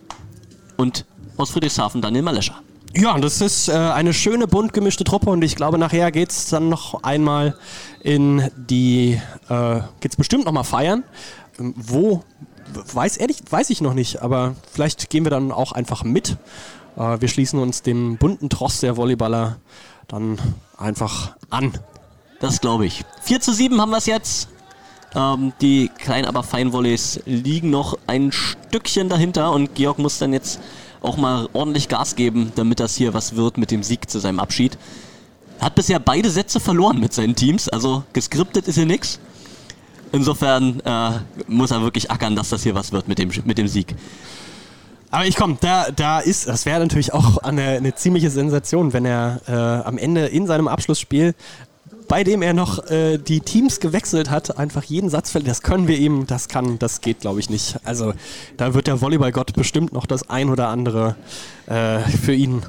[0.77, 1.05] Und
[1.37, 2.63] aus Friedrichshafen Daniel Malescher.
[2.95, 6.49] Ja, das ist äh, eine schöne bunt gemischte Truppe und ich glaube, nachher geht es
[6.49, 7.57] dann noch einmal
[8.03, 11.03] in die, äh, geht es bestimmt noch mal feiern.
[11.59, 12.23] Ähm, wo,
[12.75, 16.37] weiß ehrlich, weiß ich noch nicht, aber vielleicht gehen wir dann auch einfach mit.
[16.97, 19.57] Äh, wir schließen uns dem bunten Tross der Volleyballer
[20.09, 20.39] dann
[20.77, 21.73] einfach an.
[22.41, 23.05] Das glaube ich.
[23.23, 24.49] 4 zu 7 haben wir es jetzt.
[25.15, 30.33] Ähm, die kleinen, aber feinen Volleys liegen noch ein Stückchen dahinter und Georg muss dann
[30.33, 30.61] jetzt
[31.03, 34.41] auch mal ordentlich Gas geben, damit das hier was wird mit dem Sieg zu seinem
[34.41, 34.79] Abschied.
[35.59, 39.21] Er hat bisher beide Sätze verloren mit seinen Teams, also geskriptet ist hier nichts.
[40.13, 41.11] Insofern äh,
[41.49, 43.95] muss er wirklich ackern, dass das hier was wird mit dem, mit dem Sieg.
[45.11, 49.05] Aber ich komm, da, da ist, das wäre natürlich auch eine, eine, ziemliche Sensation, wenn
[49.05, 49.53] er äh,
[49.87, 51.35] am Ende in seinem Abschlussspiel,
[52.09, 55.51] bei dem er noch äh, die Teams gewechselt hat, einfach jeden Satz verliert.
[55.51, 57.77] Das können wir ihm, das kann, das geht, glaube ich, nicht.
[57.85, 58.15] Also
[58.57, 61.17] da wird der Volleyballgott bestimmt noch das ein oder andere
[61.67, 62.63] äh, für ihn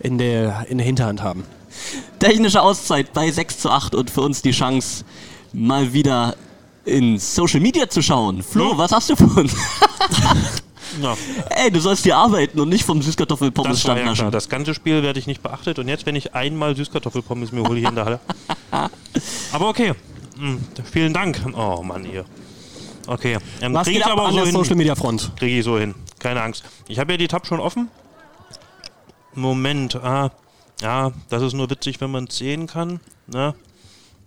[0.00, 1.44] in der, in der Hinterhand haben.
[2.18, 5.04] Technische Auszeit bei 6 zu 8 und für uns die Chance,
[5.52, 6.36] mal wieder
[6.84, 8.42] in Social Media zu schauen.
[8.42, 8.78] Flo, hm?
[8.78, 9.54] was hast du für uns?
[11.00, 11.16] Ja.
[11.48, 14.30] Ey, du sollst hier arbeiten und nicht vom Süßkartoffelpommes stand ja naschen.
[14.30, 17.78] Das ganze Spiel werde ich nicht beachtet und jetzt, wenn ich einmal Süßkartoffelpommes mir hole
[17.78, 18.20] hier in der Halle.
[19.52, 19.94] Aber okay.
[20.38, 20.60] Hm,
[20.90, 21.40] vielen Dank.
[21.54, 22.24] Oh Mann, ihr.
[23.06, 23.38] Okay.
[23.60, 24.54] Ähm, Was geht ich aber an so der hin.
[24.54, 25.32] Social Media Front?
[25.36, 25.94] Kriege ich so hin.
[26.18, 26.64] Keine Angst.
[26.88, 27.88] Ich habe ja die Tab schon offen.
[29.34, 29.96] Moment.
[29.96, 30.30] Ah,
[30.80, 33.00] ja, das ist nur witzig, wenn man es sehen kann.
[33.26, 33.54] Ne?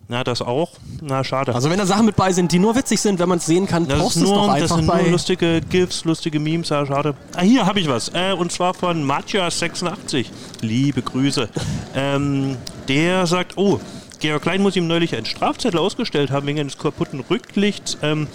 [0.08, 0.72] Na, das auch.
[1.02, 1.56] Na, schade.
[1.56, 3.66] Also wenn da Sachen mit bei sind, die nur witzig sind, wenn man es sehen
[3.66, 6.86] kann, das ist nur, es doch einfach Das sind nur lustige GIFs, lustige Memes, ja,
[6.86, 7.16] schade.
[7.36, 8.10] Ah, hier habe ich was.
[8.14, 10.28] Äh, und zwar von Matthias86.
[10.62, 11.50] Liebe Grüße.
[11.96, 12.58] ähm,
[12.88, 13.80] der sagt, oh,
[14.26, 17.98] Georg Klein muss ihm neulich einen Strafzettel ausgestellt haben wegen eines kaputten Rücklichts.
[18.02, 18.28] Ähm,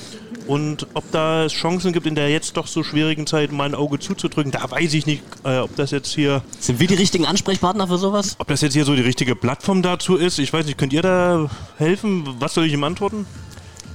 [0.46, 3.74] und ob da es Chancen gibt, in der jetzt doch so schwierigen Zeit mal ein
[3.74, 6.42] Auge zuzudrücken, da weiß ich nicht, äh, ob das jetzt hier.
[6.60, 8.36] Sind wir die richtigen Ansprechpartner für sowas?
[8.38, 10.38] Ob das jetzt hier so die richtige Plattform dazu ist.
[10.38, 12.36] Ich weiß nicht, könnt ihr da helfen?
[12.38, 13.26] Was soll ich ihm antworten?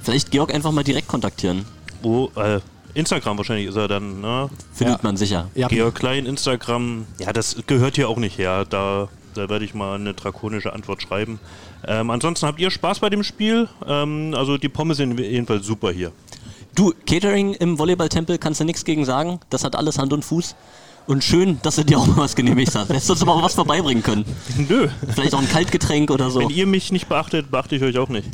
[0.03, 1.65] Vielleicht Georg einfach mal direkt kontaktieren.
[2.01, 2.29] Wo?
[2.35, 2.59] Äh,
[2.93, 4.49] Instagram wahrscheinlich ist er dann, ne?
[4.73, 5.49] Findet man sicher.
[5.55, 5.69] Ja.
[5.69, 8.65] Georg Klein, Instagram, ja, das gehört hier auch nicht her.
[8.69, 11.39] Da, da werde ich mal eine drakonische Antwort schreiben.
[11.87, 13.67] Ähm, ansonsten habt ihr Spaß bei dem Spiel?
[13.87, 16.11] Ähm, also die Pommes sind jedenfalls super hier.
[16.73, 19.39] Du, Catering im Volleyballtempel kannst du nichts gegen sagen.
[19.49, 20.55] Das hat alles Hand und Fuß.
[21.07, 22.89] Und schön, dass du dir auch mal was genehmigt hast.
[22.89, 24.25] Hättest du uns aber auch was vorbeibringen können.
[24.69, 24.87] Nö.
[25.13, 26.39] Vielleicht auch ein Kaltgetränk oder so.
[26.39, 28.27] Wenn ihr mich nicht beachtet, beachte ich euch auch nicht.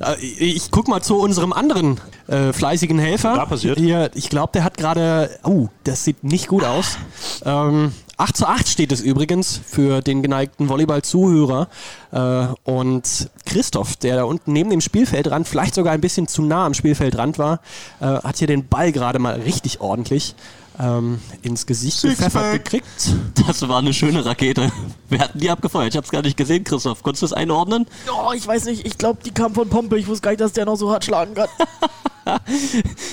[0.00, 3.34] Äh, Ich guck mal zu unserem anderen äh, fleißigen Helfer.
[3.34, 3.78] Da passiert?
[3.78, 5.30] Hier, ich glaube, der hat gerade.
[5.42, 6.96] Oh, das sieht nicht gut aus.
[7.44, 11.68] Ähm, 8 zu 8 steht es übrigens für den geneigten Volleyball-Zuhörer.
[12.12, 16.64] Äh, und Christoph, der da unten neben dem Spielfeldrand, vielleicht sogar ein bisschen zu nah
[16.64, 17.60] am Spielfeldrand war,
[18.00, 20.34] äh, hat hier den Ball gerade mal richtig ordentlich
[20.78, 23.14] ähm, ins Gesicht gepfeffert gekriegt.
[23.46, 24.72] Das war eine schöne Rakete.
[25.08, 25.90] Wer hat denn die abgefeuert?
[25.90, 27.02] Ich hab's gar nicht gesehen, Christoph.
[27.02, 27.86] Konntest du es einordnen?
[28.10, 29.98] Oh, ich weiß nicht, ich glaube, die kam von Pompe.
[29.98, 31.48] Ich wusste gar nicht, dass der noch so hart schlagen kann.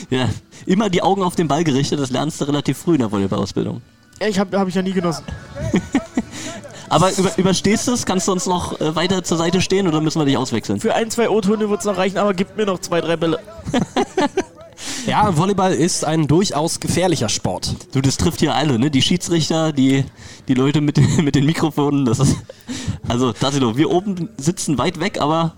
[0.10, 0.28] Ja,
[0.66, 2.00] immer die Augen auf den Ball gerichtet.
[2.00, 3.84] Das lernst du relativ früh in der Volleyballausbildung.
[4.24, 5.24] Ja, ich habe hab ich ja nie genossen.
[6.90, 8.06] Aber über, überstehst du es?
[8.06, 10.80] Kannst du uns noch äh, weiter zur Seite stehen oder müssen wir dich auswechseln?
[10.80, 13.40] Für ein, zwei O-Töne wird es noch reichen, aber gib mir noch zwei, drei Bälle.
[15.06, 17.76] Ja, Volleyball ist ein durchaus gefährlicher Sport.
[17.94, 18.90] Du, das trifft hier alle, ne?
[18.90, 20.04] Die Schiedsrichter, die,
[20.48, 22.06] die Leute mit, den- mit den Mikrofonen.
[22.06, 22.38] Das ist,
[23.08, 25.56] also, Tassilo, wir oben sitzen weit weg, aber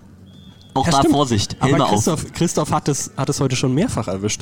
[0.74, 1.14] auch Ja, da stimmt.
[1.14, 1.58] Vorsicht.
[1.60, 1.92] Helme Aber auf.
[1.92, 4.42] Christoph, Christoph hat, es, hat es heute schon mehrfach erwischt.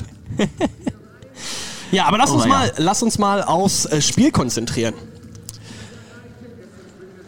[1.94, 2.48] Ja, aber lass Oh, uns, ja.
[2.48, 4.94] mal, lass uns mal aufs äh, Spiel konzentrieren.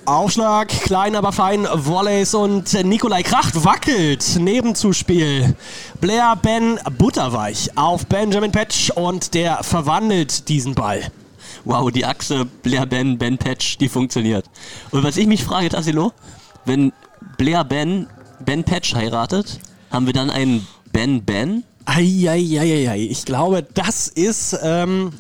[0.04, 4.36] Aufschlag, klein aber fein, Volleys und äh, Nikolai Kracht wackelt.
[4.38, 5.56] Nebenzuspiel.
[6.00, 11.10] Blair Ben butterweich auf Benjamin Patch und der verwandelt diesen Ball.
[11.64, 14.44] Wow, die Achse Blair Ben, Ben Patch, die funktioniert.
[14.92, 16.12] Und was ich mich frage, Tassilo,
[16.64, 16.92] wenn
[17.36, 18.06] Blair Ben,
[18.38, 19.58] Ben Patch heiratet,
[19.90, 21.64] haben wir dann einen Ben Ben?
[21.86, 25.12] Eieieiei, ich glaube, das ist, ähm,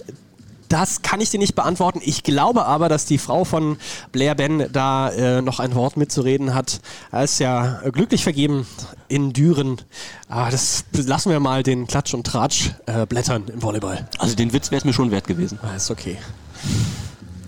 [0.68, 2.00] das kann ich dir nicht beantworten.
[2.04, 3.78] Ich glaube aber, dass die Frau von
[4.12, 6.80] Blair Ben da äh, noch ein Wort mitzureden hat.
[7.12, 8.66] Er ist ja glücklich vergeben
[9.08, 9.80] in Düren.
[10.28, 14.08] Aber das lassen wir mal den Klatsch und Tratsch äh, blättern im Volleyball.
[14.18, 15.58] Also den Witz wäre es mir schon wert gewesen.
[15.62, 16.18] Ah, ist okay.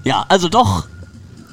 [0.04, 0.86] Ja, also doch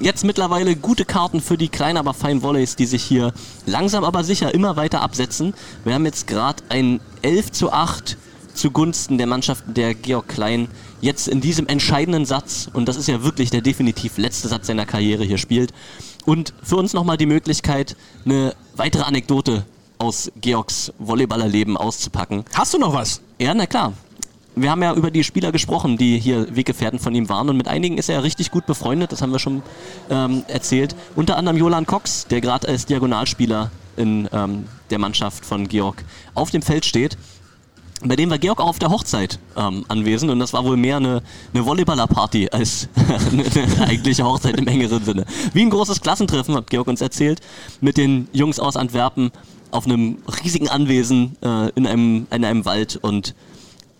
[0.00, 3.32] jetzt mittlerweile gute Karten für die kleinen, aber feinen Volleys, die sich hier
[3.64, 5.54] langsam aber sicher immer weiter absetzen.
[5.84, 8.16] Wir haben jetzt gerade ein 11 zu 8
[8.54, 10.68] zugunsten der Mannschaften der Georg Klein
[11.00, 14.86] jetzt in diesem entscheidenden Satz, und das ist ja wirklich der definitiv letzte Satz seiner
[14.86, 15.72] Karriere hier spielt.
[16.24, 19.64] Und für uns nochmal die Möglichkeit, eine weitere Anekdote
[19.98, 22.44] aus Georgs Volleyballerleben auszupacken.
[22.54, 23.20] Hast du noch was?
[23.38, 23.92] Ja, na klar.
[24.58, 27.68] Wir haben ja über die Spieler gesprochen, die hier Weggefährten von ihm waren und mit
[27.68, 29.62] einigen ist er richtig gut befreundet, das haben wir schon
[30.08, 30.96] ähm, erzählt.
[31.14, 36.02] Unter anderem Jolan Cox, der gerade als Diagonalspieler in ähm, der Mannschaft von Georg
[36.34, 37.18] auf dem Feld steht.
[38.02, 40.96] Bei dem war Georg auch auf der Hochzeit ähm, anwesend und das war wohl mehr
[40.96, 41.22] eine,
[41.52, 42.88] eine Volleyballer-Party als
[43.30, 45.26] eine, eine eigentliche Hochzeit im engeren Sinne.
[45.52, 47.42] Wie ein großes Klassentreffen, hat Georg uns erzählt,
[47.82, 49.32] mit den Jungs aus Antwerpen
[49.70, 53.34] auf einem riesigen Anwesen äh, in, einem, in einem Wald und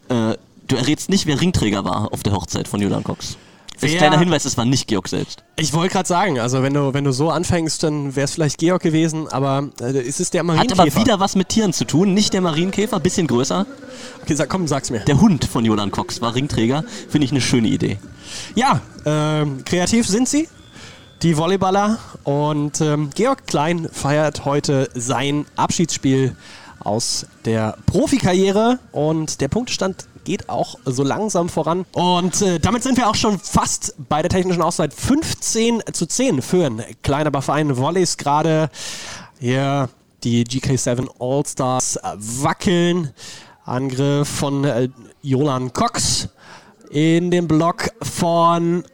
[0.09, 0.35] äh,
[0.69, 3.37] du errätst nicht, wer Ringträger war auf der Hochzeit von Julian Cox.
[3.79, 5.45] Wer- kleiner Hinweis, es war nicht Georg selbst.
[5.59, 8.57] Ich wollte gerade sagen, also wenn du, wenn du so anfängst, dann wäre es vielleicht
[8.57, 10.83] Georg gewesen, aber äh, ist es der Hat Marienkäfer?
[10.83, 13.67] aber wieder was mit Tieren zu tun, nicht der Marienkäfer, bisschen größer.
[14.23, 15.01] Okay, sag, komm, sag's mir.
[15.01, 17.99] Der Hund von Jolan Cox war Ringträger, finde ich eine schöne Idee.
[18.55, 20.49] Ja, ähm, kreativ sind sie,
[21.23, 21.99] die Volleyballer.
[22.25, 26.35] Und ähm, Georg Klein feiert heute sein Abschiedsspiel
[26.81, 28.79] aus der Profikarriere.
[28.93, 31.87] Und der Punktestand geht auch so langsam voran.
[31.93, 34.93] Und äh, damit sind wir auch schon fast bei der technischen Auszeit.
[34.93, 38.69] 15 zu 10 führen Klein, aber fein Volleys gerade.
[39.39, 39.89] Hier
[40.25, 43.13] die GK7 All-Stars äh, wackeln.
[43.65, 44.89] Angriff von äh,
[45.23, 46.29] Jolan Cox
[46.91, 48.85] in den Block von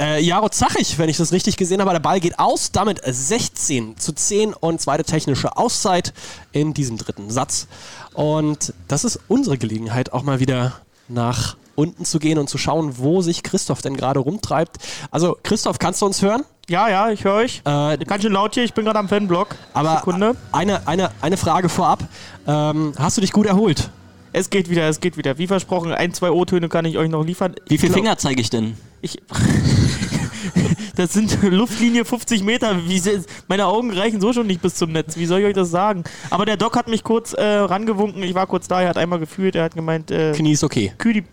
[0.00, 1.90] äh, Jaro Zachich, wenn ich das richtig gesehen habe.
[1.92, 6.12] Der Ball geht aus, damit 16 zu 10 und zweite technische Auszeit
[6.52, 7.66] in diesem dritten Satz.
[8.14, 10.72] Und das ist unsere Gelegenheit, auch mal wieder
[11.08, 14.78] nach unten zu gehen und zu schauen, wo sich Christoph denn gerade rumtreibt.
[15.10, 16.44] Also, Christoph, kannst du uns hören?
[16.68, 17.60] Ja, ja, ich höre euch.
[17.64, 19.54] Äh, Ganz schön laut hier, ich bin gerade am Fanblock.
[19.74, 20.34] aber Sekunde.
[20.52, 22.02] Eine, eine, eine Frage vorab.
[22.46, 23.90] Ähm, hast du dich gut erholt?
[24.32, 25.38] Es geht wieder, es geht wieder.
[25.38, 27.54] Wie versprochen, ein, zwei O-Töne kann ich euch noch liefern.
[27.68, 28.76] Wie viele glaub- Finger zeige ich denn?
[29.02, 29.18] Ich,
[30.96, 32.76] das sind Luftlinie 50 Meter.
[32.86, 33.00] Wie,
[33.48, 35.16] meine Augen reichen so schon nicht bis zum Netz.
[35.16, 36.04] Wie soll ich euch das sagen?
[36.30, 38.22] Aber der Doc hat mich kurz äh, rangewunken.
[38.22, 40.92] Ich war kurz da, er hat einmal gefühlt, er hat gemeint, äh, Knie ist okay.
[40.98, 41.24] Kühe, die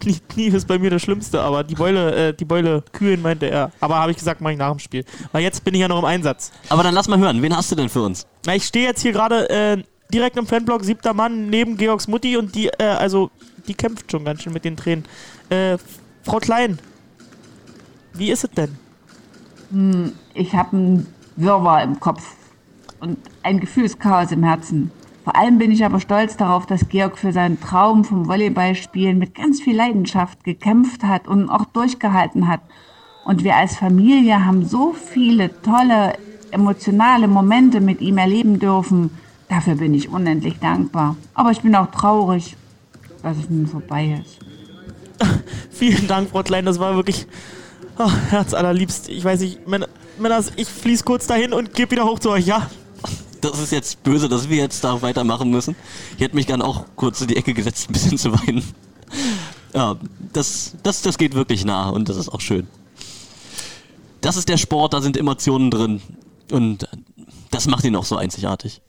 [0.00, 3.46] Knie, Knie ist bei mir das Schlimmste, aber die Beule, äh, die Beule kühlen, meinte
[3.46, 3.70] er.
[3.80, 5.04] Aber habe ich gesagt, mache ich nach dem Spiel.
[5.32, 6.52] Weil jetzt bin ich ja noch im Einsatz.
[6.68, 8.26] Aber dann lass mal hören, wen hast du denn für uns?
[8.46, 9.82] Na, ich stehe jetzt hier gerade äh,
[10.12, 13.30] direkt im Fanblock, siebter Mann, neben Georgs Mutti und die, äh, also,
[13.68, 15.04] die kämpft schon ganz schön mit den Tränen.
[16.30, 16.78] Frau Klein,
[18.14, 18.70] wie ist es denn?
[19.72, 22.22] Hm, Ich habe einen Wirrwarr im Kopf
[23.00, 24.92] und ein Gefühlschaos im Herzen.
[25.24, 29.34] Vor allem bin ich aber stolz darauf, dass Georg für seinen Traum vom Volleyballspielen mit
[29.34, 32.60] ganz viel Leidenschaft gekämpft hat und auch durchgehalten hat.
[33.24, 36.12] Und wir als Familie haben so viele tolle,
[36.52, 39.10] emotionale Momente mit ihm erleben dürfen.
[39.48, 41.16] Dafür bin ich unendlich dankbar.
[41.34, 42.56] Aber ich bin auch traurig,
[43.20, 44.39] dass es nun vorbei ist.
[45.70, 47.26] Vielen Dank, Frau Klein, das war wirklich
[47.98, 49.08] oh, herzallerliebst.
[49.08, 49.88] Ich weiß nicht, Männer,
[50.18, 52.70] Männers, ich fließ kurz dahin und geh wieder hoch zu euch, ja?
[53.40, 55.74] Das ist jetzt böse, dass wir jetzt da weitermachen müssen.
[56.16, 58.62] Ich hätte mich gern auch kurz in die Ecke gesetzt, ein bisschen zu weinen.
[59.74, 59.96] Ja,
[60.32, 62.66] das, das, das geht wirklich nah und das ist auch schön.
[64.20, 66.02] Das ist der Sport, da sind Emotionen drin
[66.52, 66.86] und
[67.50, 68.82] das macht ihn auch so einzigartig.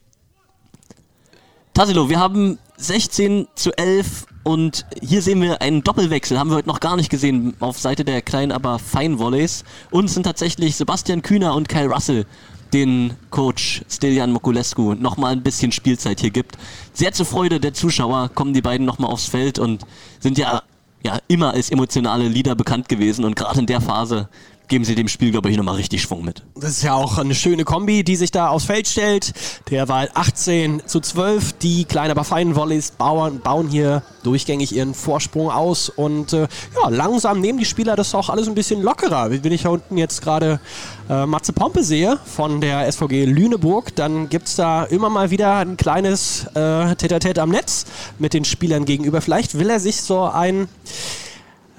[1.74, 6.68] Tassilo, wir haben 16 zu 11 und hier sehen wir einen Doppelwechsel, haben wir heute
[6.68, 9.63] noch gar nicht gesehen auf Seite der kleinen, aber feinen Volleys.
[9.91, 12.26] Und sind tatsächlich Sebastian Kühner und Kyle Russell,
[12.73, 16.57] den Coach Stiljan Mokulescu nochmal ein bisschen Spielzeit hier gibt.
[16.93, 19.85] Sehr zur Freude der Zuschauer kommen die beiden nochmal aufs Feld und
[20.19, 20.63] sind ja,
[21.03, 24.30] ja immer als emotionale Leader bekannt gewesen und gerade in der Phase
[24.72, 26.43] geben sie dem Spiel, glaube ich, nochmal richtig Schwung mit.
[26.56, 29.34] Das ist ja auch eine schöne Kombi, die sich da aufs Feld stellt.
[29.69, 31.53] Derweil 18 zu 12.
[31.61, 35.89] Die kleinen, aber feinen Volleys bauen, bauen hier durchgängig ihren Vorsprung aus.
[35.89, 36.48] Und äh,
[36.81, 39.30] ja, langsam nehmen die Spieler das auch alles ein bisschen lockerer.
[39.30, 40.61] Wenn ich da unten jetzt gerade
[41.10, 45.57] äh, Matze Pompe sehe von der SVG Lüneburg, dann gibt es da immer mal wieder
[45.57, 47.85] ein kleines äh, Tete-a-Tete am Netz
[48.19, 49.19] mit den Spielern gegenüber.
[49.19, 50.69] Vielleicht will er sich so ein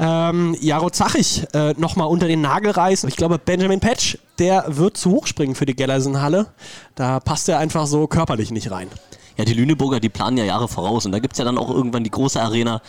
[0.03, 3.09] ähm, Jaro Zachig äh, nochmal unter den Nagel reißen.
[3.09, 6.49] Ich glaube, Benjamin Patch, der wird zu hoch springen für die Gellersen-Halle.
[6.97, 8.89] Da passt er einfach so körperlich nicht rein.
[9.37, 11.71] Ja, die Lüneburger, die planen ja Jahre voraus und da gibt es ja dann auch
[11.71, 12.83] irgendwann die große Arena.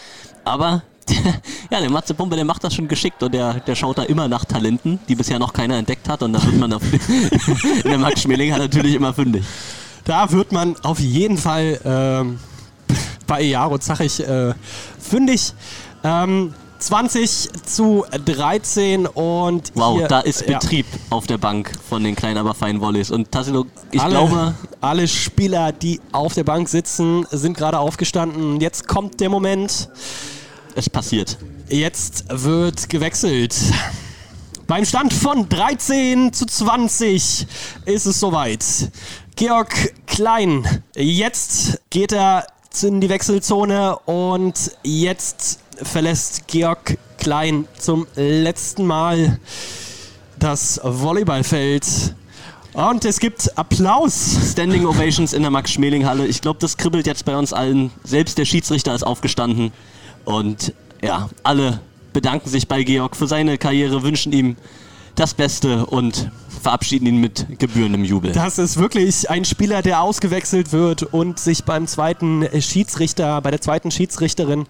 [0.43, 0.81] Aber
[1.69, 4.27] ja, der Matze Pumpe, der macht das schon geschickt und der, der schaut da immer
[4.27, 6.81] nach Talenten, die bisher noch keiner entdeckt hat und da wird man auf,
[7.83, 9.43] in der Max Schmeling natürlich immer fündig.
[10.03, 12.39] Da wird man auf jeden Fall ähm,
[13.27, 14.55] bei Jaro Zachig äh,
[14.97, 15.53] fündig.
[16.03, 20.59] Ähm, 20 zu 13 und Wow, hier, da ist ja.
[20.59, 23.09] Betrieb auf der Bank von den kleinen, aber feinen Volleys.
[23.09, 28.59] Und Tassilo, ich alle, glaube, alle Spieler, die auf der Bank sitzen, sind gerade aufgestanden.
[28.59, 29.89] Jetzt kommt der Moment.
[30.75, 31.37] es passiert.
[31.69, 33.55] Jetzt wird gewechselt.
[34.67, 37.47] Beim Stand von 13 zu 20
[37.85, 38.65] ist es soweit.
[39.35, 42.45] Georg Klein, jetzt geht er
[42.81, 49.39] in die Wechselzone und jetzt verlässt Georg Klein zum letzten Mal
[50.39, 52.15] das Volleyballfeld.
[52.73, 54.51] Und es gibt Applaus.
[54.51, 56.25] Standing Ovations in der Max-Schmeling-Halle.
[56.25, 57.91] Ich glaube, das kribbelt jetzt bei uns allen.
[58.03, 59.71] Selbst der Schiedsrichter ist aufgestanden.
[60.25, 61.79] Und ja, alle
[62.13, 64.55] bedanken sich bei Georg für seine Karriere, wünschen ihm
[65.15, 66.31] das Beste und
[66.63, 68.31] verabschieden ihn mit gebührendem Jubel.
[68.31, 73.61] Das ist wirklich ein Spieler, der ausgewechselt wird und sich beim zweiten Schiedsrichter, bei der
[73.61, 74.65] zweiten Schiedsrichterin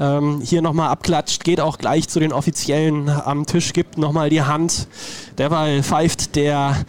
[0.00, 4.42] ähm, hier nochmal abklatscht, geht auch gleich zu den Offiziellen am Tisch, gibt nochmal die
[4.42, 4.88] Hand.
[5.38, 6.84] Derweil pfeift der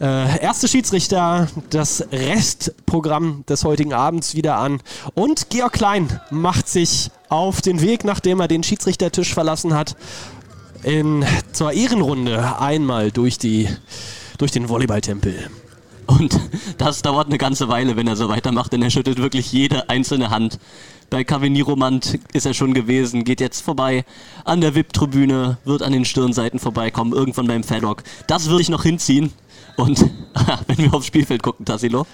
[0.00, 4.80] äh, erste Schiedsrichter das Restprogramm des heutigen Abends wieder an.
[5.14, 9.96] Und Georg Klein macht sich auf den Weg, nachdem er den Schiedsrichtertisch verlassen hat,
[10.82, 13.68] in, zur Ehrenrunde einmal durch, die,
[14.38, 15.50] durch den Volleyballtempel.
[16.06, 16.38] Und
[16.78, 20.30] das dauert eine ganze Weile, wenn er so weitermacht, denn er schüttelt wirklich jede einzelne
[20.30, 20.58] Hand.
[21.10, 24.04] Bei Kaveniromant ist er schon gewesen, geht jetzt vorbei
[24.44, 28.02] an der VIP-Tribüne, wird an den Stirnseiten vorbeikommen, irgendwann beim Faddock.
[28.26, 29.32] Das würde ich noch hinziehen.
[29.76, 30.00] Und
[30.66, 32.06] wenn wir aufs Spielfeld gucken, Tassilo,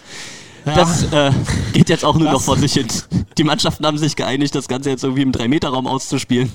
[0.66, 0.74] Ja.
[0.74, 1.31] das äh,
[1.73, 2.86] geht jetzt auch nur Das- noch vor sich hin.
[3.36, 6.53] Die Mannschaften haben sich geeinigt, das Ganze jetzt irgendwie im 3-Meter-Raum auszuspielen.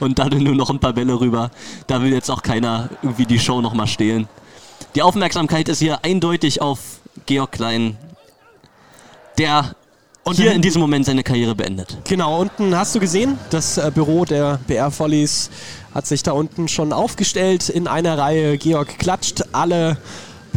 [0.00, 1.50] Und dann nur noch ein paar Bälle rüber.
[1.86, 4.28] Da will jetzt auch keiner irgendwie die Show nochmal stehlen.
[4.94, 6.78] Die Aufmerksamkeit ist hier eindeutig auf
[7.26, 7.96] Georg Klein,
[9.38, 9.74] der
[10.32, 11.96] hier in diesem Moment seine Karriere beendet.
[12.04, 15.48] Genau, unten hast du gesehen, das äh, Büro der BR Volleys
[15.94, 18.58] hat sich da unten schon aufgestellt in einer Reihe.
[18.58, 19.96] Georg klatscht alle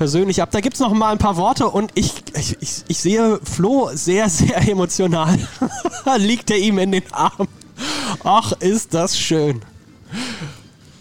[0.02, 0.50] persönlich ab.
[0.50, 3.92] Da gibt es noch mal ein paar Worte und ich, ich, ich, ich sehe Flo
[3.94, 5.38] sehr, sehr emotional.
[6.18, 7.48] Liegt er ihm in den Arm.
[8.24, 9.62] Ach, ist das schön.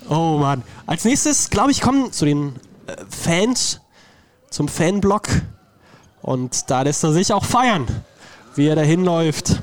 [0.06, 0.62] Oh Mann.
[0.84, 2.56] Als nächstes, glaube ich, kommen zu den
[2.88, 3.80] äh, Fans,
[4.50, 5.28] zum Fanblock.
[6.20, 7.86] Und da lässt er sich auch feiern,
[8.54, 9.62] wie er dahin läuft.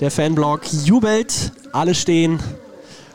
[0.00, 2.40] Der Fanblock jubelt, alle stehen.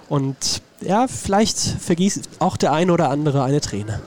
[0.07, 3.99] Und ja, vielleicht vergießt auch der eine oder andere eine Träne.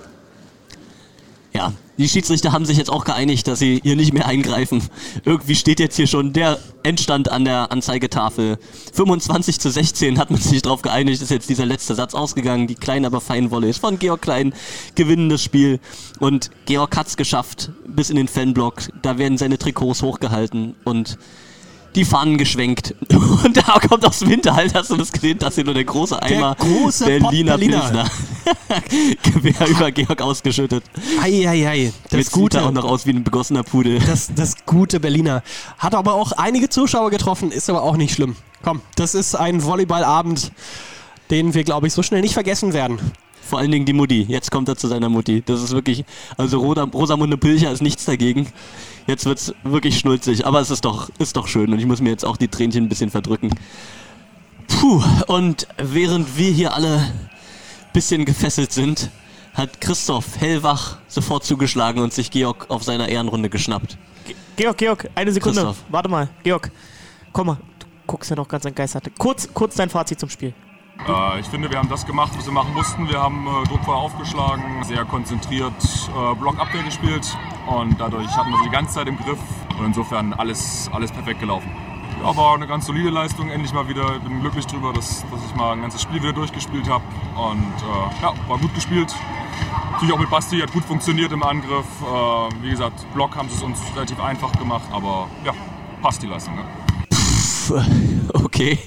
[1.54, 4.82] Ja, die Schiedsrichter haben sich jetzt auch geeinigt, dass sie hier nicht mehr eingreifen.
[5.26, 8.58] Irgendwie steht jetzt hier schon der Endstand an der Anzeigetafel.
[8.94, 12.66] 25 zu 16 hat man sich darauf geeinigt, ist jetzt dieser letzte Satz ausgegangen.
[12.66, 14.54] Die kleine, aber feine Wolle ist von Georg Klein
[14.94, 15.78] gewinnen das Spiel.
[16.18, 18.84] Und Georg hat's geschafft bis in den Fanblock.
[19.02, 21.18] Da werden seine Trikots hochgehalten und
[21.94, 22.94] die Fahnen geschwenkt.
[23.44, 26.20] Und da kommt aus dem Hinterhalt, hast du das gesehen, dass hier nur der große
[26.20, 27.80] Eimer Der große Berliner, Berliner.
[27.80, 28.10] Pilsner
[29.22, 30.84] Gewehr über Georg ausgeschüttet.
[31.20, 32.58] Eieiei, das sieht Gute.
[32.58, 33.98] er auch noch aus wie ein begossener Pudel.
[34.00, 35.42] Das, das gute Berliner.
[35.78, 38.36] Hat aber auch einige Zuschauer getroffen, ist aber auch nicht schlimm.
[38.62, 40.52] Komm, das ist ein Volleyballabend,
[41.30, 42.98] den wir, glaube ich, so schnell nicht vergessen werden.
[43.42, 44.22] Vor allen Dingen die Mutti.
[44.28, 45.42] Jetzt kommt er zu seiner Mutti.
[45.44, 46.04] Das ist wirklich,
[46.36, 48.46] also Rosa, Rosamunde Pilcher ist nichts dagegen.
[49.06, 52.10] Jetzt wird's wirklich schnulzig, aber es ist doch, ist doch schön und ich muss mir
[52.10, 53.50] jetzt auch die Tränchen ein bisschen verdrücken.
[54.68, 57.30] Puh, und während wir hier alle ein
[57.92, 59.10] bisschen gefesselt sind,
[59.54, 63.98] hat Christoph hellwach sofort zugeschlagen und sich Georg auf seiner Ehrenrunde geschnappt.
[64.56, 65.60] Georg, Georg, eine Sekunde.
[65.60, 65.84] Christoph.
[65.88, 66.70] Warte mal, Georg.
[67.32, 69.10] Komm mal, du guckst ja noch ganz entgeistert.
[69.18, 70.54] Kurz, kurz dein Fazit zum Spiel.
[71.08, 73.08] Äh, ich finde, wir haben das gemacht, was wir machen mussten.
[73.08, 77.36] Wir haben äh, druckvoll aufgeschlagen, sehr konzentriert äh, Blockabwehr gespielt
[77.66, 79.40] und dadurch hatten wir sie die ganze Zeit im Griff
[79.78, 81.70] und insofern alles, alles perfekt gelaufen.
[82.22, 84.14] War eine ganz solide Leistung, endlich mal wieder.
[84.14, 87.02] Ich bin glücklich drüber, dass, dass ich mal ein ganzes Spiel wieder durchgespielt habe
[87.34, 87.74] und
[88.22, 89.12] ja, war gut gespielt.
[89.90, 91.84] Natürlich auch mit Basti, hat gut funktioniert im Angriff.
[92.60, 95.52] Wie gesagt, Block haben sie es uns relativ einfach gemacht, aber ja,
[96.00, 96.54] passt die Leistung.
[96.54, 96.64] Ne?
[98.34, 98.78] Okay,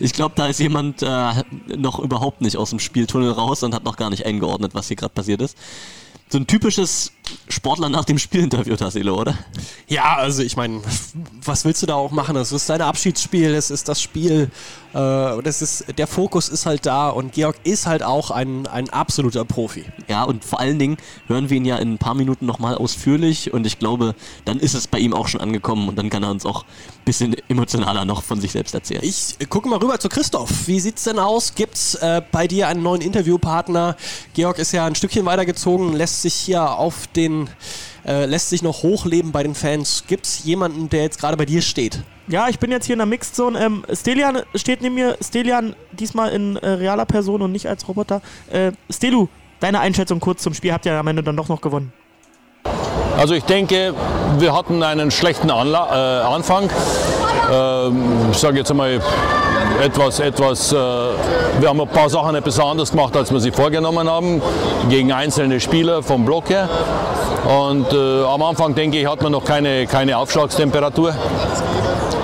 [0.00, 1.32] ich glaube, da ist jemand äh,
[1.76, 4.96] noch überhaupt nicht aus dem Spieltunnel raus und hat noch gar nicht eingeordnet, was hier
[4.96, 5.56] gerade passiert ist.
[6.28, 7.12] So ein typisches
[7.48, 9.38] Sportler nach dem Spielinterview, Tassilo, oder?
[9.86, 10.80] Ja, also ich meine,
[11.44, 12.36] was willst du da auch machen?
[12.36, 14.50] Es ist dein Abschiedsspiel, es ist das Spiel,
[14.96, 18.66] äh, und es ist, der Fokus ist halt da und Georg ist halt auch ein,
[18.66, 19.84] ein absoluter Profi.
[20.08, 20.96] Ja, und vor allen Dingen
[21.26, 24.14] hören wir ihn ja in ein paar Minuten nochmal ausführlich und ich glaube,
[24.46, 27.04] dann ist es bei ihm auch schon angekommen und dann kann er uns auch ein
[27.04, 29.02] bisschen emotionaler noch von sich selbst erzählen.
[29.02, 30.66] Ich gucke mal rüber zu Christoph.
[30.66, 31.54] Wie sieht's denn aus?
[31.54, 33.96] Gibt's äh, bei dir einen neuen Interviewpartner?
[34.32, 37.48] Georg ist ja ein Stückchen weitergezogen, lässt sich hier auf den,
[38.06, 40.04] äh, lässt sich noch hochleben bei den Fans.
[40.06, 42.02] Gibt's jemanden, der jetzt gerade bei dir steht?
[42.28, 43.58] Ja, ich bin jetzt hier in der Mixed Zone.
[43.58, 45.16] Ähm, Stelian steht neben mir.
[45.22, 48.20] Stelian diesmal in äh, realer Person und nicht als Roboter.
[48.50, 49.28] Äh, Stelu,
[49.60, 50.72] deine Einschätzung kurz zum Spiel.
[50.72, 51.92] Habt ihr am Ende dann doch noch gewonnen?
[53.16, 53.94] Also ich denke,
[54.38, 56.68] wir hatten einen schlechten Anla äh, Anfang.
[57.50, 59.00] Ähm, ich sage jetzt einmal
[59.82, 64.08] etwas, etwas, äh, wir haben ein paar Sachen etwas anders gemacht, als wir sie vorgenommen
[64.08, 64.42] haben,
[64.90, 66.68] gegen einzelne Spieler vom Block her.
[67.46, 71.14] Und äh, am Anfang, denke ich, hat man noch keine, keine Aufschlagstemperatur.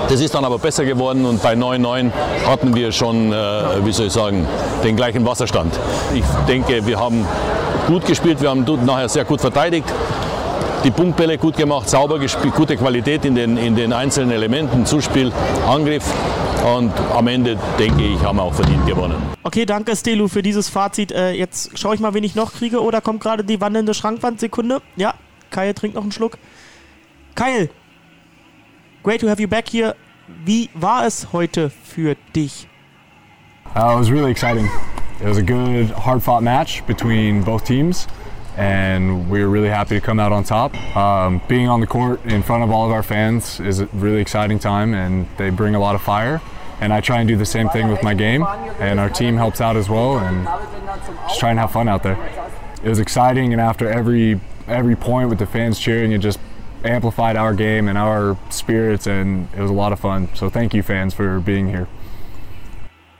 [0.09, 2.11] Das ist dann aber besser geworden und bei 9-9
[2.45, 3.35] hatten wir schon, äh,
[3.83, 4.45] wie soll ich sagen,
[4.83, 5.73] den gleichen Wasserstand.
[6.13, 7.25] Ich denke, wir haben
[7.87, 9.91] gut gespielt, wir haben nachher sehr gut verteidigt
[10.83, 15.31] die Punktbälle gut gemacht, sauber gespielt, gute Qualität in den, in den einzelnen Elementen, Zuspiel,
[15.67, 16.03] Angriff.
[16.63, 19.15] Und am Ende, denke ich, haben wir auch verdient gewonnen.
[19.43, 21.11] Okay, danke Stelu für dieses Fazit.
[21.11, 22.81] Äh, jetzt schaue ich mal, wen ich noch kriege.
[22.81, 24.39] Oder kommt gerade die wandelnde Schrankwand?
[24.39, 24.81] Sekunde.
[24.95, 25.13] Ja,
[25.51, 26.37] Kyle trinkt noch einen Schluck.
[27.35, 27.69] Kyle,
[29.03, 29.95] great to have you back here.
[30.45, 32.67] Wie war es heute für dich?
[33.75, 34.69] Uh, it was really exciting.
[35.19, 38.07] It was a good, hard-fought match between both teams,
[38.57, 40.75] and we were really happy to come out on top.
[40.95, 44.21] Um, being on the court in front of all of our fans is a really
[44.21, 46.41] exciting time, and they bring a lot of fire.
[46.81, 48.43] And I try and do the same thing with my game,
[48.79, 50.45] and our team helps out as well, and
[51.27, 52.17] just try and have fun out there.
[52.83, 56.39] It was exciting, and after every every point with the fans cheering, it just
[56.83, 60.29] amplified our game and our spirits, and it was a lot of fun.
[60.35, 61.87] So thank you, fans, for being here.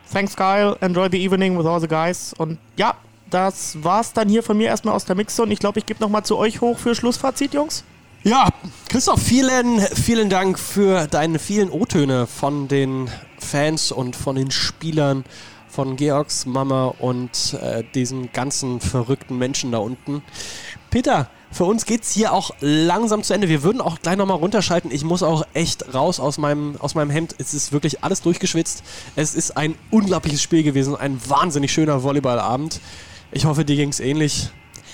[0.06, 0.78] Thanks, Kyle.
[0.82, 2.34] Enjoy the evening with all the guys.
[2.38, 2.94] Und ja,
[3.34, 5.52] das war's dann hier von mir erstmal aus der Mixzone.
[5.52, 7.84] Ich glaube, ich gebe nochmal zu euch hoch für Schlussfazit, Jungs.
[8.24, 8.50] Ja,
[8.88, 15.26] Christoph, vielen, vielen Dank für deine vielen O-Töne von den Fans und von den Spielern,
[15.68, 20.22] von Georgs Mama und äh, diesen ganzen verrückten Menschen da unten.
[20.90, 23.50] Peter, für uns geht's hier auch langsam zu Ende.
[23.50, 24.92] Wir würden auch gleich nochmal runterschalten.
[24.92, 27.36] Ich muss auch echt raus aus meinem, aus meinem Hemd.
[27.40, 28.84] Es ist wirklich alles durchgeschwitzt.
[29.16, 30.96] Es ist ein unglaubliches Spiel gewesen.
[30.96, 32.80] Ein wahnsinnig schöner Volleyballabend.
[33.36, 34.50] Ich hoffe, dir ging's ähnlich.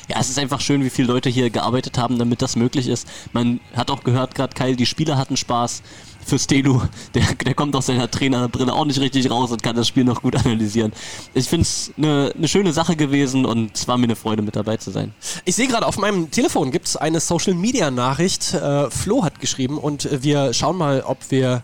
[0.08, 3.06] ja, es ist einfach schön, wie viele Leute hier gearbeitet haben, damit das möglich ist.
[3.34, 5.84] Man hat auch gehört, gerade Kyle, die Spieler hatten Spaß.
[6.26, 6.82] Für Stelu,
[7.16, 10.22] der, der kommt aus seiner Trainerbrille auch nicht richtig raus und kann das Spiel noch
[10.22, 10.94] gut analysieren.
[11.34, 14.56] Ich finde es eine ne schöne Sache gewesen und es war mir eine Freude, mit
[14.56, 15.14] dabei zu sein.
[15.46, 18.54] Ich sehe gerade auf meinem Telefon gibt es eine Social Media Nachricht.
[18.54, 21.64] Äh, Flo hat geschrieben und wir schauen mal, ob wir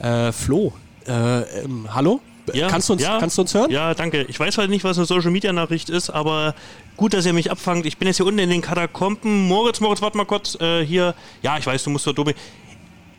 [0.00, 0.72] äh, Flo.
[1.06, 2.20] Äh, ähm, hallo?
[2.52, 3.70] Ja, kannst, du uns, ja, kannst du uns hören?
[3.70, 4.22] Ja, danke.
[4.28, 6.54] Ich weiß halt nicht, was eine Social Media Nachricht ist, aber
[6.96, 7.86] gut, dass ihr mich abfangt.
[7.86, 9.48] Ich bin jetzt hier unten in den Katakomben.
[9.48, 10.56] Moritz, Moritz, warte mal kurz.
[10.60, 11.14] Äh, hier.
[11.42, 12.34] Ja, ich weiß, du musst doch Dobi.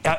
[0.05, 0.17] Ja,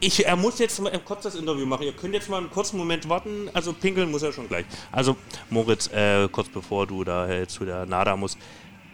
[0.00, 1.84] ich, er muss jetzt mal kurz das Interview machen.
[1.84, 3.50] Ihr könnt jetzt mal einen kurzen Moment warten.
[3.52, 4.64] Also pinkeln muss er schon gleich.
[4.92, 5.16] Also
[5.50, 8.38] Moritz, äh, kurz bevor du da äh, zu der NADA musst,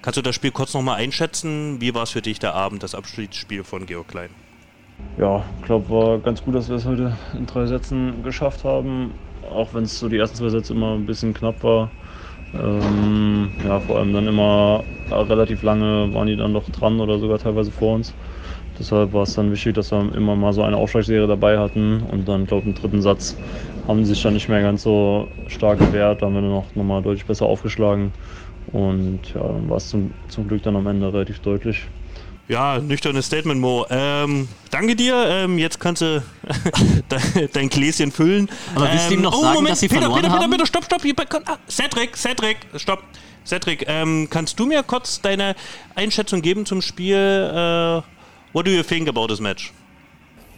[0.03, 1.81] kannst du das Spiel kurz nochmal einschätzen?
[1.81, 4.31] Wie war es für dich der Abend, das Abschiedsspiel von Georg Klein?
[5.19, 9.13] Ja, ich glaube, war ganz gut, dass wir es heute in drei Sätzen geschafft haben
[9.51, 11.93] auch wenn es so die ersten zwei Sätze immer ein bisschen knapp war.
[12.55, 17.39] Ähm, ja, vor allem dann immer relativ lange waren die dann doch dran oder sogar
[17.39, 18.15] teilweise vor uns.
[18.79, 22.27] Deshalb war es dann wichtig, dass wir immer mal so eine Aufschlagserie dabei hatten und
[22.29, 23.39] dann, glaube ich, im dritten Satz
[23.87, 26.23] haben sie sich dann nicht mehr ganz so stark gewehrt.
[26.23, 28.13] Da haben wir dann noch, noch mal deutlich besser aufgeschlagen
[28.67, 31.91] und ja, dann war es zum, zum Glück dann am Ende relativ deutlich.
[32.47, 33.87] Ja, nüchternes Statement, Mo.
[33.89, 35.15] Ähm, danke dir.
[35.29, 36.23] Ähm, jetzt kannst du
[37.55, 38.51] dein Gläschen füllen.
[38.75, 40.51] Aber willst du ihm noch oh, sagen, Moment, dass sie Peter, verloren Peter, Peter, haben?
[40.51, 41.03] Peter, stopp, stopp.
[41.03, 41.15] Hier,
[41.47, 43.03] ah, Cedric, Cedric, stopp.
[43.47, 45.55] Cedric, ähm, kannst du mir kurz deine
[45.95, 47.17] Einschätzung geben zum Spiel?
[47.17, 48.03] Uh,
[48.53, 49.73] what do you think about this match?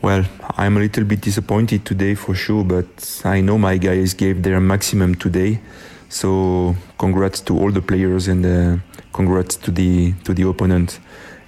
[0.02, 0.24] Well,
[0.56, 2.86] I'm a little bit disappointed today for sure, but
[3.24, 5.60] I know my guys gave their maximum today.
[6.08, 8.76] So congrats to all the players and uh,
[9.12, 11.00] congrats to the to the opponent.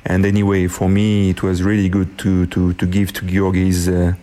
[0.09, 3.91] And anyway, for me, it was really good to, to, to give to Georg his
[3.91, 4.15] uh,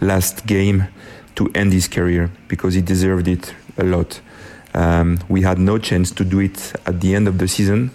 [0.00, 0.86] last game
[1.34, 4.20] to end his career because he deserved it a lot.
[4.74, 7.90] Um, we had no chance to do it at the end of the season.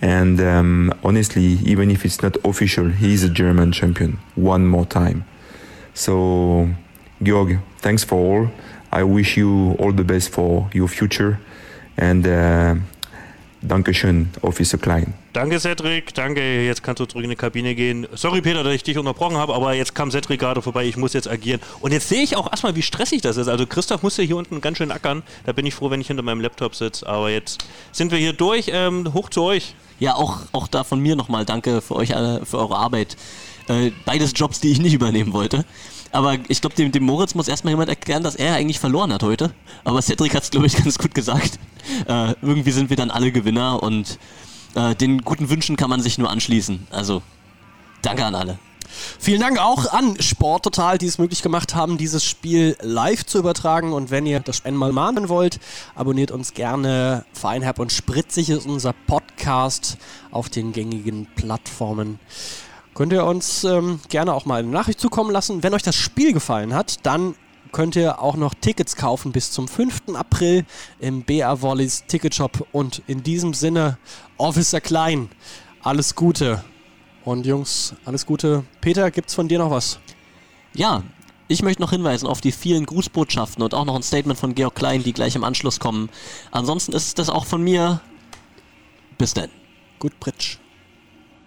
[0.00, 4.86] And um, honestly, even if it's not official, he is a German champion one more
[4.86, 5.26] time.
[5.92, 6.70] So,
[7.22, 8.50] Georg, thanks for all.
[8.90, 11.38] I wish you all the best for your future.
[11.98, 12.76] And uh,
[13.62, 15.12] Dankeschön, Officer Klein.
[15.34, 16.14] Danke, Cedric.
[16.14, 16.64] Danke.
[16.64, 18.06] Jetzt kannst du zurück in die Kabine gehen.
[18.14, 20.86] Sorry, Peter, dass ich dich unterbrochen habe, aber jetzt kam Cedric gerade vorbei.
[20.86, 21.60] Ich muss jetzt agieren.
[21.80, 23.48] Und jetzt sehe ich auch erstmal, wie stressig das ist.
[23.48, 25.22] Also, Christoph musste hier unten ganz schön ackern.
[25.44, 27.06] Da bin ich froh, wenn ich hinter meinem Laptop sitze.
[27.06, 28.70] Aber jetzt sind wir hier durch.
[28.72, 29.74] Ähm, hoch zu euch.
[29.98, 33.16] Ja, auch, auch da von mir nochmal danke für euch alle, für eure Arbeit.
[33.68, 35.66] Äh, beides Jobs, die ich nicht übernehmen wollte.
[36.12, 39.22] Aber ich glaube, dem, dem Moritz muss erstmal jemand erklären, dass er eigentlich verloren hat
[39.22, 39.52] heute.
[39.84, 41.58] Aber Cedric hat es, glaube ich, ganz gut gesagt.
[42.08, 44.18] Äh, irgendwie sind wir dann alle Gewinner und
[44.74, 46.86] äh, den guten Wünschen kann man sich nur anschließen.
[46.90, 47.22] Also,
[48.02, 48.58] danke an alle.
[49.18, 53.92] Vielen Dank auch an Sporttotal, die es möglich gemacht haben, dieses Spiel live zu übertragen.
[53.92, 55.60] Und wenn ihr das einmal mahnen wollt,
[55.94, 57.24] abonniert uns gerne.
[57.32, 59.96] Feinherb und Spritzig ist unser Podcast
[60.30, 62.18] auf den gängigen Plattformen.
[63.00, 65.62] Könnt ihr uns ähm, gerne auch mal eine Nachricht zukommen lassen.
[65.62, 67.34] Wenn euch das Spiel gefallen hat, dann
[67.72, 70.14] könnt ihr auch noch Tickets kaufen bis zum 5.
[70.14, 70.66] April
[70.98, 72.68] im BR Volleys Ticketshop.
[72.72, 73.96] Und in diesem Sinne,
[74.36, 75.30] Officer Klein,
[75.82, 76.62] alles Gute.
[77.24, 78.64] Und Jungs, alles Gute.
[78.82, 79.98] Peter, gibt's von dir noch was?
[80.74, 81.02] Ja,
[81.48, 84.74] ich möchte noch hinweisen auf die vielen Grußbotschaften und auch noch ein Statement von Georg
[84.74, 86.10] Klein, die gleich im Anschluss kommen.
[86.50, 88.02] Ansonsten ist das auch von mir.
[89.16, 89.48] Bis dann.
[89.98, 90.58] Gut, Pritsch.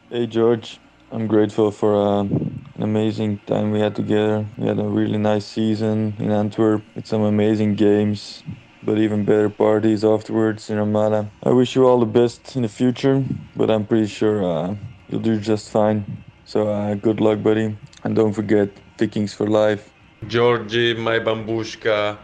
[0.09, 0.79] Hey, George.
[1.13, 4.47] I'm grateful for uh, an amazing time we had together.
[4.57, 8.41] We had a really nice season in Antwerp with some amazing games,
[8.81, 11.29] but even better parties afterwards in Ramada.
[11.43, 13.23] I wish you all the best in the future,
[13.55, 14.75] but I'm pretty sure uh,
[15.07, 16.03] you'll do just fine.
[16.45, 19.91] So uh, good luck, buddy, and don't forget Vikings for life.
[20.25, 22.17] Georgie, my bambushka,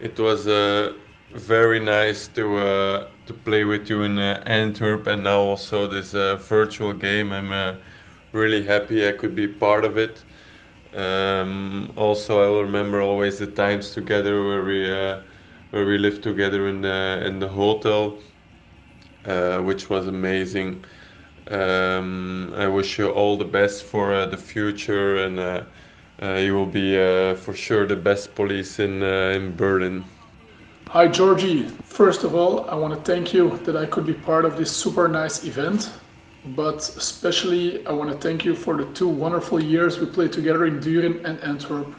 [0.00, 0.94] it was uh,
[1.34, 6.12] very nice to uh, to play with you in uh, Antwerp, and now also this
[6.48, 7.30] virtual game.
[7.30, 7.76] I'm
[8.32, 10.22] really happy I could be part of it.
[10.94, 15.20] Um, also, I will remember always the times together where we uh,
[15.70, 18.18] where we lived together in the in the hotel,
[19.24, 20.84] uh, which was amazing.
[21.50, 25.62] Um, I wish you all the best for uh, the future, and uh,
[26.22, 30.04] uh, you will be uh, for sure the best police in in Berlin.
[30.88, 31.68] Hi, Georgie.
[31.84, 34.70] First of all, I want to thank you that I could be part of this
[34.70, 35.90] super nice event.
[36.44, 40.66] But especially, I want to thank you for the two wonderful years we played together
[40.66, 41.94] in Duren and Antwerp.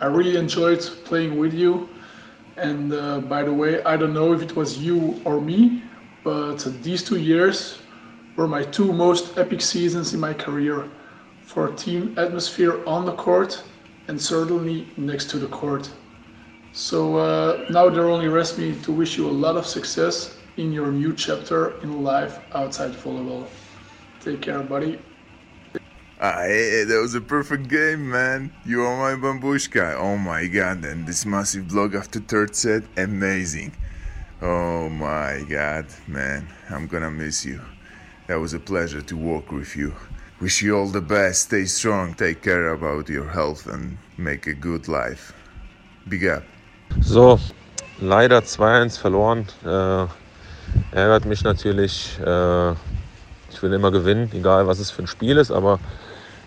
[0.00, 1.88] I really enjoyed playing with you.
[2.56, 5.82] And uh, by the way, I don't know if it was you or me,
[6.24, 7.78] but these two years
[8.34, 10.88] were my two most epic seasons in my career
[11.42, 13.62] for team atmosphere on the court
[14.08, 15.88] and certainly next to the court.
[16.72, 20.72] So uh, now there only rests me to wish you a lot of success in
[20.72, 23.46] your new chapter in life outside volleyball.
[24.26, 24.98] Take care, buddy.
[26.20, 28.52] Ah, hey, that was a perfect game, man.
[28.64, 29.94] You are my bambushka.
[30.00, 33.70] Oh my god, and this massive block after third set, amazing.
[34.42, 37.60] Oh my god, man, I'm gonna miss you.
[38.26, 39.94] That was a pleasure to work with you.
[40.40, 41.42] Wish you all the best.
[41.42, 45.32] Stay strong, take care about your health, and make a good life.
[46.08, 46.42] Big up.
[47.00, 47.38] So,
[48.00, 49.46] leider 2-1 verloren.
[49.64, 50.08] Äh,
[50.90, 52.18] ärgert mich natürlich.
[52.18, 52.74] Äh,
[53.56, 55.78] ich will immer gewinnen, egal was es für ein Spiel ist, aber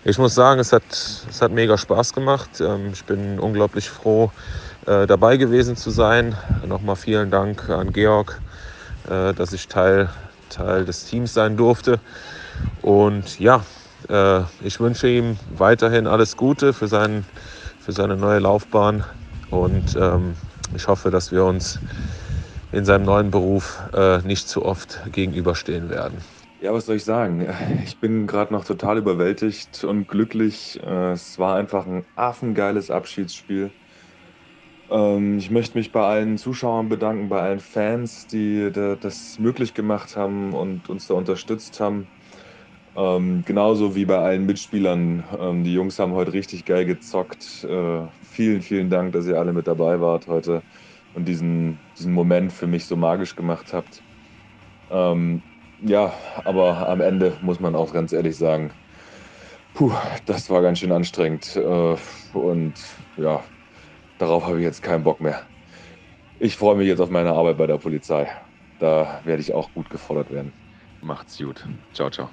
[0.04, 2.60] ich muss sagen, es hat, es hat mega Spaß gemacht.
[2.60, 4.30] Ähm, ich bin unglaublich froh,
[4.86, 6.36] äh, dabei gewesen zu sein.
[6.64, 8.40] Nochmal vielen Dank an Georg,
[9.08, 10.08] äh, dass ich Teil,
[10.50, 11.98] Teil des Teams sein durfte.
[12.80, 13.64] Und ja,
[14.08, 17.26] äh, ich wünsche ihm weiterhin alles Gute für, seinen,
[17.80, 19.02] für seine neue Laufbahn.
[19.50, 20.36] Und ähm,
[20.76, 21.80] ich hoffe, dass wir uns
[22.70, 23.80] in seinem neuen Beruf
[24.22, 26.18] nicht zu oft gegenüberstehen werden.
[26.62, 27.40] Ja, was soll ich sagen?
[27.84, 30.78] Ich bin gerade noch total überwältigt und glücklich.
[30.82, 33.74] Äh, Es war einfach ein affengeiles Abschiedsspiel.
[34.88, 39.74] Ähm, Ich möchte mich bei allen Zuschauern bedanken, bei allen Fans, die da- das möglich
[39.74, 42.10] gemacht haben und uns da unterstützt haben.
[42.96, 45.24] Ähm, genauso wie bei allen Mitspielern.
[45.38, 47.64] Ähm, die Jungs haben heute richtig geil gezockt.
[47.64, 50.64] Äh, vielen, vielen Dank, dass ihr alle mit dabei wart heute
[51.12, 54.04] und diesen, diesen Moment für mich so magisch gemacht habt.
[54.90, 55.44] Ähm,
[55.80, 56.12] ja,
[56.44, 58.72] aber am Ende muss man auch ganz ehrlich sagen,
[59.72, 59.92] puh,
[60.26, 61.56] das war ganz schön anstrengend.
[61.56, 61.96] Äh,
[62.32, 62.80] und
[63.16, 63.44] ja,
[64.18, 65.50] darauf habe ich jetzt keinen Bock mehr.
[66.38, 68.30] Ich freue mich jetzt auf meine Arbeit bei der Polizei.
[68.78, 70.54] Da werde ich auch gut gefordert werden.
[71.00, 71.66] Macht's gut.
[71.92, 72.30] Ciao, ciao.